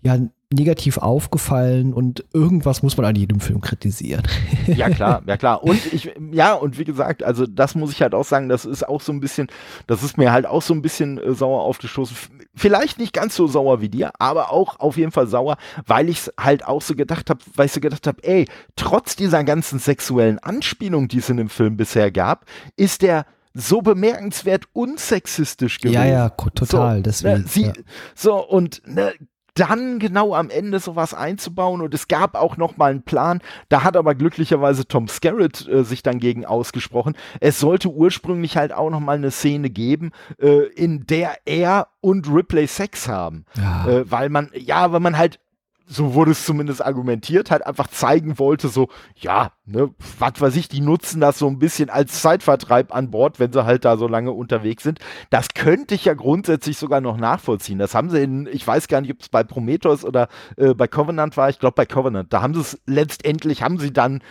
ja, 0.01 0.17
negativ 0.53 0.97
aufgefallen 0.97 1.93
und 1.93 2.23
irgendwas 2.33 2.83
muss 2.83 2.97
man 2.97 3.05
an 3.05 3.15
jedem 3.15 3.39
Film 3.39 3.61
kritisieren. 3.61 4.23
Ja, 4.67 4.89
klar, 4.89 5.21
ja 5.25 5.35
klar. 5.35 5.63
Und 5.63 5.85
ich, 5.93 6.13
ja, 6.31 6.53
und 6.53 6.77
wie 6.77 6.85
gesagt, 6.85 7.21
also 7.21 7.45
das 7.45 7.75
muss 7.75 7.91
ich 7.91 8.01
halt 8.01 8.13
auch 8.15 8.23
sagen, 8.23 8.47
das 8.49 8.65
ist 8.65 8.87
auch 8.87 9.01
so 9.01 9.11
ein 9.11 9.19
bisschen, 9.19 9.47
das 9.87 10.03
ist 10.03 10.17
mir 10.17 10.31
halt 10.31 10.45
auch 10.45 10.61
so 10.61 10.73
ein 10.73 10.81
bisschen 10.81 11.17
äh, 11.17 11.33
sauer 11.33 11.61
aufgestoßen. 11.61 12.15
Vielleicht 12.55 12.97
nicht 12.97 13.13
ganz 13.13 13.35
so 13.35 13.47
sauer 13.47 13.81
wie 13.81 13.89
dir, 13.89 14.11
aber 14.19 14.51
auch 14.51 14.79
auf 14.79 14.97
jeden 14.97 15.11
Fall 15.11 15.27
sauer, 15.27 15.57
weil 15.85 16.07
ich 16.07 16.19
es 16.19 16.33
halt 16.39 16.65
auch 16.65 16.81
so 16.81 16.95
gedacht 16.95 17.29
habe, 17.29 17.41
weil 17.55 17.65
ich 17.65 17.71
so 17.73 17.81
gedacht 17.81 18.07
habe, 18.07 18.23
ey, 18.23 18.47
trotz 18.75 19.15
dieser 19.15 19.43
ganzen 19.43 19.79
sexuellen 19.79 20.39
Anspielung, 20.39 21.07
die 21.07 21.17
es 21.17 21.29
in 21.29 21.37
dem 21.37 21.49
Film 21.49 21.75
bisher 21.75 22.11
gab, 22.11 22.45
ist 22.77 23.01
der 23.01 23.25
so 23.53 23.81
bemerkenswert 23.81 24.65
unsexistisch 24.73 25.79
gewesen. 25.79 25.95
Ja, 25.95 26.05
ja, 26.05 26.29
total. 26.29 26.97
So, 26.97 27.03
deswegen. 27.03 27.41
Ne, 27.41 27.47
sie, 27.47 27.65
ja. 27.65 27.73
So, 28.15 28.35
und 28.47 28.81
ne, 28.87 29.13
dann 29.55 29.99
genau 29.99 30.33
am 30.33 30.49
Ende 30.49 30.79
sowas 30.79 31.13
einzubauen 31.13 31.81
und 31.81 31.93
es 31.93 32.07
gab 32.07 32.35
auch 32.35 32.57
noch 32.57 32.77
mal 32.77 32.91
einen 32.91 33.03
Plan, 33.03 33.41
da 33.69 33.83
hat 33.83 33.95
aber 33.95 34.15
glücklicherweise 34.15 34.87
Tom 34.87 35.07
Skerritt 35.07 35.67
äh, 35.67 35.83
sich 35.83 36.01
dann 36.01 36.19
gegen 36.19 36.45
ausgesprochen. 36.45 37.15
Es 37.39 37.59
sollte 37.59 37.89
ursprünglich 37.89 38.57
halt 38.57 38.73
auch 38.73 38.89
noch 38.89 38.99
mal 38.99 39.15
eine 39.15 39.31
Szene 39.31 39.69
geben, 39.69 40.11
äh, 40.39 40.65
in 40.73 41.05
der 41.05 41.37
er 41.45 41.87
und 42.01 42.27
Ripley 42.27 42.67
Sex 42.67 43.07
haben, 43.07 43.45
ja. 43.55 43.87
äh, 43.87 44.11
weil 44.11 44.29
man 44.29 44.49
ja, 44.53 44.91
weil 44.91 44.99
man 44.99 45.17
halt 45.17 45.39
so 45.85 46.13
wurde 46.13 46.31
es 46.31 46.45
zumindest 46.45 46.83
argumentiert, 46.83 47.51
halt 47.51 47.65
einfach 47.65 47.87
zeigen 47.87 48.39
wollte, 48.39 48.69
so, 48.69 48.87
ja, 49.15 49.51
ne, 49.65 49.89
was 50.17 50.39
weiß 50.39 50.55
ich, 50.55 50.67
die 50.67 50.81
nutzen 50.81 51.19
das 51.19 51.37
so 51.37 51.47
ein 51.47 51.59
bisschen 51.59 51.89
als 51.89 52.21
Zeitvertreib 52.21 52.95
an 52.95 53.11
Bord, 53.11 53.39
wenn 53.39 53.51
sie 53.51 53.65
halt 53.65 53.85
da 53.85 53.97
so 53.97 54.07
lange 54.07 54.31
unterwegs 54.31 54.83
sind. 54.83 54.99
Das 55.29 55.49
könnte 55.53 55.95
ich 55.95 56.05
ja 56.05 56.13
grundsätzlich 56.13 56.77
sogar 56.77 57.01
noch 57.01 57.17
nachvollziehen. 57.17 57.79
Das 57.79 57.95
haben 57.95 58.09
sie 58.09 58.21
in, 58.21 58.47
ich 58.51 58.65
weiß 58.65 58.87
gar 58.87 59.01
nicht, 59.01 59.11
ob 59.11 59.21
es 59.21 59.29
bei 59.29 59.43
Prometheus 59.43 60.05
oder 60.05 60.29
äh, 60.57 60.73
bei 60.73 60.87
Covenant 60.87 61.37
war, 61.37 61.49
ich 61.49 61.59
glaube 61.59 61.75
bei 61.75 61.85
Covenant, 61.85 62.31
da 62.31 62.41
haben 62.41 62.53
sie 62.53 62.61
es 62.61 62.79
letztendlich, 62.85 63.61
haben 63.61 63.77
sie 63.77 63.91
dann 63.91 64.21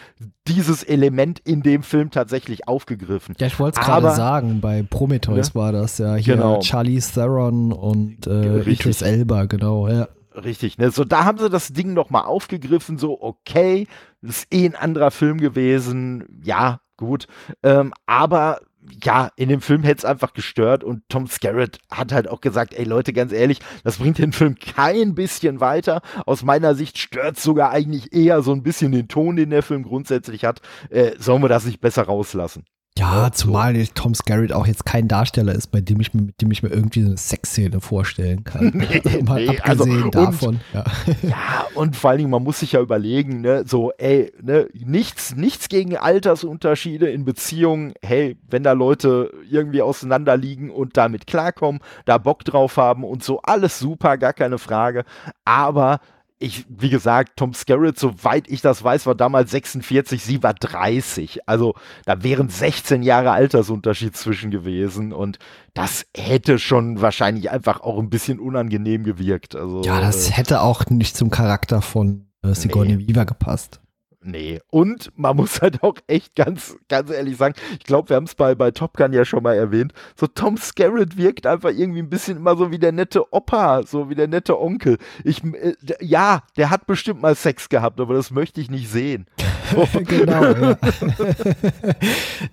dieses 0.49 0.83
Element 0.83 1.39
in 1.41 1.63
dem 1.63 1.83
Film 1.83 2.11
tatsächlich 2.11 2.67
aufgegriffen. 2.67 3.37
Ja, 3.39 3.47
ich 3.47 3.61
wollte 3.61 3.81
es 3.81 3.87
gerade 3.87 4.11
sagen, 4.15 4.61
bei 4.61 4.83
Prometheus 4.83 5.49
ja, 5.49 5.55
war 5.55 5.73
das 5.73 5.99
ja 5.99 6.17
hier 6.17 6.35
genau. 6.35 6.61
Charlie 6.61 7.01
Theron 7.01 7.73
und 7.73 8.27
äh, 8.27 8.63
Idris 8.63 9.03
Elba, 9.03 9.45
genau, 9.45 9.89
ja. 9.89 10.09
Richtig, 10.35 10.79
ne? 10.79 10.91
So, 10.91 11.05
da 11.05 11.25
haben 11.25 11.39
sie 11.39 11.51
das 11.51 11.73
Ding 11.73 11.93
nochmal 11.93 12.25
aufgegriffen, 12.25 12.99
so, 12.99 13.21
okay, 13.21 13.87
das 14.23 14.39
ist 14.39 14.55
eh 14.55 14.67
ein 14.67 14.77
anderer 14.77 15.11
Film 15.11 15.39
gewesen, 15.39 16.41
ja, 16.43 16.81
gut. 16.97 17.27
Ähm, 17.63 17.93
aber 18.07 18.61
ja, 19.03 19.31
in 19.37 19.49
dem 19.49 19.61
Film 19.61 19.83
hätte 19.83 19.99
es 19.99 20.05
einfach 20.05 20.33
gestört 20.33 20.83
und 20.83 21.03
Tom 21.09 21.27
Skerritt 21.29 21.79
hat 21.91 22.13
halt 22.13 22.29
auch 22.29 22.41
gesagt, 22.41 22.75
ey 22.75 22.85
Leute, 22.85 23.13
ganz 23.13 23.33
ehrlich, 23.33 23.61
das 23.85 23.99
bringt 23.99 24.19
den 24.19 24.33
Film 24.33 24.57
kein 24.57 25.15
bisschen 25.15 25.61
weiter. 25.61 26.01
Aus 26.27 26.43
meiner 26.43 26.75
Sicht 26.75 26.99
stört 26.99 27.39
sogar 27.39 27.71
eigentlich 27.71 28.13
eher 28.13 28.43
so 28.43 28.53
ein 28.53 28.63
bisschen 28.63 28.93
den 28.93 29.09
Ton, 29.09 29.37
den 29.37 29.51
der 29.51 29.63
Film 29.63 29.85
grundsätzlich 29.85 30.45
hat. 30.45 30.63
Äh, 30.91 31.13
sollen 31.19 31.43
wir 31.43 31.49
das 31.49 31.65
nicht 31.65 31.81
besser 31.81 32.05
rauslassen? 32.05 32.65
Ja, 32.99 33.33
zumal 33.33 33.75
so. 33.75 33.93
Tom 33.95 34.15
Skerritt 34.15 34.53
auch 34.53 34.67
jetzt 34.67 34.85
kein 34.85 35.09
Darsteller 35.09 35.55
ist, 35.55 35.69
bei 35.69 35.81
dem 35.81 36.01
ich 36.01 36.13
mir, 36.13 36.23
mit 36.23 36.41
dem 36.43 36.51
ich 36.51 36.63
mir 36.63 36.69
irgendwie 36.69 37.01
so 37.01 37.09
eine 37.09 37.17
Sexszene 37.17 37.81
vorstellen 37.81 38.45
kann. 38.45 38.73
Nee, 38.83 39.01
also 39.05 39.23
mal 39.23 39.45
nee, 39.45 39.59
abgesehen 39.59 40.05
also, 40.05 40.11
davon. 40.11 40.49
Und, 40.49 40.61
ja. 40.75 40.85
ja. 41.23 41.67
und 41.75 41.97
vor 41.97 42.11
allen 42.11 42.19
Dingen, 42.19 42.31
man 42.31 42.43
muss 42.43 42.61
sich 42.61 42.73
ja 42.73 42.81
überlegen, 42.81 43.41
ne, 43.41 43.65
so, 43.67 43.93
ey, 43.93 44.33
ne, 44.43 44.69
nichts, 44.75 45.35
nichts 45.37 45.69
gegen 45.69 45.97
Altersunterschiede 45.97 47.09
in 47.09 47.25
Beziehungen. 47.25 47.95
Hey, 48.03 48.37
wenn 48.51 48.63
da 48.63 48.73
Leute 48.73 49.33
irgendwie 49.49 49.83
auseinanderliegen 49.83 50.71
und 50.71 50.97
damit 50.97 51.27
klarkommen, 51.27 51.81
da 52.05 52.19
Bock 52.19 52.45
drauf 52.45 52.77
haben 52.77 53.05
und 53.05 53.23
so, 53.23 53.41
alles 53.43 53.79
super, 53.79 54.19
gar 54.19 54.33
keine 54.33 54.59
Frage. 54.59 55.05
Aber 55.45 56.01
ich, 56.43 56.67
wie 56.69 56.91
gesagt, 56.91 57.37
Tom 57.37 57.55
Skerritt, 57.55 57.99
soweit 57.99 58.49
ich 58.49 58.61
das 58.61 58.83
weiß, 58.83 59.07
war 59.07 59.15
damals 59.15 59.51
46, 59.51 60.23
sie 60.23 60.43
war 60.43 60.55
30. 60.55 61.49
Also 61.49 61.75
da 62.05 62.23
wären 62.23 62.49
16 62.49 63.03
Jahre 63.03 63.33
Altersunterschied 63.33 64.17
zwischen 64.17 64.51
gewesen 64.51 65.13
und 65.13 65.39
das 65.75 66.07
hätte 66.17 66.59
schon 66.59 67.01
wahrscheinlich 67.01 67.51
einfach 67.51 67.81
auch 67.81 67.99
ein 67.99 68.11
bisschen 68.11 68.41
unangenehm 68.41 69.05
gewirkt. 69.05 69.55
Also, 69.55 69.83
ja, 69.83 70.01
das 70.01 70.31
äh, 70.31 70.33
hätte 70.33 70.61
auch 70.61 70.87
nicht 70.87 71.17
zum 71.17 71.31
Charakter 71.31 71.83
von 71.83 72.27
äh, 72.43 72.55
Sigourney 72.55 72.97
nee. 72.97 73.09
Weaver 73.09 73.25
gepasst. 73.27 73.82
Nee. 74.25 74.61
Und 74.71 75.11
man 75.17 75.37
muss 75.37 75.61
halt 75.61 75.83
auch 75.83 75.97
echt 76.07 76.35
ganz, 76.37 76.77
ganz 76.89 77.11
ehrlich 77.11 77.37
sagen, 77.37 77.55
ich 77.79 77.85
glaube, 77.85 78.11
wir 78.11 78.17
haben 78.17 78.25
es 78.25 78.35
bei, 78.35 78.55
bei 78.55 78.71
Top 78.71 78.97
Gun 78.97 79.13
ja 79.13 79.25
schon 79.25 79.43
mal 79.43 79.55
erwähnt, 79.55 79.93
so 80.17 80.27
Tom 80.27 80.57
Skerritt 80.57 81.17
wirkt 81.17 81.47
einfach 81.47 81.71
irgendwie 81.71 82.01
ein 82.01 82.11
bisschen 82.11 82.37
immer 82.37 82.57
so 82.57 82.71
wie 82.71 82.79
der 82.79 82.93
nette 82.93 83.33
Opa, 83.33 83.83
so 83.83 84.09
wie 84.09 84.15
der 84.15 84.29
nette 84.29 84.61
Onkel. 84.61 84.99
Ich, 85.25 85.43
äh, 85.43 85.75
ja, 86.01 86.43
der 86.57 86.71
hat 86.71 86.87
bestimmt 86.87 87.21
mal 87.21 87.35
Sex 87.35 87.69
gehabt, 87.69 88.01
aber 88.01 88.15
das 88.15 88.31
möchte 88.31 88.61
ich 88.61 88.71
nicht 88.71 88.89
sehen. 88.89 89.27
genau, 90.07 90.45
ja. 90.45 90.79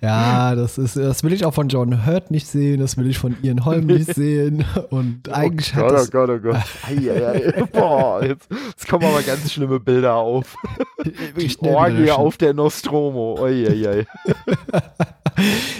ja, 0.00 0.54
das 0.54 0.78
ist, 0.78 0.96
das 0.96 1.22
will 1.22 1.32
ich 1.32 1.44
auch 1.44 1.54
von 1.54 1.68
John 1.68 2.06
Hurt 2.06 2.30
nicht 2.30 2.46
sehen, 2.46 2.80
das 2.80 2.96
will 2.96 3.08
ich 3.08 3.18
von 3.18 3.36
Ian 3.42 3.64
Holm 3.64 3.86
nicht 3.86 4.14
sehen. 4.14 4.64
Und 4.90 5.28
oh 5.28 5.32
eigentlich 5.32 5.74
Gott, 5.74 5.84
hat 5.84 5.92
das, 5.92 6.08
Oh 6.08 6.10
Gott, 6.12 6.30
oh 6.30 6.38
Gott, 6.38 6.56
ei, 6.88 7.10
ei, 7.10 7.26
ei. 7.26 7.64
Boah, 7.72 8.24
jetzt, 8.24 8.48
jetzt 8.50 8.88
kommen 8.88 9.04
aber 9.04 9.22
ganz 9.22 9.52
schlimme 9.52 9.80
Bilder 9.80 10.14
auf. 10.14 10.56
Ich 11.36 11.58
die 11.58 11.68
Orgie 11.68 12.10
auf 12.10 12.36
der 12.36 12.54
Nostromo. 12.54 13.38
Oi, 13.40 13.66
oi, 13.68 13.88
oi. 13.88 14.06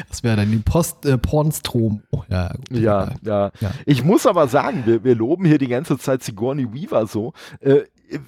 das 0.09 0.23
wäre 0.23 0.37
dann 0.37 0.51
die 0.51 0.59
Post, 0.59 1.07
äh, 1.07 1.19
Pornstromo. 1.19 2.01
Ja, 2.29 2.53
ja, 2.71 3.13
ja, 3.23 3.51
ja, 3.61 3.71
Ich 3.87 4.05
muss 4.05 4.27
aber 4.27 4.49
sagen, 4.49 4.83
wir, 4.87 5.05
wir 5.05 5.15
loben 5.15 5.45
hier 5.45 5.59
die 5.59 5.69
ganze 5.69 5.99
Zeit 5.99 6.23
Sigourney 6.23 6.73
Weaver 6.73 7.07
so. 7.07 7.33
Äh, 7.61 7.83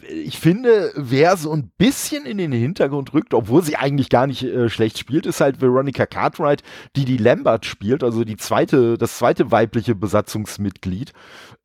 ich 0.09 0.39
finde, 0.39 0.93
wer 0.97 1.37
so 1.37 1.53
ein 1.53 1.71
bisschen 1.77 2.25
in 2.27 2.39
den 2.39 2.53
Hintergrund 2.53 3.13
rückt, 3.15 3.35
obwohl 3.35 3.63
sie 3.63 3.77
eigentlich 3.77 4.09
gar 4.09 4.27
nicht 4.27 4.43
äh, 4.43 4.69
schlecht 4.69 4.99
spielt, 4.99 5.27
ist 5.27 5.41
halt 5.41 5.61
Veronica 5.61 6.07
Cartwright, 6.07 6.63
die 6.97 7.05
die 7.05 7.17
Lambert 7.17 7.67
spielt, 7.67 8.05
also 8.05 8.25
die 8.25 8.37
zweite, 8.37 8.97
das 8.97 9.19
zweite 9.19 9.51
weibliche 9.51 9.95
Besatzungsmitglied. 9.95 11.13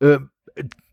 Äh, 0.00 0.18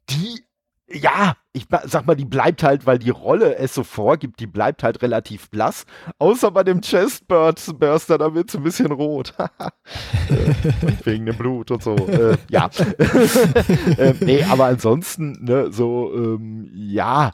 die 0.10 0.46
ja, 0.88 1.36
ich 1.52 1.66
sag 1.86 2.06
mal, 2.06 2.16
die 2.16 2.26
bleibt 2.26 2.62
halt, 2.62 2.86
weil 2.86 3.00
die 3.00 3.10
Rolle 3.10 3.56
es 3.56 3.74
so 3.74 3.84
vorgibt, 3.84 4.40
die 4.40 4.48
bleibt 4.48 4.84
halt 4.84 5.02
relativ 5.02 5.50
blass. 5.50 5.86
Außer 6.20 6.52
bei 6.52 6.64
dem 6.64 6.82
Chestburster, 6.82 8.18
da 8.18 8.36
wird 8.36 8.50
es 8.50 8.56
ein 8.56 8.64
bisschen 8.64 8.92
rot. 8.92 9.34
wegen 11.04 11.26
dem 11.26 11.38
Blut 11.38 11.72
und 11.72 11.82
so. 11.82 11.96
Äh, 11.96 12.38
ja. 12.50 12.70
äh, 13.98 14.14
nee, 14.20 14.44
aber 14.44 14.66
ansonsten, 14.66 15.44
ne, 15.44 15.72
so, 15.72 16.14
ähm, 16.14 16.70
ja, 16.74 17.32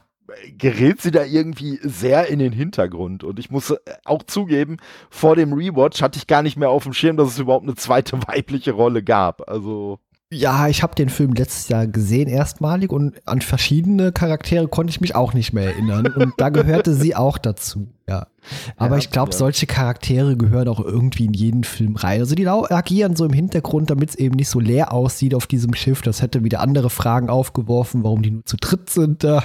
gerät 0.58 1.02
sie 1.02 1.12
da 1.12 1.24
irgendwie 1.24 1.80
sehr 1.84 2.28
in 2.28 2.40
den 2.40 2.54
Hintergrund. 2.54 3.24
Und 3.24 3.40
ich 3.40 3.50
muss 3.50 3.72
äh, 3.72 3.80
auch 4.06 4.24
zugeben, 4.24 4.78
vor 5.10 5.36
dem 5.36 5.54
Rewatch 5.54 6.02
hatte 6.02 6.18
ich 6.18 6.28
gar 6.28 6.42
nicht 6.42 6.58
mehr 6.58 6.70
auf 6.70 6.84
dem 6.84 6.94
Schirm, 6.94 7.18
dass 7.18 7.30
es 7.30 7.40
überhaupt 7.40 7.66
eine 7.66 7.76
zweite 7.76 8.18
weibliche 8.28 8.72
Rolle 8.72 9.04
gab. 9.04 9.50
Also. 9.50 10.00
Ja, 10.34 10.70
ich 10.70 10.82
habe 10.82 10.96
den 10.96 11.10
Film 11.10 11.34
letztes 11.34 11.68
Jahr 11.68 11.88
gesehen, 11.88 12.30
erstmalig, 12.30 12.92
und 12.92 13.16
an 13.28 13.42
verschiedene 13.42 14.14
Charaktere 14.14 14.70
konnte 14.70 14.92
ich 14.92 15.02
mich 15.02 15.14
auch 15.14 15.34
nicht 15.34 15.52
mehr 15.52 15.66
erinnern. 15.66 16.08
Und 16.08 16.34
da 16.38 16.48
gehörte 16.48 16.94
sie 16.94 17.16
auch 17.16 17.38
dazu, 17.38 17.90
ja. 18.08 18.28
Aber 18.78 18.96
ja, 18.96 19.00
ich 19.00 19.12
glaube, 19.12 19.32
ja. 19.32 19.38
solche 19.38 19.68
Charaktere 19.68 20.38
gehören 20.38 20.70
auch 20.70 20.80
irgendwie 20.80 21.26
in 21.26 21.34
jeden 21.34 21.66
Film 21.66 21.98
rein. 21.98 22.22
Also 22.22 22.34
die 22.36 22.48
agieren 22.48 23.18
so 23.18 23.26
im 23.26 23.34
Hintergrund, 23.34 23.90
damit 23.90 24.12
es 24.12 24.16
eben 24.16 24.36
nicht 24.36 24.50
so 24.50 24.62
leer 24.62 24.94
aussieht 24.94 25.36
auf 25.36 25.48
diesem 25.48 25.74
Schiff. 25.74 26.02
Das 26.02 26.22
hätte 26.22 26.46
wieder 26.46 26.62
andere 26.62 26.90
Fragen 26.90 27.30
aufgeworfen, 27.30 28.06
warum 28.06 28.22
die 28.22 28.32
nur 28.32 28.46
zu 28.46 28.56
dritt 28.56 28.90
sind 28.90 29.26
da. 29.26 29.44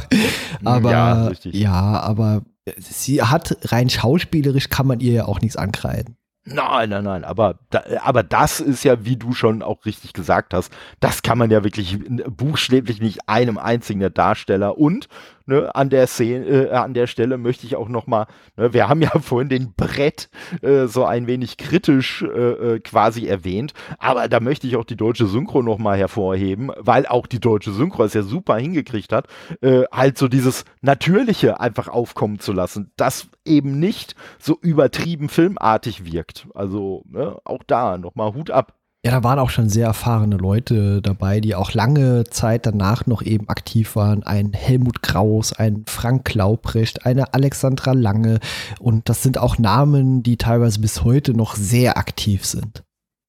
Aber 0.64 0.90
ja, 0.92 1.32
ja 1.50 2.00
aber 2.00 2.42
sie 2.78 3.22
hat 3.22 3.58
rein 3.72 3.90
schauspielerisch 3.90 4.68
kann 4.68 4.86
man 4.86 5.00
ihr 5.00 5.12
ja 5.12 5.24
auch 5.26 5.40
nichts 5.40 5.56
ankreiden. 5.56 6.15
Nein, 6.48 6.90
nein, 6.90 7.02
nein, 7.02 7.24
aber, 7.24 7.58
da, 7.70 7.82
aber 8.02 8.22
das 8.22 8.60
ist 8.60 8.84
ja, 8.84 9.04
wie 9.04 9.16
du 9.16 9.32
schon 9.32 9.62
auch 9.62 9.84
richtig 9.84 10.12
gesagt 10.12 10.54
hast, 10.54 10.72
das 11.00 11.22
kann 11.22 11.38
man 11.38 11.50
ja 11.50 11.64
wirklich 11.64 11.98
buchstäblich 12.28 13.00
nicht 13.00 13.28
einem 13.28 13.58
einzigen 13.58 13.98
der 13.98 14.10
Darsteller 14.10 14.78
und 14.78 15.08
ne, 15.46 15.74
an 15.74 15.90
der 15.90 16.06
Szene, 16.06 16.44
äh, 16.46 16.70
an 16.70 16.94
der 16.94 17.06
Stelle 17.06 17.38
möchte 17.38 17.66
ich 17.66 17.76
auch 17.76 17.88
noch 17.88 18.06
mal, 18.06 18.26
ne, 18.56 18.72
wir 18.72 18.88
haben 18.88 19.02
ja 19.02 19.10
vorhin 19.20 19.48
den 19.48 19.72
Brett 19.74 20.28
äh, 20.62 20.86
so 20.86 21.04
ein 21.04 21.26
wenig 21.26 21.56
kritisch 21.56 22.22
äh, 22.22 22.26
äh, 22.26 22.80
quasi 22.80 23.26
erwähnt, 23.26 23.72
aber 23.98 24.28
da 24.28 24.40
möchte 24.40 24.66
ich 24.66 24.76
auch 24.76 24.84
die 24.84 24.96
deutsche 24.96 25.26
Synchro 25.26 25.62
noch 25.62 25.78
mal 25.78 25.96
hervorheben, 25.96 26.70
weil 26.78 27.06
auch 27.06 27.26
die 27.26 27.40
deutsche 27.40 27.72
Synchro 27.72 28.04
es 28.04 28.14
ja 28.14 28.22
super 28.22 28.56
hingekriegt 28.56 29.12
hat, 29.12 29.28
äh, 29.60 29.84
halt 29.92 30.18
so 30.18 30.28
dieses 30.28 30.64
Natürliche 30.82 31.60
einfach 31.60 31.88
aufkommen 31.88 32.38
zu 32.38 32.52
lassen, 32.52 32.92
das 32.96 33.28
eben 33.44 33.78
nicht 33.78 34.14
so 34.38 34.58
übertrieben 34.60 35.28
filmartig 35.28 36.04
wirkt. 36.04 36.46
Also 36.54 37.04
ne, 37.08 37.36
auch 37.44 37.62
da 37.66 37.98
noch 37.98 38.14
mal 38.14 38.34
Hut 38.34 38.50
ab. 38.50 38.75
Ja, 39.06 39.12
da 39.12 39.22
waren 39.22 39.38
auch 39.38 39.50
schon 39.50 39.68
sehr 39.68 39.86
erfahrene 39.86 40.36
Leute 40.36 41.00
dabei, 41.00 41.38
die 41.38 41.54
auch 41.54 41.72
lange 41.72 42.24
Zeit 42.24 42.66
danach 42.66 43.06
noch 43.06 43.22
eben 43.22 43.48
aktiv 43.48 43.94
waren. 43.94 44.24
Ein 44.24 44.52
Helmut 44.52 45.00
Kraus, 45.00 45.52
ein 45.52 45.84
Frank 45.86 46.34
Laubrecht, 46.34 47.06
eine 47.06 47.32
Alexandra 47.32 47.92
Lange. 47.92 48.40
Und 48.80 49.08
das 49.08 49.22
sind 49.22 49.38
auch 49.38 49.58
Namen, 49.58 50.24
die 50.24 50.36
teilweise 50.36 50.80
bis 50.80 51.04
heute 51.04 51.34
noch 51.34 51.54
sehr 51.54 51.98
aktiv 51.98 52.44
sind. 52.44 52.82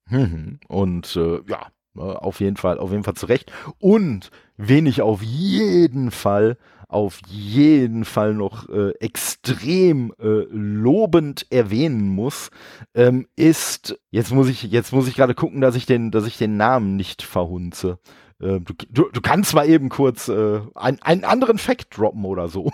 Mhm. 0.09 0.59
Und 0.67 1.15
äh, 1.15 1.41
ja, 1.47 1.67
auf 1.95 2.39
jeden 2.39 2.57
Fall, 2.57 2.79
auf 2.79 2.89
jeden 2.89 3.03
Fall 3.03 3.13
zurecht. 3.13 3.51
Und 3.77 4.31
wen 4.57 4.87
ich 4.87 5.03
auf 5.03 5.21
jeden 5.21 6.09
Fall 6.09 6.57
auf 6.87 7.19
jeden 7.27 8.05
Fall 8.05 8.33
noch 8.33 8.69
äh, 8.69 8.91
extrem 8.99 10.13
äh, 10.19 10.45
lobend 10.49 11.45
erwähnen 11.49 12.09
muss, 12.09 12.49
ähm, 12.93 13.27
ist, 13.35 13.99
jetzt 14.09 14.33
muss 14.33 14.47
ich, 14.47 14.63
jetzt 14.63 14.93
muss 14.93 15.07
ich 15.07 15.15
gerade 15.15 15.35
gucken, 15.35 15.61
dass 15.61 15.75
ich 15.75 15.85
den, 15.85 16.11
dass 16.11 16.25
ich 16.25 16.37
den 16.37 16.55
Namen 16.57 16.95
nicht 16.95 17.23
verhunze. 17.23 17.99
Äh, 18.39 18.59
du, 18.59 18.73
du, 18.91 19.09
du, 19.11 19.21
kannst 19.21 19.55
mal 19.55 19.67
eben 19.67 19.89
kurz 19.89 20.27
äh, 20.27 20.59
ein, 20.75 21.01
einen 21.01 21.23
anderen 21.23 21.57
Fact 21.57 21.97
droppen 21.97 22.23
oder 22.23 22.49
so. 22.49 22.71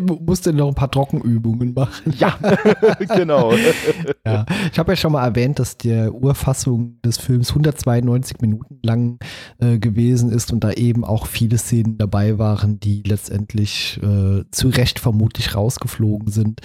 Musst 0.00 0.46
du 0.46 0.52
noch 0.52 0.68
ein 0.68 0.74
paar 0.74 0.90
Trockenübungen 0.90 1.74
machen. 1.74 2.12
Ja, 2.18 2.36
genau. 3.14 3.52
ja. 4.26 4.46
Ich 4.72 4.78
habe 4.80 4.92
ja 4.92 4.96
schon 4.96 5.12
mal 5.12 5.24
erwähnt, 5.24 5.60
dass 5.60 5.76
die 5.76 6.08
Urfassung 6.10 7.00
des 7.02 7.18
Films 7.18 7.50
192 7.50 8.40
Minuten 8.40 8.80
lang 8.82 9.20
äh, 9.60 9.78
gewesen 9.78 10.32
ist 10.32 10.52
und 10.52 10.64
da 10.64 10.72
eben 10.72 11.04
auch 11.04 11.26
viele 11.26 11.58
Szenen 11.58 11.96
dabei 11.96 12.38
waren, 12.38 12.80
die 12.80 13.04
letztendlich 13.06 14.00
äh, 14.02 14.42
zu 14.50 14.68
Recht 14.70 14.98
vermutlich 14.98 15.54
rausgeflogen 15.54 16.32
sind. 16.32 16.60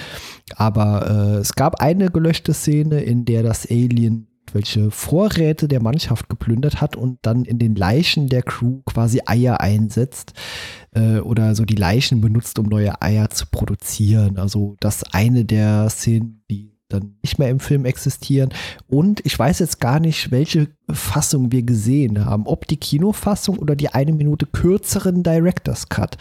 Aber 0.56 1.36
äh, 1.36 1.40
es 1.42 1.54
gab 1.54 1.80
eine 1.80 2.10
gelöschte 2.10 2.56
Szene, 2.56 3.02
in 3.02 3.26
der 3.26 3.44
das 3.44 3.70
Alien 3.70 4.35
irgendwelche 4.46 4.92
Vorräte 4.92 5.68
der 5.68 5.82
Mannschaft 5.82 6.30
geplündert 6.30 6.82
hat 6.82 6.96
und 6.96 7.20
dann 7.24 7.46
in 7.46 7.60
den 7.60 7.76
Leichen 7.76 8.28
der 8.28 8.44
Crew 8.44 8.82
quasi 8.86 9.22
Eier 9.26 9.60
einsetzt 9.60 10.34
äh, 10.92 11.20
oder 11.20 11.56
so 11.56 11.66
die 11.66 11.76
Leichen 11.76 12.22
benutzt, 12.22 12.60
um 12.60 12.68
neue 12.68 13.02
Eier 13.02 13.30
zu 13.30 13.46
produzieren. 13.48 14.38
Also 14.38 14.76
das 14.80 15.04
eine 15.12 15.46
der 15.46 15.90
Szenen, 15.90 16.44
die 16.50 16.75
dann 16.88 17.18
nicht 17.24 17.40
mehr 17.40 17.50
im 17.50 17.60
Film 17.60 17.86
existieren. 17.86 18.54
Und 18.88 19.26
ich 19.26 19.38
weiß 19.38 19.60
jetzt 19.60 19.80
gar 19.80 20.00
nicht, 20.00 20.32
welche 20.32 20.68
Fassung 20.92 21.52
wir 21.52 21.64
gesehen 21.64 22.26
haben. 22.26 22.46
Ob 22.46 22.68
die 22.68 22.78
Kinofassung 22.78 23.58
oder 23.58 23.76
die 23.76 23.90
eine 23.90 24.14
Minute 24.14 24.46
kürzeren 24.46 25.24
Director's 25.24 25.90
Cut. 25.90 26.18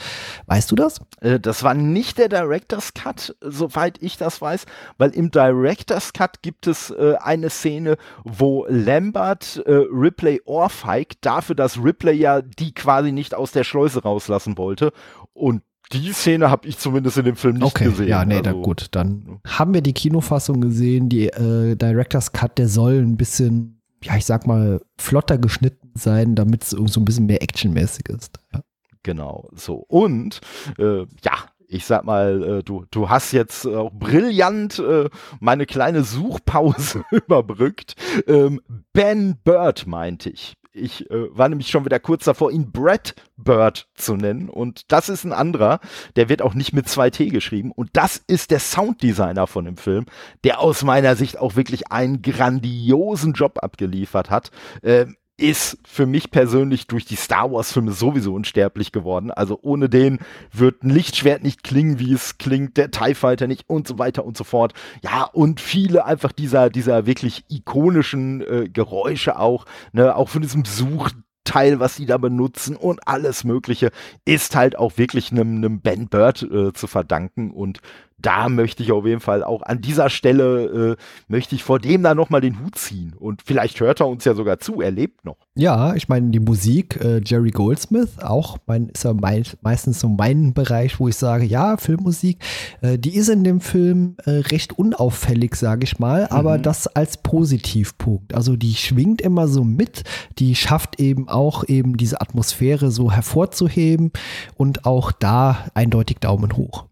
Weißt 0.47 0.71
du 0.71 0.77
das? 0.77 1.01
Äh, 1.21 1.39
das 1.39 1.63
war 1.63 1.75
nicht 1.75 2.17
der 2.17 2.31
Director's 2.31 2.95
Cut, 2.95 3.37
soweit 3.43 4.03
ich 4.03 4.17
das 4.17 4.41
weiß, 4.41 4.65
weil 4.97 5.11
im 5.11 5.31
Director's 5.31 6.15
Cut 6.15 6.41
gibt 6.41 6.67
es 6.67 6.91
äh, 6.91 7.17
eine 7.21 7.51
Szene, 7.51 7.97
wo 8.25 8.65
Lambert 8.69 9.63
äh, 9.67 9.71
Ripley 9.71 10.41
ohrfeigt 10.47 11.19
dafür, 11.27 11.55
dass 11.55 11.83
Ripley 11.83 12.15
ja 12.15 12.41
die 12.41 12.73
quasi 12.73 13.13
nicht 13.13 13.35
aus 13.35 13.53
der 13.53 13.65
Schleuse 13.65 14.03
rauslassen 14.03 14.57
wollte. 14.57 14.93
Und 15.35 15.63
die 15.99 16.13
Szene 16.13 16.51
habe 16.51 16.69
ich 16.69 16.79
zumindest 16.79 17.19
in 17.19 17.25
dem 17.25 17.37
Film 17.37 17.57
nicht 17.57 17.65
okay, 17.65 17.85
gesehen. 17.85 18.09
Ja, 18.09 18.25
nee, 18.25 18.39
also, 18.39 18.45
da, 18.45 18.53
gut. 18.53 18.89
Dann 18.91 19.41
haben 19.47 19.75
wir 19.75 19.83
die 19.83 19.93
Kinofassung 19.93 20.61
gesehen. 20.61 21.09
Die 21.09 21.29
äh, 21.29 21.77
Director's 21.77 22.33
Cut, 22.33 22.59
der 22.59 22.69
soll 22.69 22.99
ein 22.99 23.17
bisschen, 23.17 23.81
ja, 24.03 24.17
ich 24.17 24.27
sag 24.27 24.47
mal, 24.47 24.81
flotter 24.99 25.39
geschnitten 25.39 25.93
sein, 25.95 26.35
damit 26.35 26.65
es 26.65 26.71
so 26.71 27.01
ein 27.01 27.05
bisschen 27.05 27.27
mehr 27.27 27.43
actionmäßig 27.43 28.09
ist. 28.09 28.39
Ja. 28.53 28.61
Genau, 29.03 29.51
so. 29.55 29.85
Und 29.89 30.41
äh, 30.79 31.03
ja, 31.23 31.35
ich 31.69 31.85
sag 31.87 32.05
mal, 32.05 32.43
äh, 32.43 32.63
du, 32.63 32.85
du 32.91 33.09
hast 33.09 33.33
jetzt 33.33 33.67
auch 33.67 33.91
brillant 33.93 34.79
äh, 34.79 35.09
meine 35.41 35.67
kleine 35.67 36.05
Suchpause 36.05 37.05
überbrückt. 37.11 37.95
Ähm, 38.27 38.61
ben 38.93 39.37
Bird 39.45 39.87
meinte 39.87 40.31
ich. 40.31 40.55
Ich 40.77 41.09
äh, 41.09 41.37
war 41.37 41.49
nämlich 41.49 41.69
schon 41.69 41.85
wieder 41.85 42.01
kurz 42.01 42.25
davor, 42.25 42.51
ihn 42.51 42.73
Brad 42.73 43.15
Bird 43.37 43.87
zu 43.95 44.17
nennen. 44.17 44.49
Und 44.49 44.91
das 44.91 45.09
ist 45.09 45.25
ein 45.25 45.33
anderer, 45.33 45.79
der 46.17 46.29
wird 46.29 46.43
auch 46.43 46.55
nicht 46.55 46.73
mit 46.73 46.87
2T 46.87 47.31
geschrieben. 47.31 47.71
Und 47.71 47.91
das 47.93 48.21
ist 48.27 48.51
der 48.51 48.59
Sounddesigner 48.59 49.47
von 49.47 49.65
dem 49.65 49.77
Film, 49.77 50.07
der 50.43 50.59
aus 50.59 50.83
meiner 50.83 51.15
Sicht 51.15 51.39
auch 51.39 51.55
wirklich 51.55 51.93
einen 51.93 52.23
grandiosen 52.23 53.35
Job 53.35 53.61
abgeliefert 53.63 54.31
hat. 54.31 54.51
Äh, 54.83 55.07
ist 55.37 55.79
für 55.85 56.07
mich 56.07 56.31
persönlich 56.31 56.87
durch 56.87 57.05
die 57.05 57.17
Star 57.17 57.51
Wars-Filme 57.51 57.93
sowieso 57.93 58.35
unsterblich 58.35 58.93
geworden. 58.93 59.31
Also 59.33 59.59
ohne 59.63 59.89
den 59.89 60.21
wird 60.53 60.85
ein 60.85 60.91
Lichtschwert 60.91 61.43
nicht 61.43 61.65
klingen, 61.65 61.99
wie 61.99 62.13
es 62.13 62.39
klingt, 62.39 62.77
der 62.77 62.93
TIE 62.93 63.15
Fighter 63.15 63.49
nicht 63.49 63.69
und 63.69 63.89
so 63.89 63.99
weiter 63.99 64.25
und 64.25 64.37
so 64.37 64.45
fort. 64.45 64.75
Ja, 65.03 65.25
und 65.25 65.61
viele 65.61 66.05
einfach 66.05 66.31
dieser, 66.31 66.71
dieser 66.71 67.07
wirklich 67.07 67.45
ikonischen 67.49 68.43
äh, 68.43 68.69
Geräusche 68.69 69.39
auch, 69.39 69.65
ne, 69.93 70.15
auch 70.15 70.29
von 70.29 70.43
diesem 70.43 70.65
Such 70.65 71.11
Teil, 71.45 71.79
was 71.79 71.97
sie 71.97 72.07
da 72.07 72.17
benutzen 72.17 72.75
und 72.75 73.07
alles 73.07 73.45
Mögliche, 73.45 73.91
ist 74.25 74.57
halt 74.57 74.79
auch 74.79 74.97
wirklich 74.97 75.31
einem, 75.31 75.57
einem 75.57 75.81
Ben 75.81 76.09
Bird 76.09 76.43
äh, 76.43 76.73
zu 76.73 76.87
verdanken. 76.87 77.51
Und 77.51 77.81
da 78.25 78.49
möchte 78.49 78.83
ich 78.83 78.91
auf 78.91 79.05
jeden 79.05 79.21
Fall 79.21 79.45
auch 79.45 79.63
an 79.63 79.81
dieser 79.81 80.09
Stelle, 80.09 80.97
äh, 80.97 80.97
möchte 81.29 81.55
ich 81.55 81.63
vor 81.63 81.79
dem 81.79 82.03
da 82.03 82.15
nochmal 82.15 82.41
den 82.41 82.61
Hut 82.61 82.77
ziehen. 82.77 83.13
Und 83.19 83.43
vielleicht 83.45 83.81
hört 83.81 84.01
er 84.01 84.09
uns 84.09 84.25
ja 84.25 84.35
sogar 84.35 84.59
zu, 84.59 84.81
er 84.81 84.91
lebt 84.91 85.25
noch. 85.25 85.37
Ja, 85.55 85.95
ich 85.95 86.09
meine, 86.09 86.31
die 86.31 86.41
Musik, 86.41 86.99
äh, 87.05 87.21
Jerry 87.25 87.51
Goldsmith, 87.51 88.19
auch 88.23 88.59
mein, 88.67 88.89
ist 88.89 89.05
ja 89.05 89.13
mein, 89.13 89.45
meistens 89.61 90.01
so 90.01 90.09
mein 90.09 90.55
Bereich, 90.55 90.99
wo 90.99 91.09
ich 91.09 91.17
sage, 91.17 91.45
ja, 91.45 91.77
Filmmusik, 91.77 92.39
äh, 92.81 92.99
die 92.99 93.15
ist 93.15 93.29
in 93.29 93.45
dem 93.45 93.61
Film 93.61 94.17
äh, 94.25 94.31
recht 94.31 94.79
unauffällig, 94.79 95.55
sage 95.57 95.85
ich 95.85 95.99
mal, 95.99 96.27
aber 96.31 96.59
mhm. 96.59 96.63
das 96.63 96.87
als 96.87 97.19
Positivpunkt. 97.19 98.35
Also 98.35 98.57
die 98.57 98.75
schwingt 98.75 99.21
immer 99.21 99.49
so 99.49 99.65
mit, 99.65 100.05
die 100.39 100.55
schafft 100.55 100.99
eben 100.99 101.29
auch 101.29 101.69
eben 101.69 101.99
diese 101.99 102.21
Atmosphäre 102.23 102.91
so 102.91 103.13
hervorzuheben 103.13 104.13
und 104.57 104.87
auch 104.87 105.13
da 105.13 105.67
eindeutig 105.75 106.19
Daumen 106.21 106.57
hoch. 106.57 106.87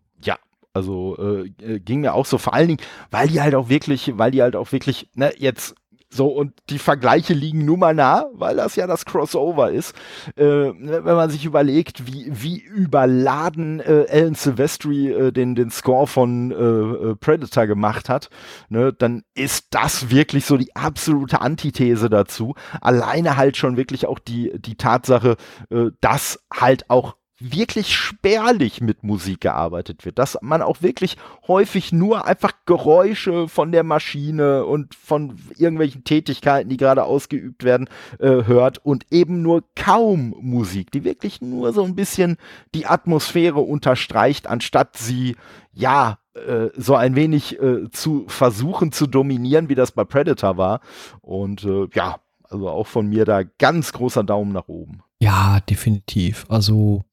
Also 0.75 1.16
äh, 1.18 1.75
äh, 1.75 1.81
ging 1.81 2.01
mir 2.01 2.14
auch 2.14 2.27
so, 2.27 2.39
vor 2.39 2.55
allen 2.55 2.68
Dingen, 2.68 2.81
weil 3.11 3.29
die 3.29 3.41
halt 3.41 3.55
auch 3.55 3.68
wirklich, 3.68 4.12
weil 4.16 4.31
die 4.31 4.43
halt 4.43 4.57
auch 4.57 4.73
wirklich, 4.73 5.11
ne, 5.14 5.33
jetzt 5.37 5.75
so, 6.14 6.27
und 6.27 6.53
die 6.68 6.79
Vergleiche 6.79 7.33
liegen 7.33 7.64
nun 7.64 7.81
mal 7.81 7.95
nah, 7.95 8.27
weil 8.35 8.57
das 8.57 8.77
ja 8.77 8.87
das 8.87 9.07
Crossover 9.07 9.70
ist. 9.70 9.95
Äh, 10.37 10.45
ne, 10.45 11.01
wenn 11.05 11.16
man 11.16 11.31
sich 11.31 11.47
überlegt, 11.47 12.07
wie, 12.07 12.27
wie 12.31 12.59
überladen 12.61 13.81
äh, 13.81 14.07
Alan 14.11 14.35
Silvestri 14.35 15.11
äh, 15.11 15.33
den, 15.33 15.55
den 15.55 15.70
Score 15.70 16.07
von 16.07 16.51
äh, 16.51 16.55
äh, 16.55 17.16
Predator 17.16 17.66
gemacht 17.66 18.11
hat, 18.11 18.29
ne, 18.68 18.93
dann 18.93 19.23
ist 19.35 19.68
das 19.70 20.11
wirklich 20.11 20.45
so 20.45 20.59
die 20.59 20.77
absolute 20.77 21.41
Antithese 21.41 22.11
dazu. 22.11 22.55
Alleine 22.83 23.39
halt 23.39 23.57
schon 23.57 23.79
wirklich 23.79 24.07
auch 24.07 24.18
die, 24.18 24.53
die 24.59 24.77
Tatsache, 24.77 25.37
äh, 25.70 25.93
dass 26.03 26.45
halt 26.53 26.91
auch 26.91 27.16
wirklich 27.43 27.95
spärlich 27.97 28.80
mit 28.80 29.03
Musik 29.03 29.40
gearbeitet 29.40 30.05
wird, 30.05 30.18
dass 30.18 30.38
man 30.43 30.62
auch 30.62 30.82
wirklich 30.82 31.16
häufig 31.49 31.93
nur 31.93 32.26
einfach 32.26 32.53
Geräusche 32.66 33.49
von 33.49 33.72
der 33.72 33.82
Maschine 33.82 34.64
und 34.64 34.95
von 34.95 35.36
irgendwelchen 35.57 36.05
Tätigkeiten, 36.05 36.68
die 36.68 36.76
gerade 36.76 37.05
ausgeübt 37.05 37.64
werden, 37.64 37.88
äh, 38.18 38.45
hört 38.45 38.78
und 38.84 39.07
eben 39.11 39.43
nur 39.43 39.64
kaum 39.74 40.34
Musik, 40.40 40.90
die 40.90 41.05
wirklich 41.05 41.40
nur 41.40 41.72
so 41.72 41.84
ein 41.84 41.95
bisschen 41.95 42.36
die 42.74 42.86
Atmosphäre 42.86 43.61
unterstreicht, 43.61 44.47
anstatt 44.47 44.97
sie 44.97 45.36
ja 45.72 46.18
äh, 46.34 46.68
so 46.76 46.95
ein 46.95 47.16
wenig 47.16 47.61
äh, 47.61 47.90
zu 47.90 48.24
versuchen 48.28 48.93
zu 48.93 49.07
dominieren, 49.07 49.68
wie 49.68 49.74
das 49.74 49.93
bei 49.93 50.05
Predator 50.05 50.57
war. 50.57 50.80
Und 51.20 51.64
äh, 51.64 51.88
ja, 51.95 52.16
also 52.49 52.68
auch 52.68 52.86
von 52.86 53.09
mir 53.09 53.24
da 53.24 53.43
ganz 53.43 53.93
großer 53.93 54.24
Daumen 54.24 54.53
nach 54.53 54.68
oben. 54.68 55.03
Ja, 55.20 55.61
definitiv. 55.61 56.47
Also 56.49 57.05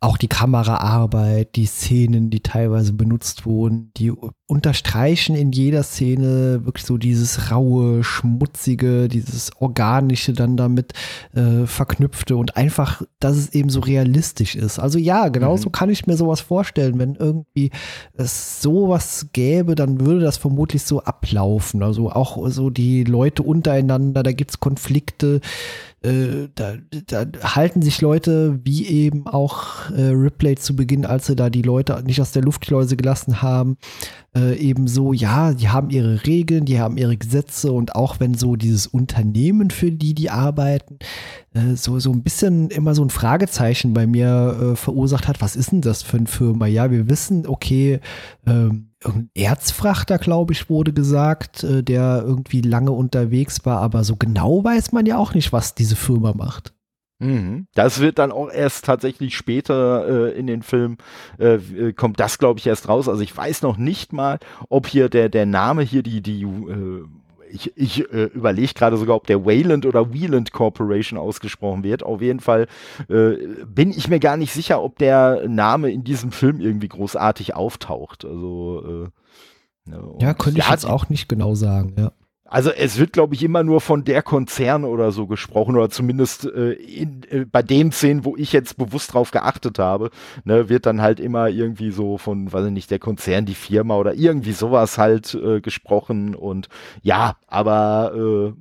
auch 0.00 0.16
die 0.16 0.28
Kameraarbeit, 0.28 1.56
die 1.56 1.66
Szenen, 1.66 2.30
die 2.30 2.40
teilweise 2.40 2.92
benutzt 2.92 3.44
wurden, 3.44 3.90
die 3.96 4.12
unterstreichen 4.46 5.36
in 5.36 5.52
jeder 5.52 5.82
Szene 5.82 6.64
wirklich 6.64 6.84
so 6.84 6.96
dieses 6.96 7.50
raue, 7.50 8.02
schmutzige, 8.02 9.08
dieses 9.08 9.50
organische 9.60 10.32
dann 10.32 10.56
damit 10.56 10.92
äh, 11.34 11.66
verknüpfte 11.66 12.36
und 12.36 12.56
einfach, 12.56 13.02
dass 13.20 13.36
es 13.36 13.54
eben 13.54 13.68
so 13.68 13.80
realistisch 13.80 14.56
ist. 14.56 14.78
Also 14.78 14.98
ja, 14.98 15.28
genauso 15.28 15.68
mhm. 15.68 15.72
kann 15.72 15.90
ich 15.90 16.06
mir 16.06 16.16
sowas 16.16 16.40
vorstellen. 16.40 16.98
Wenn 16.98 17.14
irgendwie 17.14 17.70
es 18.14 18.62
sowas 18.62 19.28
gäbe, 19.32 19.74
dann 19.74 20.00
würde 20.00 20.20
das 20.20 20.38
vermutlich 20.38 20.82
so 20.82 21.00
ablaufen. 21.00 21.82
Also 21.82 22.10
auch 22.10 22.48
so 22.48 22.70
die 22.70 23.04
Leute 23.04 23.42
untereinander, 23.42 24.22
da 24.22 24.32
gibt 24.32 24.50
es 24.50 24.60
Konflikte 24.60 25.40
äh, 26.02 26.48
da, 26.54 26.76
da, 27.06 27.26
halten 27.54 27.82
sich 27.82 28.00
Leute, 28.00 28.58
wie 28.64 28.86
eben 28.86 29.26
auch 29.26 29.90
äh, 29.90 30.08
Ripley 30.08 30.56
zu 30.56 30.74
Beginn, 30.74 31.04
als 31.04 31.26
sie 31.26 31.36
da 31.36 31.50
die 31.50 31.62
Leute 31.62 32.02
nicht 32.04 32.20
aus 32.20 32.32
der 32.32 32.42
Luftschleuse 32.42 32.96
gelassen 32.96 33.42
haben, 33.42 33.76
äh, 34.34 34.56
eben 34.56 34.86
so, 34.86 35.12
ja, 35.12 35.52
die 35.52 35.68
haben 35.68 35.90
ihre 35.90 36.24
Regeln, 36.26 36.64
die 36.64 36.80
haben 36.80 36.96
ihre 36.96 37.16
Gesetze 37.16 37.72
und 37.72 37.94
auch 37.96 38.18
wenn 38.18 38.34
so 38.34 38.56
dieses 38.56 38.86
Unternehmen, 38.86 39.70
für 39.70 39.92
die 39.92 40.14
die 40.14 40.30
arbeiten, 40.30 40.98
äh, 41.52 41.74
so, 41.74 41.98
so 41.98 42.12
ein 42.12 42.22
bisschen 42.22 42.70
immer 42.70 42.94
so 42.94 43.04
ein 43.04 43.10
Fragezeichen 43.10 43.92
bei 43.92 44.06
mir 44.06 44.72
äh, 44.72 44.76
verursacht 44.76 45.28
hat, 45.28 45.42
was 45.42 45.54
ist 45.54 45.72
denn 45.72 45.82
das 45.82 46.02
für 46.02 46.16
eine 46.16 46.26
Firma? 46.26 46.66
Ja, 46.66 46.90
wir 46.90 47.10
wissen, 47.10 47.46
okay, 47.46 48.00
ähm, 48.46 48.89
irgendein 49.02 49.30
Erzfrachter, 49.34 50.18
glaube 50.18 50.52
ich, 50.52 50.68
wurde 50.68 50.92
gesagt, 50.92 51.64
äh, 51.64 51.82
der 51.82 52.22
irgendwie 52.26 52.60
lange 52.60 52.92
unterwegs 52.92 53.64
war, 53.64 53.80
aber 53.80 54.04
so 54.04 54.16
genau 54.16 54.62
weiß 54.62 54.92
man 54.92 55.06
ja 55.06 55.16
auch 55.16 55.34
nicht, 55.34 55.52
was 55.52 55.74
diese 55.74 55.96
Firma 55.96 56.34
macht. 56.34 56.74
Mhm. 57.20 57.66
Das 57.74 58.00
wird 58.00 58.18
dann 58.18 58.32
auch 58.32 58.50
erst 58.50 58.86
tatsächlich 58.86 59.36
später 59.36 60.30
äh, 60.32 60.38
in 60.38 60.46
den 60.46 60.62
Film 60.62 60.96
äh, 61.38 61.56
äh 61.56 61.92
kommt 61.92 62.18
das 62.18 62.38
glaube 62.38 62.58
ich 62.58 62.66
erst 62.66 62.88
raus. 62.88 63.08
Also 63.08 63.20
ich 63.22 63.36
weiß 63.36 63.60
noch 63.60 63.76
nicht 63.76 64.14
mal, 64.14 64.38
ob 64.70 64.86
hier 64.86 65.10
der 65.10 65.28
der 65.28 65.44
Name 65.44 65.82
hier 65.82 66.02
die 66.02 66.22
die 66.22 66.42
äh, 66.42 67.04
ich, 67.52 67.76
ich 67.76 68.12
äh, 68.12 68.24
überlege 68.24 68.72
gerade 68.74 68.96
sogar, 68.96 69.16
ob 69.16 69.26
der 69.26 69.44
Wayland 69.44 69.86
oder 69.86 70.12
Wieland 70.12 70.52
Corporation 70.52 71.18
ausgesprochen 71.18 71.82
wird. 71.82 72.02
Auf 72.02 72.20
jeden 72.22 72.40
Fall 72.40 72.66
äh, 73.08 73.36
bin 73.66 73.90
ich 73.90 74.08
mir 74.08 74.20
gar 74.20 74.36
nicht 74.36 74.52
sicher, 74.52 74.82
ob 74.82 74.98
der 74.98 75.48
Name 75.48 75.90
in 75.90 76.04
diesem 76.04 76.32
Film 76.32 76.60
irgendwie 76.60 76.88
großartig 76.88 77.54
auftaucht. 77.54 78.24
Also 78.24 79.08
äh, 79.86 79.90
ja, 80.20 80.34
könnte 80.34 80.60
ich 80.60 80.68
jetzt 80.68 80.86
auch 80.86 81.08
nicht 81.08 81.28
genau 81.28 81.54
sagen, 81.54 81.94
ja. 81.98 82.12
Also 82.50 82.70
es 82.70 82.98
wird, 82.98 83.12
glaube 83.12 83.36
ich, 83.36 83.44
immer 83.44 83.62
nur 83.62 83.80
von 83.80 84.02
der 84.02 84.22
Konzern 84.22 84.84
oder 84.84 85.12
so 85.12 85.28
gesprochen 85.28 85.76
oder 85.76 85.88
zumindest 85.88 86.46
äh, 86.46 86.72
in, 86.72 87.22
äh, 87.30 87.44
bei 87.44 87.62
den 87.62 87.92
Szenen, 87.92 88.24
wo 88.24 88.36
ich 88.36 88.52
jetzt 88.52 88.76
bewusst 88.76 89.14
drauf 89.14 89.30
geachtet 89.30 89.78
habe, 89.78 90.10
ne, 90.42 90.68
wird 90.68 90.84
dann 90.84 91.00
halt 91.00 91.20
immer 91.20 91.48
irgendwie 91.48 91.92
so 91.92 92.18
von, 92.18 92.52
weiß 92.52 92.66
ich 92.66 92.72
nicht, 92.72 92.90
der 92.90 92.98
Konzern, 92.98 93.46
die 93.46 93.54
Firma 93.54 93.96
oder 93.96 94.14
irgendwie 94.14 94.50
sowas 94.50 94.98
halt 94.98 95.32
äh, 95.34 95.60
gesprochen 95.60 96.34
und 96.34 96.68
ja, 97.02 97.36
aber 97.46 98.14
äh, 98.16 98.52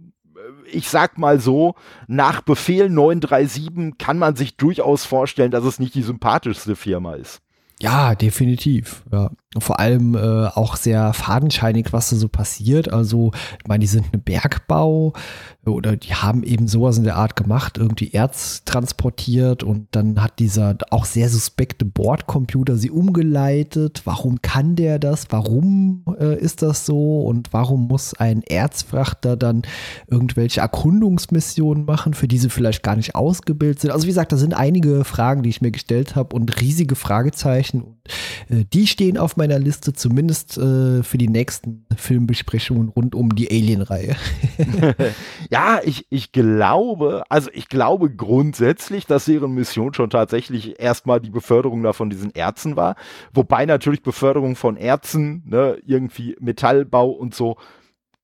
ich 0.72 0.88
sag 0.88 1.18
mal 1.18 1.40
so, 1.40 1.74
nach 2.06 2.42
Befehl 2.42 2.90
937 2.90 3.98
kann 3.98 4.20
man 4.20 4.36
sich 4.36 4.56
durchaus 4.56 5.06
vorstellen, 5.06 5.50
dass 5.50 5.64
es 5.64 5.80
nicht 5.80 5.96
die 5.96 6.04
sympathischste 6.04 6.76
Firma 6.76 7.16
ist. 7.16 7.42
Ja, 7.82 8.16
definitiv. 8.16 9.04
Ja. 9.12 9.32
Vor 9.58 9.80
allem 9.80 10.14
äh, 10.14 10.46
auch 10.48 10.76
sehr 10.76 11.12
fadenscheinig, 11.14 11.92
was 11.92 12.12
da 12.12 12.18
so 12.18 12.28
passiert. 12.28 12.94
Also, 12.94 13.32
ich 13.60 13.68
meine, 13.68 13.82
die 13.82 13.88
sind 13.88 14.06
eine 14.12 14.22
Bergbau 14.22 15.14
oder 15.66 15.96
die 15.96 16.14
haben 16.14 16.44
eben 16.44 16.68
sowas 16.68 16.98
in 16.98 17.04
der 17.04 17.16
Art 17.16 17.36
gemacht, 17.36 17.78
irgendwie 17.78 18.12
Erz 18.12 18.64
transportiert 18.66 19.64
und 19.64 19.88
dann 19.92 20.22
hat 20.22 20.40
dieser 20.40 20.78
auch 20.92 21.06
sehr 21.06 21.30
suspekte 21.30 21.86
Bordcomputer 21.86 22.78
sie 22.78 22.92
umgeleitet. 22.92 24.02
Warum 24.06 24.42
kann 24.42 24.76
der 24.76 25.00
das? 25.00 25.26
Warum 25.30 26.04
äh, 26.20 26.38
ist 26.38 26.62
das 26.62 26.86
so? 26.86 27.22
Und 27.22 27.52
warum 27.52 27.88
muss 27.88 28.14
ein 28.14 28.44
Erzfrachter 28.44 29.36
dann 29.36 29.64
irgendwelche 30.08 30.62
Erkundungsmissionen 30.62 31.86
machen, 31.86 32.14
für 32.14 32.28
die 32.28 32.38
sie 32.38 32.50
vielleicht 32.50 32.84
gar 32.84 32.96
nicht 32.96 33.16
ausgebildet 33.16 33.80
sind? 33.80 33.92
Also, 33.92 34.04
wie 34.04 34.12
gesagt, 34.12 34.32
da 34.32 34.38
sind 34.38 34.54
einige 34.54 35.04
Fragen, 35.06 35.42
die 35.42 35.50
ich 35.50 35.62
mir 35.62 35.72
gestellt 35.72 36.16
habe 36.16 36.36
und 36.36 36.62
riesige 36.62 36.96
Fragezeichen. 36.96 37.69
Und 37.74 37.98
äh, 38.50 38.66
die 38.72 38.88
stehen 38.88 39.18
auf 39.18 39.38
meiner 39.38 39.60
Liste, 39.60 39.94
zumindest 39.94 40.58
äh, 40.58 41.04
für 41.04 41.18
die 41.18 41.28
nächsten 41.28 41.86
Filmbesprechungen 41.96 42.90
rund 42.90 43.16
um 43.16 43.36
die 43.36 43.50
Alien-Reihe. 43.50 44.16
ja, 45.50 45.80
ich, 45.84 46.08
ich 46.10 46.32
glaube, 46.32 47.24
also 47.30 47.50
ich 47.54 47.70
glaube 47.70 48.10
grundsätzlich, 48.10 49.06
dass 49.06 49.26
deren 49.26 49.54
Mission 49.54 49.94
schon 49.94 50.10
tatsächlich 50.10 50.80
erstmal 50.80 51.20
die 51.20 51.30
Beförderung 51.30 51.84
da 51.84 51.94
von 51.94 52.10
diesen 52.10 52.32
Ärzten 52.32 52.76
war. 52.76 52.96
Wobei 53.34 53.66
natürlich 53.66 54.02
Beförderung 54.02 54.56
von 54.56 54.78
Ärzten, 54.78 55.44
ne, 55.46 55.78
irgendwie 55.86 56.36
Metallbau 56.40 57.10
und 57.10 57.34
so, 57.36 57.58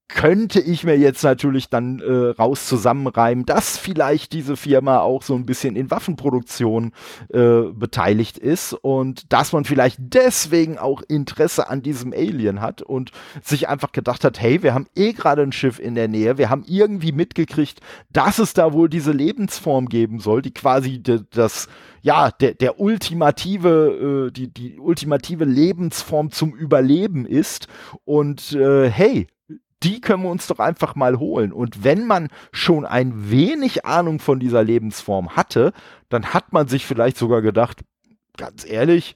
könnte 0.08 0.60
ich 0.60 0.84
mir 0.84 0.98
jetzt 0.98 1.24
natürlich 1.24 1.70
dann 1.70 2.00
äh, 2.00 2.30
raus 2.40 2.68
zusammenreimen, 2.68 3.46
dass 3.46 3.78
vielleicht 3.78 4.34
diese 4.34 4.56
Firma 4.56 5.00
auch 5.00 5.24
so 5.24 5.34
ein 5.34 5.46
bisschen 5.46 5.76
in 5.76 5.90
Waffenproduktion 5.90 6.92
äh, 7.34 7.62
beteiligt 7.74 8.38
ist 8.38 8.74
und 8.74 9.34
dass 9.34 9.52
man 9.52 9.66
vielleicht 9.66 9.98
deswegen 10.00 10.78
auch 10.78 11.02
Interesse 11.08 11.70
an 11.70 11.82
diesem 11.82 12.14
Alien 12.14 12.62
hat 12.62 12.84
und 12.84 13.12
sich 13.42 13.68
einfach 13.68 13.92
gedacht 13.92 14.24
hat, 14.24 14.40
hey, 14.40 14.62
wir 14.62 14.76
haben 14.76 14.88
eh 14.96 15.14
gerade 15.14 15.42
ein 15.42 15.52
Schiff 15.52 15.80
in 15.80 15.96
der 15.96 16.08
Nähe, 16.08 16.38
wir 16.38 16.50
haben 16.50 16.64
irgendwie 16.68 17.12
mitgekriegt, 17.12 17.80
dass 18.12 18.38
es 18.38 18.54
da 18.54 18.74
wohl 18.74 18.90
diese 18.90 19.12
Lebensform 19.12 19.90
geben 19.90 20.20
soll, 20.20 20.44
die 20.44 20.54
quasi 20.54 21.02
das 21.02 21.68
ja, 22.06 22.30
der, 22.30 22.54
der 22.54 22.80
ultimative, 22.80 24.28
äh, 24.28 24.32
die, 24.32 24.54
die 24.54 24.78
ultimative 24.78 25.44
Lebensform 25.44 26.30
zum 26.30 26.54
Überleben 26.54 27.26
ist. 27.26 27.68
Und 28.04 28.52
äh, 28.52 28.92
hey, 28.92 29.26
die 29.84 30.02
können 30.02 30.24
wir 30.24 30.30
uns 30.30 30.48
doch 30.48 30.60
einfach 30.60 30.96
mal 30.96 31.20
holen. 31.20 31.52
Und 31.52 31.84
wenn 31.84 32.06
man 32.06 32.30
schon 32.52 32.86
ein 32.86 33.30
wenig 33.30 33.86
Ahnung 33.86 34.20
von 34.20 34.40
dieser 34.40 34.64
Lebensform 34.64 35.36
hatte, 35.36 35.74
dann 36.10 36.34
hat 36.34 36.54
man 36.54 36.68
sich 36.68 36.86
vielleicht 36.86 37.18
sogar 37.18 37.42
gedacht, 37.42 37.84
ganz 38.38 38.66
ehrlich, 38.66 39.16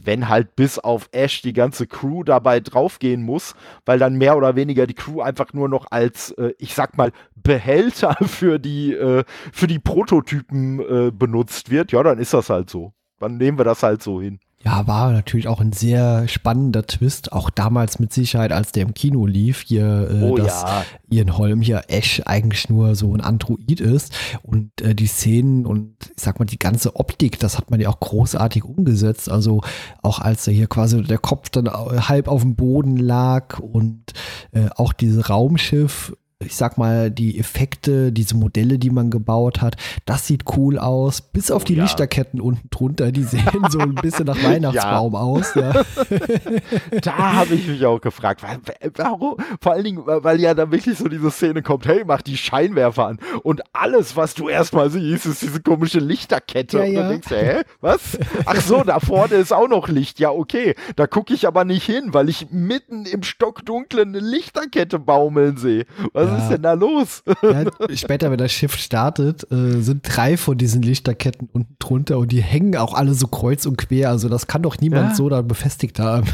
wenn 0.00 0.28
halt 0.28 0.54
bis 0.56 0.78
auf 0.78 1.08
Ash 1.12 1.42
die 1.42 1.52
ganze 1.52 1.86
Crew 1.86 2.22
dabei 2.22 2.60
draufgehen 2.60 3.22
muss, 3.22 3.54
weil 3.84 3.98
dann 3.98 4.16
mehr 4.16 4.36
oder 4.36 4.56
weniger 4.56 4.86
die 4.86 4.94
Crew 4.94 5.20
einfach 5.20 5.52
nur 5.52 5.68
noch 5.68 5.86
als, 5.90 6.30
äh, 6.32 6.52
ich 6.58 6.74
sag 6.74 6.96
mal, 6.96 7.12
Behälter 7.34 8.16
für 8.24 8.58
die, 8.58 8.94
äh, 8.94 9.24
für 9.52 9.66
die 9.66 9.78
Prototypen 9.78 10.80
äh, 10.80 11.10
benutzt 11.10 11.70
wird, 11.70 11.92
ja, 11.92 12.02
dann 12.02 12.18
ist 12.18 12.34
das 12.34 12.50
halt 12.50 12.70
so. 12.70 12.92
Dann 13.18 13.36
nehmen 13.36 13.58
wir 13.58 13.64
das 13.64 13.82
halt 13.82 14.02
so 14.02 14.20
hin. 14.20 14.38
Ja, 14.68 14.86
war 14.86 15.12
natürlich 15.12 15.48
auch 15.48 15.62
ein 15.62 15.72
sehr 15.72 16.28
spannender 16.28 16.86
Twist, 16.86 17.32
auch 17.32 17.48
damals 17.48 17.98
mit 18.00 18.12
Sicherheit, 18.12 18.52
als 18.52 18.70
der 18.70 18.82
im 18.82 18.92
Kino 18.92 19.24
lief, 19.24 19.62
hier, 19.66 20.10
äh, 20.10 20.22
Oh 20.22 20.36
dass 20.36 20.60
ja. 20.60 20.84
Ian 21.08 21.38
Holm 21.38 21.62
hier 21.62 21.84
Ash 21.88 22.20
eigentlich 22.26 22.68
nur 22.68 22.94
so 22.94 23.14
ein 23.14 23.22
Android 23.22 23.80
ist 23.80 24.12
und 24.42 24.82
äh, 24.82 24.94
die 24.94 25.06
Szenen 25.06 25.64
und 25.64 25.94
ich 26.14 26.22
sag 26.22 26.38
mal 26.38 26.44
die 26.44 26.58
ganze 26.58 26.96
Optik, 26.96 27.38
das 27.38 27.56
hat 27.56 27.70
man 27.70 27.80
ja 27.80 27.88
auch 27.88 27.98
großartig 27.98 28.62
umgesetzt, 28.62 29.30
also 29.30 29.62
auch 30.02 30.18
als 30.18 30.46
er 30.46 30.52
hier 30.52 30.66
quasi 30.66 31.02
der 31.02 31.16
Kopf 31.16 31.48
dann 31.48 31.70
halb 31.70 32.28
auf 32.28 32.42
dem 32.42 32.54
Boden 32.54 32.98
lag 32.98 33.60
und 33.60 34.12
äh, 34.52 34.68
auch 34.76 34.92
dieses 34.92 35.30
Raumschiff 35.30 36.12
ich 36.44 36.54
sag 36.54 36.78
mal, 36.78 37.10
die 37.10 37.36
Effekte, 37.40 38.12
diese 38.12 38.36
Modelle, 38.36 38.78
die 38.78 38.90
man 38.90 39.10
gebaut 39.10 39.60
hat, 39.60 39.76
das 40.06 40.28
sieht 40.28 40.44
cool 40.56 40.78
aus. 40.78 41.20
Bis 41.20 41.50
auf 41.50 41.62
Oh 41.62 41.64
die 41.66 41.74
ja. 41.74 41.82
Lichterketten 41.82 42.40
unten 42.40 42.68
drunter, 42.70 43.10
die 43.10 43.24
sehen 43.24 43.66
so 43.70 43.80
ein 43.80 43.96
bisschen 43.96 44.26
nach 44.26 44.36
Weihnachtsbaum 44.44 45.16
aus. 45.16 45.52
Ja. 45.56 45.72
Da 47.02 47.32
habe 47.34 47.54
ich 47.54 47.66
mich 47.66 47.84
auch 47.84 48.00
gefragt, 48.00 48.42
wa- 48.42 48.56
wa- 48.64 48.90
warum? 48.96 49.36
Vor 49.60 49.72
allen 49.72 49.84
Dingen, 49.84 50.02
weil 50.06 50.40
ja 50.40 50.54
da 50.54 50.70
wirklich 50.70 50.96
so 50.98 51.08
diese 51.08 51.30
Szene 51.30 51.62
kommt, 51.62 51.86
hey, 51.86 52.02
mach 52.06 52.22
die 52.22 52.36
Scheinwerfer 52.36 53.06
an. 53.06 53.18
Und 53.42 53.62
alles, 53.72 54.16
was 54.16 54.34
du 54.34 54.48
erstmal 54.48 54.90
siehst, 54.90 55.26
ist 55.26 55.42
diese 55.42 55.60
komische 55.60 55.98
Lichterkette. 55.98 56.78
Ja, 56.78 56.84
und 56.84 56.94
dann 56.94 57.02
ja. 57.04 57.08
denkst 57.10 57.28
du, 57.28 57.34
hä, 57.36 57.62
was? 57.80 58.18
Ach 58.46 58.60
so, 58.60 58.82
da 58.84 59.00
vorne 59.00 59.34
ist 59.34 59.52
auch 59.52 59.68
noch 59.68 59.88
Licht. 59.88 60.20
Ja, 60.20 60.30
okay. 60.30 60.74
Da 60.96 61.06
gucke 61.06 61.34
ich 61.34 61.46
aber 61.46 61.64
nicht 61.64 61.84
hin, 61.84 62.14
weil 62.14 62.28
ich 62.28 62.46
mitten 62.50 63.04
im 63.06 63.22
Stockdunklen 63.24 64.08
eine 64.10 64.20
Lichterkette 64.20 64.98
baumeln 64.98 65.56
sehe. 65.56 65.84
Was 66.12 66.27
Ja. 66.28 66.38
ist 66.38 66.48
denn 66.50 66.62
da 66.62 66.72
los? 66.74 67.22
Ja, 67.42 67.64
später, 67.96 68.30
wenn 68.30 68.38
das 68.38 68.52
Schiff 68.52 68.76
startet, 68.76 69.50
äh, 69.52 69.80
sind 69.80 70.02
drei 70.04 70.36
von 70.36 70.56
diesen 70.58 70.82
Lichterketten 70.82 71.48
unten 71.52 71.76
drunter 71.78 72.18
und 72.18 72.32
die 72.32 72.42
hängen 72.42 72.76
auch 72.76 72.94
alle 72.94 73.14
so 73.14 73.26
kreuz 73.26 73.66
und 73.66 73.76
quer. 73.78 74.10
Also 74.10 74.28
das 74.28 74.46
kann 74.46 74.62
doch 74.62 74.78
niemand 74.78 75.10
Ja. 75.10 75.14
so 75.14 75.28
da 75.28 75.42
befestigt 75.42 75.98
haben. 75.98 76.26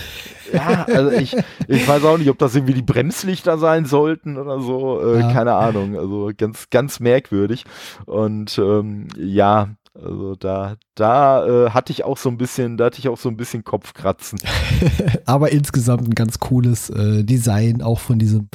Ja, 0.52 0.84
also 0.84 1.10
ich, 1.10 1.36
ich 1.68 1.88
weiß 1.88 2.04
auch 2.04 2.18
nicht, 2.18 2.28
ob 2.30 2.38
das 2.38 2.54
irgendwie 2.54 2.74
die 2.74 2.82
Bremslichter 2.82 3.58
sein 3.58 3.86
sollten 3.86 4.36
oder 4.36 4.60
so. 4.60 5.00
Äh. 5.14 5.20
Keine 5.32 5.54
Ahnung. 5.54 5.96
Also 5.98 6.30
ganz, 6.36 6.68
ganz 6.70 7.00
merkwürdig. 7.00 7.64
Und 8.06 8.58
ähm, 8.58 9.08
ja, 9.18 9.70
also 9.94 10.34
da, 10.34 10.74
da 10.96 11.46
äh, 11.66 11.70
hatte 11.70 11.92
ich 11.92 12.04
auch 12.04 12.18
so 12.18 12.28
ein 12.28 12.36
bisschen, 12.36 12.76
da 12.76 12.86
hatte 12.86 12.98
ich 12.98 13.08
auch 13.08 13.16
so 13.18 13.28
ein 13.28 13.36
bisschen 13.36 13.62
Kopfkratzen. 13.64 14.38
Aber 15.24 15.52
insgesamt 15.52 16.08
ein 16.08 16.14
ganz 16.14 16.40
cooles 16.40 16.90
äh, 16.90 17.22
Design, 17.24 17.80
auch 17.80 18.00
von 18.00 18.18
diesem 18.18 18.48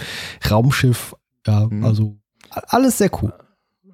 Raumschiff. 0.50 1.16
Ja, 1.48 1.68
Mhm. 1.70 1.84
also 1.84 2.18
alles 2.52 2.98
sehr 2.98 3.10
cool. 3.22 3.34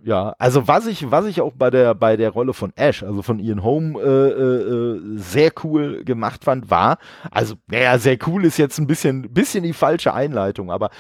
Ja, 0.03 0.35
also 0.37 0.67
was 0.67 0.85
ich, 0.85 1.09
was 1.09 1.25
ich 1.25 1.41
auch 1.41 1.53
bei 1.55 1.71
der, 1.71 1.95
bei 1.95 2.15
der 2.15 2.29
Rolle 2.29 2.53
von 2.53 2.71
Ash, 2.75 3.01
also 3.01 3.23
von 3.23 3.39
Ian 3.39 3.63
Holm, 3.63 3.95
äh, 3.95 3.99
äh, 4.01 4.97
äh, 4.97 5.17
sehr 5.17 5.51
cool 5.63 6.03
gemacht 6.03 6.43
fand, 6.43 6.69
war, 6.69 6.99
also, 7.31 7.55
naja, 7.67 7.97
sehr 7.97 8.17
cool 8.27 8.45
ist 8.45 8.57
jetzt 8.57 8.77
ein 8.77 8.85
bisschen, 8.85 9.33
bisschen 9.33 9.63
die 9.63 9.73
falsche 9.73 10.13
Einleitung, 10.13 10.69
aber 10.69 10.91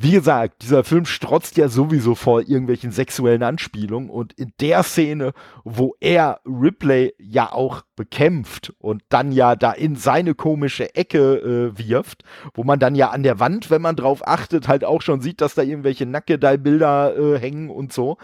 wie 0.00 0.12
gesagt, 0.12 0.62
dieser 0.62 0.84
Film 0.84 1.04
strotzt 1.06 1.56
ja 1.56 1.68
sowieso 1.68 2.14
vor 2.14 2.42
irgendwelchen 2.42 2.92
sexuellen 2.92 3.42
Anspielungen 3.42 4.10
und 4.10 4.32
in 4.32 4.52
der 4.60 4.84
Szene, 4.84 5.32
wo 5.64 5.96
er 5.98 6.40
Ripley 6.46 7.14
ja 7.18 7.50
auch 7.50 7.82
bekämpft 7.96 8.72
und 8.78 9.02
dann 9.08 9.32
ja 9.32 9.56
da 9.56 9.72
in 9.72 9.96
seine 9.96 10.36
komische 10.36 10.94
Ecke 10.94 11.72
äh, 11.74 11.78
wirft, 11.78 12.22
wo 12.54 12.62
man 12.62 12.78
dann 12.78 12.94
ja 12.94 13.10
an 13.10 13.24
der 13.24 13.40
Wand, 13.40 13.72
wenn 13.72 13.82
man 13.82 13.96
drauf 13.96 14.24
achtet, 14.24 14.68
halt 14.68 14.84
auch 14.84 15.02
schon 15.02 15.20
sieht, 15.20 15.40
dass 15.40 15.56
da 15.56 15.62
irgendwelche 15.62 16.06
Nackedei-Bilder 16.06 17.16
äh, 17.16 17.38
hängen 17.40 17.68
und 17.68 17.92
so. 17.92 18.18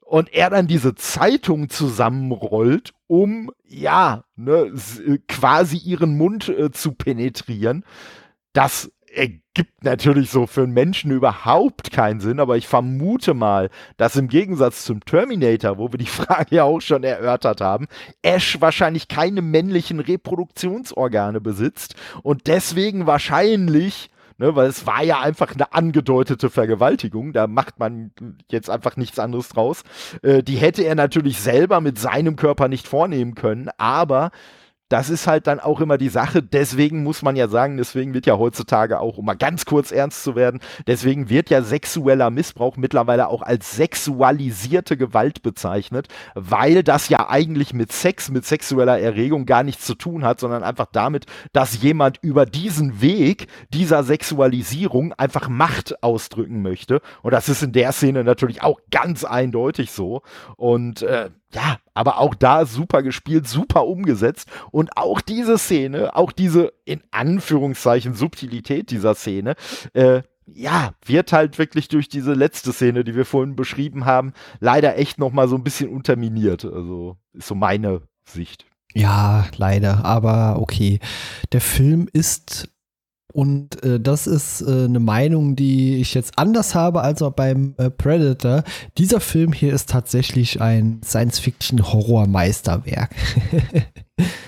Und 0.00 0.34
er 0.34 0.50
dann 0.50 0.66
diese 0.66 0.94
Zeitung 0.96 1.70
zusammenrollt, 1.70 2.92
um, 3.06 3.50
ja, 3.64 4.24
ne, 4.36 4.70
äh, 5.06 5.18
quasi 5.28 5.78
ihren 5.78 6.18
Mund 6.18 6.50
äh, 6.50 6.70
zu 6.70 6.92
penetrieren. 6.92 7.84
Das 8.52 8.90
ergibt 9.12 9.82
natürlich 9.82 10.30
so 10.30 10.46
für 10.46 10.62
einen 10.62 10.72
Menschen 10.72 11.10
überhaupt 11.10 11.90
keinen 11.90 12.20
Sinn, 12.20 12.40
aber 12.40 12.56
ich 12.56 12.68
vermute 12.68 13.34
mal, 13.34 13.70
dass 13.96 14.16
im 14.16 14.28
Gegensatz 14.28 14.84
zum 14.84 15.04
Terminator, 15.04 15.78
wo 15.78 15.92
wir 15.92 15.98
die 15.98 16.06
Frage 16.06 16.56
ja 16.56 16.64
auch 16.64 16.80
schon 16.80 17.04
erörtert 17.04 17.60
haben, 17.60 17.86
Ash 18.22 18.60
wahrscheinlich 18.60 19.08
keine 19.08 19.42
männlichen 19.42 20.00
Reproduktionsorgane 20.00 21.40
besitzt 21.40 21.94
und 22.22 22.46
deswegen 22.46 23.06
wahrscheinlich 23.06 24.10
Ne, 24.38 24.56
weil 24.56 24.70
es 24.70 24.86
war 24.86 25.04
ja 25.04 25.20
einfach 25.20 25.52
eine 25.52 25.74
angedeutete 25.74 26.48
Vergewaltigung, 26.48 27.34
da 27.34 27.46
macht 27.46 27.78
man 27.78 28.10
jetzt 28.50 28.70
einfach 28.70 28.96
nichts 28.96 29.18
anderes 29.18 29.50
draus. 29.50 29.82
Äh, 30.22 30.42
die 30.42 30.56
hätte 30.56 30.82
er 30.82 30.94
natürlich 30.94 31.40
selber 31.40 31.82
mit 31.82 31.98
seinem 31.98 32.36
Körper 32.36 32.68
nicht 32.68 32.88
vornehmen 32.88 33.34
können, 33.34 33.68
aber 33.76 34.30
das 34.90 35.08
ist 35.08 35.26
halt 35.26 35.46
dann 35.46 35.60
auch 35.60 35.80
immer 35.80 35.96
die 35.96 36.08
Sache. 36.08 36.42
Deswegen 36.42 37.02
muss 37.02 37.22
man 37.22 37.36
ja 37.36 37.48
sagen, 37.48 37.76
deswegen 37.76 38.12
wird 38.12 38.26
ja 38.26 38.36
heutzutage 38.36 39.00
auch, 39.00 39.16
um 39.18 39.24
mal 39.24 39.34
ganz 39.34 39.64
kurz 39.64 39.92
ernst 39.92 40.24
zu 40.24 40.34
werden, 40.34 40.60
deswegen 40.86 41.30
wird 41.30 41.48
ja 41.48 41.62
sexueller 41.62 42.30
Missbrauch 42.30 42.76
mittlerweile 42.76 43.28
auch 43.28 43.42
als 43.42 43.76
sexualisierte 43.76 44.96
Gewalt 44.96 45.42
bezeichnet, 45.42 46.08
weil 46.34 46.82
das 46.82 47.08
ja 47.08 47.30
eigentlich 47.30 47.72
mit 47.72 47.92
Sex, 47.92 48.30
mit 48.30 48.44
sexueller 48.44 48.98
Erregung 48.98 49.46
gar 49.46 49.62
nichts 49.62 49.86
zu 49.86 49.94
tun 49.94 50.24
hat, 50.24 50.40
sondern 50.40 50.64
einfach 50.64 50.86
damit, 50.92 51.26
dass 51.52 51.80
jemand 51.80 52.18
über 52.22 52.44
diesen 52.44 53.00
Weg 53.00 53.46
dieser 53.72 54.02
Sexualisierung 54.02 55.12
einfach 55.12 55.48
Macht 55.48 56.02
ausdrücken 56.02 56.62
möchte. 56.62 57.00
Und 57.22 57.32
das 57.32 57.48
ist 57.48 57.62
in 57.62 57.72
der 57.72 57.92
Szene 57.92 58.24
natürlich 58.24 58.62
auch 58.62 58.80
ganz 58.90 59.24
eindeutig 59.24 59.92
so. 59.92 60.22
Und 60.56 61.02
äh, 61.02 61.30
ja, 61.52 61.78
aber 61.94 62.18
auch 62.18 62.34
da 62.34 62.64
super 62.64 63.02
gespielt, 63.02 63.48
super 63.48 63.86
umgesetzt. 63.86 64.48
Und 64.70 64.96
auch 64.96 65.20
diese 65.20 65.58
Szene, 65.58 66.14
auch 66.14 66.32
diese 66.32 66.72
in 66.84 67.02
Anführungszeichen 67.10 68.14
Subtilität 68.14 68.90
dieser 68.90 69.14
Szene, 69.14 69.54
äh, 69.92 70.22
ja, 70.46 70.94
wird 71.04 71.32
halt 71.32 71.58
wirklich 71.58 71.88
durch 71.88 72.08
diese 72.08 72.34
letzte 72.34 72.72
Szene, 72.72 73.04
die 73.04 73.14
wir 73.14 73.24
vorhin 73.24 73.56
beschrieben 73.56 74.04
haben, 74.04 74.32
leider 74.58 74.98
echt 74.98 75.18
noch 75.18 75.32
mal 75.32 75.48
so 75.48 75.56
ein 75.56 75.64
bisschen 75.64 75.90
unterminiert. 75.90 76.64
Also 76.64 77.16
ist 77.32 77.48
so 77.48 77.54
meine 77.54 78.02
Sicht. 78.24 78.66
Ja, 78.92 79.46
leider, 79.56 80.04
aber 80.04 80.58
okay. 80.60 80.98
Der 81.52 81.60
Film 81.60 82.08
ist 82.12 82.68
und 83.32 83.82
äh, 83.84 84.00
das 84.00 84.26
ist 84.26 84.62
äh, 84.62 84.84
eine 84.84 85.00
Meinung, 85.00 85.56
die 85.56 86.00
ich 86.00 86.14
jetzt 86.14 86.38
anders 86.38 86.74
habe 86.74 87.02
als 87.02 87.20
auch 87.22 87.32
beim 87.32 87.74
äh, 87.78 87.90
Predator. 87.90 88.64
Dieser 88.98 89.20
Film 89.20 89.52
hier 89.52 89.72
ist 89.72 89.90
tatsächlich 89.90 90.60
ein 90.60 91.00
Science-Fiction-Horror-Meisterwerk. 91.04 93.10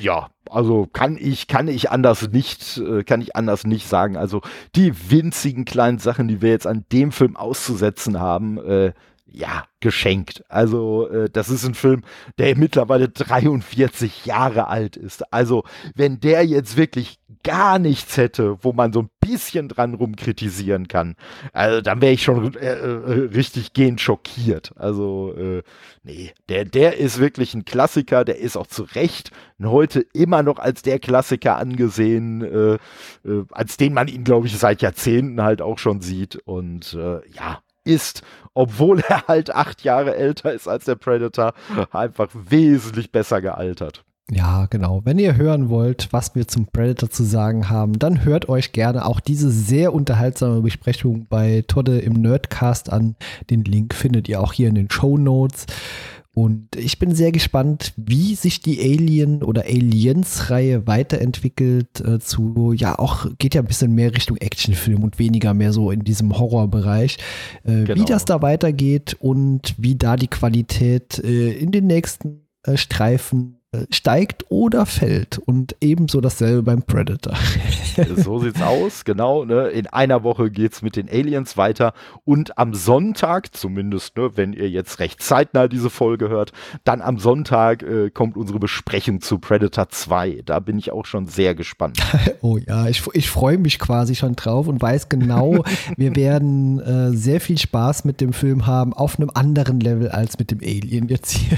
Ja, 0.00 0.28
also 0.50 0.86
kann 0.92 1.16
ich, 1.18 1.46
kann 1.46 1.68
ich 1.68 1.90
anders 1.90 2.30
nicht, 2.30 2.76
äh, 2.78 3.04
kann 3.04 3.22
ich 3.22 3.36
anders 3.36 3.64
nicht 3.64 3.88
sagen. 3.88 4.18
Also 4.18 4.42
die 4.74 4.92
winzigen 5.10 5.64
kleinen 5.64 5.98
Sachen, 5.98 6.28
die 6.28 6.42
wir 6.42 6.50
jetzt 6.50 6.66
an 6.66 6.84
dem 6.92 7.10
Film 7.10 7.36
auszusetzen 7.36 8.20
haben, 8.20 8.58
äh, 8.58 8.92
ja, 9.32 9.64
geschenkt. 9.80 10.44
Also 10.48 11.08
äh, 11.08 11.30
das 11.30 11.48
ist 11.48 11.64
ein 11.64 11.74
Film, 11.74 12.02
der 12.38 12.56
mittlerweile 12.56 13.08
43 13.08 14.26
Jahre 14.26 14.68
alt 14.68 14.96
ist. 14.96 15.32
Also 15.32 15.64
wenn 15.94 16.20
der 16.20 16.44
jetzt 16.44 16.76
wirklich 16.76 17.18
gar 17.42 17.78
nichts 17.78 18.16
hätte, 18.16 18.58
wo 18.62 18.72
man 18.72 18.92
so 18.92 19.02
ein 19.02 19.10
bisschen 19.20 19.68
dran 19.68 19.94
rumkritisieren 19.94 20.86
kann, 20.86 21.16
also 21.52 21.80
dann 21.80 22.00
wäre 22.00 22.12
ich 22.12 22.22
schon 22.22 22.54
äh, 22.54 22.66
äh, 22.66 23.28
richtig 23.34 23.72
gehend 23.72 24.00
schockiert. 24.00 24.72
Also 24.76 25.34
äh, 25.36 25.62
nee, 26.04 26.32
der, 26.48 26.64
der 26.64 26.98
ist 26.98 27.18
wirklich 27.18 27.54
ein 27.54 27.64
Klassiker, 27.64 28.24
der 28.24 28.38
ist 28.38 28.56
auch 28.56 28.66
zu 28.66 28.84
Recht 28.94 29.30
heute 29.64 30.00
immer 30.12 30.42
noch 30.42 30.58
als 30.58 30.82
der 30.82 30.98
Klassiker 30.98 31.56
angesehen, 31.56 32.42
äh, 32.42 32.74
äh, 33.28 33.44
als 33.50 33.76
den 33.76 33.94
man 33.94 34.08
ihn, 34.08 34.24
glaube 34.24 34.46
ich, 34.46 34.58
seit 34.58 34.82
Jahrzehnten 34.82 35.42
halt 35.42 35.62
auch 35.62 35.78
schon 35.78 36.00
sieht. 36.00 36.36
Und 36.36 36.94
äh, 36.94 37.20
ja, 37.30 37.60
ist, 37.84 38.22
obwohl 38.54 39.00
er 39.00 39.26
halt 39.26 39.54
acht 39.54 39.82
Jahre 39.82 40.16
älter 40.16 40.52
ist 40.52 40.68
als 40.68 40.84
der 40.84 40.96
Predator, 40.96 41.54
einfach 41.90 42.28
wesentlich 42.32 43.12
besser 43.12 43.40
gealtert. 43.40 44.04
Ja, 44.30 44.66
genau. 44.66 45.02
Wenn 45.04 45.18
ihr 45.18 45.36
hören 45.36 45.68
wollt, 45.68 46.08
was 46.12 46.34
wir 46.34 46.48
zum 46.48 46.66
Predator 46.66 47.10
zu 47.10 47.22
sagen 47.22 47.68
haben, 47.68 47.98
dann 47.98 48.24
hört 48.24 48.48
euch 48.48 48.72
gerne 48.72 49.04
auch 49.04 49.20
diese 49.20 49.50
sehr 49.50 49.92
unterhaltsame 49.92 50.62
Besprechung 50.62 51.26
bei 51.28 51.64
Todde 51.66 51.98
im 51.98 52.14
Nerdcast 52.14 52.90
an. 52.90 53.16
Den 53.50 53.64
Link 53.64 53.94
findet 53.94 54.28
ihr 54.28 54.40
auch 54.40 54.52
hier 54.52 54.68
in 54.68 54.74
den 54.74 54.90
Show 54.90 55.18
Notes. 55.18 55.66
Und 56.34 56.76
ich 56.76 56.98
bin 56.98 57.14
sehr 57.14 57.30
gespannt, 57.30 57.92
wie 57.96 58.34
sich 58.34 58.62
die 58.62 58.80
Alien 58.80 59.42
oder 59.42 59.64
Aliens-Reihe 59.64 60.86
weiterentwickelt 60.86 62.00
äh, 62.00 62.20
zu, 62.20 62.72
ja, 62.72 62.98
auch 62.98 63.26
geht 63.38 63.54
ja 63.54 63.60
ein 63.60 63.66
bisschen 63.66 63.94
mehr 63.94 64.14
Richtung 64.14 64.38
Actionfilm 64.38 65.04
und 65.04 65.18
weniger 65.18 65.52
mehr 65.52 65.74
so 65.74 65.90
in 65.90 66.04
diesem 66.04 66.38
Horrorbereich. 66.38 67.18
Äh, 67.64 67.84
genau. 67.84 68.00
Wie 68.00 68.06
das 68.06 68.24
da 68.24 68.40
weitergeht 68.40 69.14
und 69.20 69.74
wie 69.76 69.94
da 69.94 70.16
die 70.16 70.28
Qualität 70.28 71.18
äh, 71.18 71.52
in 71.52 71.70
den 71.70 71.86
nächsten 71.86 72.46
äh, 72.62 72.78
Streifen 72.78 73.61
steigt 73.90 74.44
oder 74.50 74.84
fällt. 74.84 75.38
Und 75.38 75.76
ebenso 75.80 76.20
dasselbe 76.20 76.62
beim 76.62 76.82
Predator. 76.82 77.34
so 78.16 78.38
sieht's 78.38 78.60
aus, 78.60 79.04
genau. 79.04 79.44
Ne? 79.44 79.68
In 79.68 79.86
einer 79.86 80.22
Woche 80.22 80.50
geht's 80.50 80.82
mit 80.82 80.96
den 80.96 81.08
Aliens 81.08 81.56
weiter. 81.56 81.94
Und 82.24 82.58
am 82.58 82.74
Sonntag, 82.74 83.56
zumindest, 83.56 84.16
ne, 84.18 84.30
wenn 84.36 84.52
ihr 84.52 84.68
jetzt 84.68 84.98
recht 84.98 85.22
zeitnah 85.22 85.68
diese 85.68 85.88
Folge 85.88 86.28
hört, 86.28 86.52
dann 86.84 87.00
am 87.00 87.18
Sonntag 87.18 87.82
äh, 87.82 88.10
kommt 88.10 88.36
unsere 88.36 88.58
Besprechung 88.58 89.22
zu 89.22 89.38
Predator 89.38 89.88
2. 89.88 90.42
Da 90.44 90.60
bin 90.60 90.78
ich 90.78 90.92
auch 90.92 91.06
schon 91.06 91.26
sehr 91.26 91.54
gespannt. 91.54 91.98
oh 92.42 92.58
ja, 92.58 92.88
ich, 92.88 93.02
ich 93.14 93.30
freue 93.30 93.56
mich 93.56 93.78
quasi 93.78 94.14
schon 94.14 94.36
drauf 94.36 94.68
und 94.68 94.82
weiß 94.82 95.08
genau, 95.08 95.64
wir 95.96 96.14
werden 96.14 96.78
äh, 96.80 97.16
sehr 97.16 97.40
viel 97.40 97.56
Spaß 97.56 98.04
mit 98.04 98.20
dem 98.20 98.34
Film 98.34 98.66
haben, 98.66 98.92
auf 98.92 99.18
einem 99.18 99.30
anderen 99.32 99.80
Level 99.80 100.10
als 100.10 100.38
mit 100.38 100.50
dem 100.50 100.60
Alien 100.60 101.08
jetzt 101.08 101.30
hier. 101.30 101.56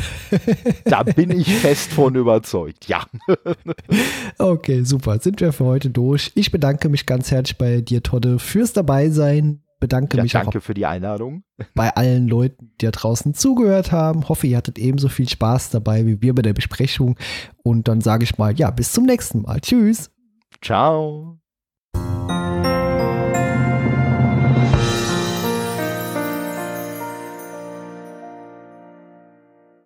da 0.84 1.02
bin 1.02 1.30
ich 1.30 1.52
fest 1.56 1.92
von 1.92 2.03
davon 2.04 2.14
überzeugt, 2.20 2.88
ja. 2.88 3.04
okay, 4.38 4.82
super. 4.82 5.18
Sind 5.18 5.40
wir 5.40 5.52
für 5.52 5.64
heute 5.64 5.90
durch. 5.90 6.32
Ich 6.34 6.50
bedanke 6.50 6.88
mich 6.88 7.06
ganz 7.06 7.30
herzlich 7.30 7.58
bei 7.58 7.80
dir, 7.80 8.02
Todde, 8.02 8.38
fürs 8.38 8.72
Dabeisein. 8.72 9.60
Bedanke 9.80 10.16
ja, 10.16 10.22
mich 10.22 10.32
danke 10.32 10.58
auch 10.58 10.62
für 10.62 10.72
die 10.72 10.86
Einladung. 10.86 11.44
Bei 11.74 11.94
allen 11.94 12.26
Leuten, 12.26 12.72
die 12.80 12.86
da 12.86 12.90
draußen 12.90 13.34
zugehört 13.34 13.92
haben. 13.92 14.28
Hoffe, 14.28 14.46
ihr 14.46 14.56
hattet 14.56 14.78
ebenso 14.78 15.08
viel 15.08 15.28
Spaß 15.28 15.70
dabei 15.70 16.06
wie 16.06 16.22
wir 16.22 16.34
bei 16.34 16.42
der 16.42 16.54
Besprechung. 16.54 17.18
Und 17.62 17.88
dann 17.88 18.00
sage 18.00 18.24
ich 18.24 18.38
mal, 18.38 18.54
ja, 18.58 18.70
bis 18.70 18.92
zum 18.92 19.04
nächsten 19.04 19.42
Mal. 19.42 19.60
Tschüss. 19.60 20.10
Ciao. 20.62 21.38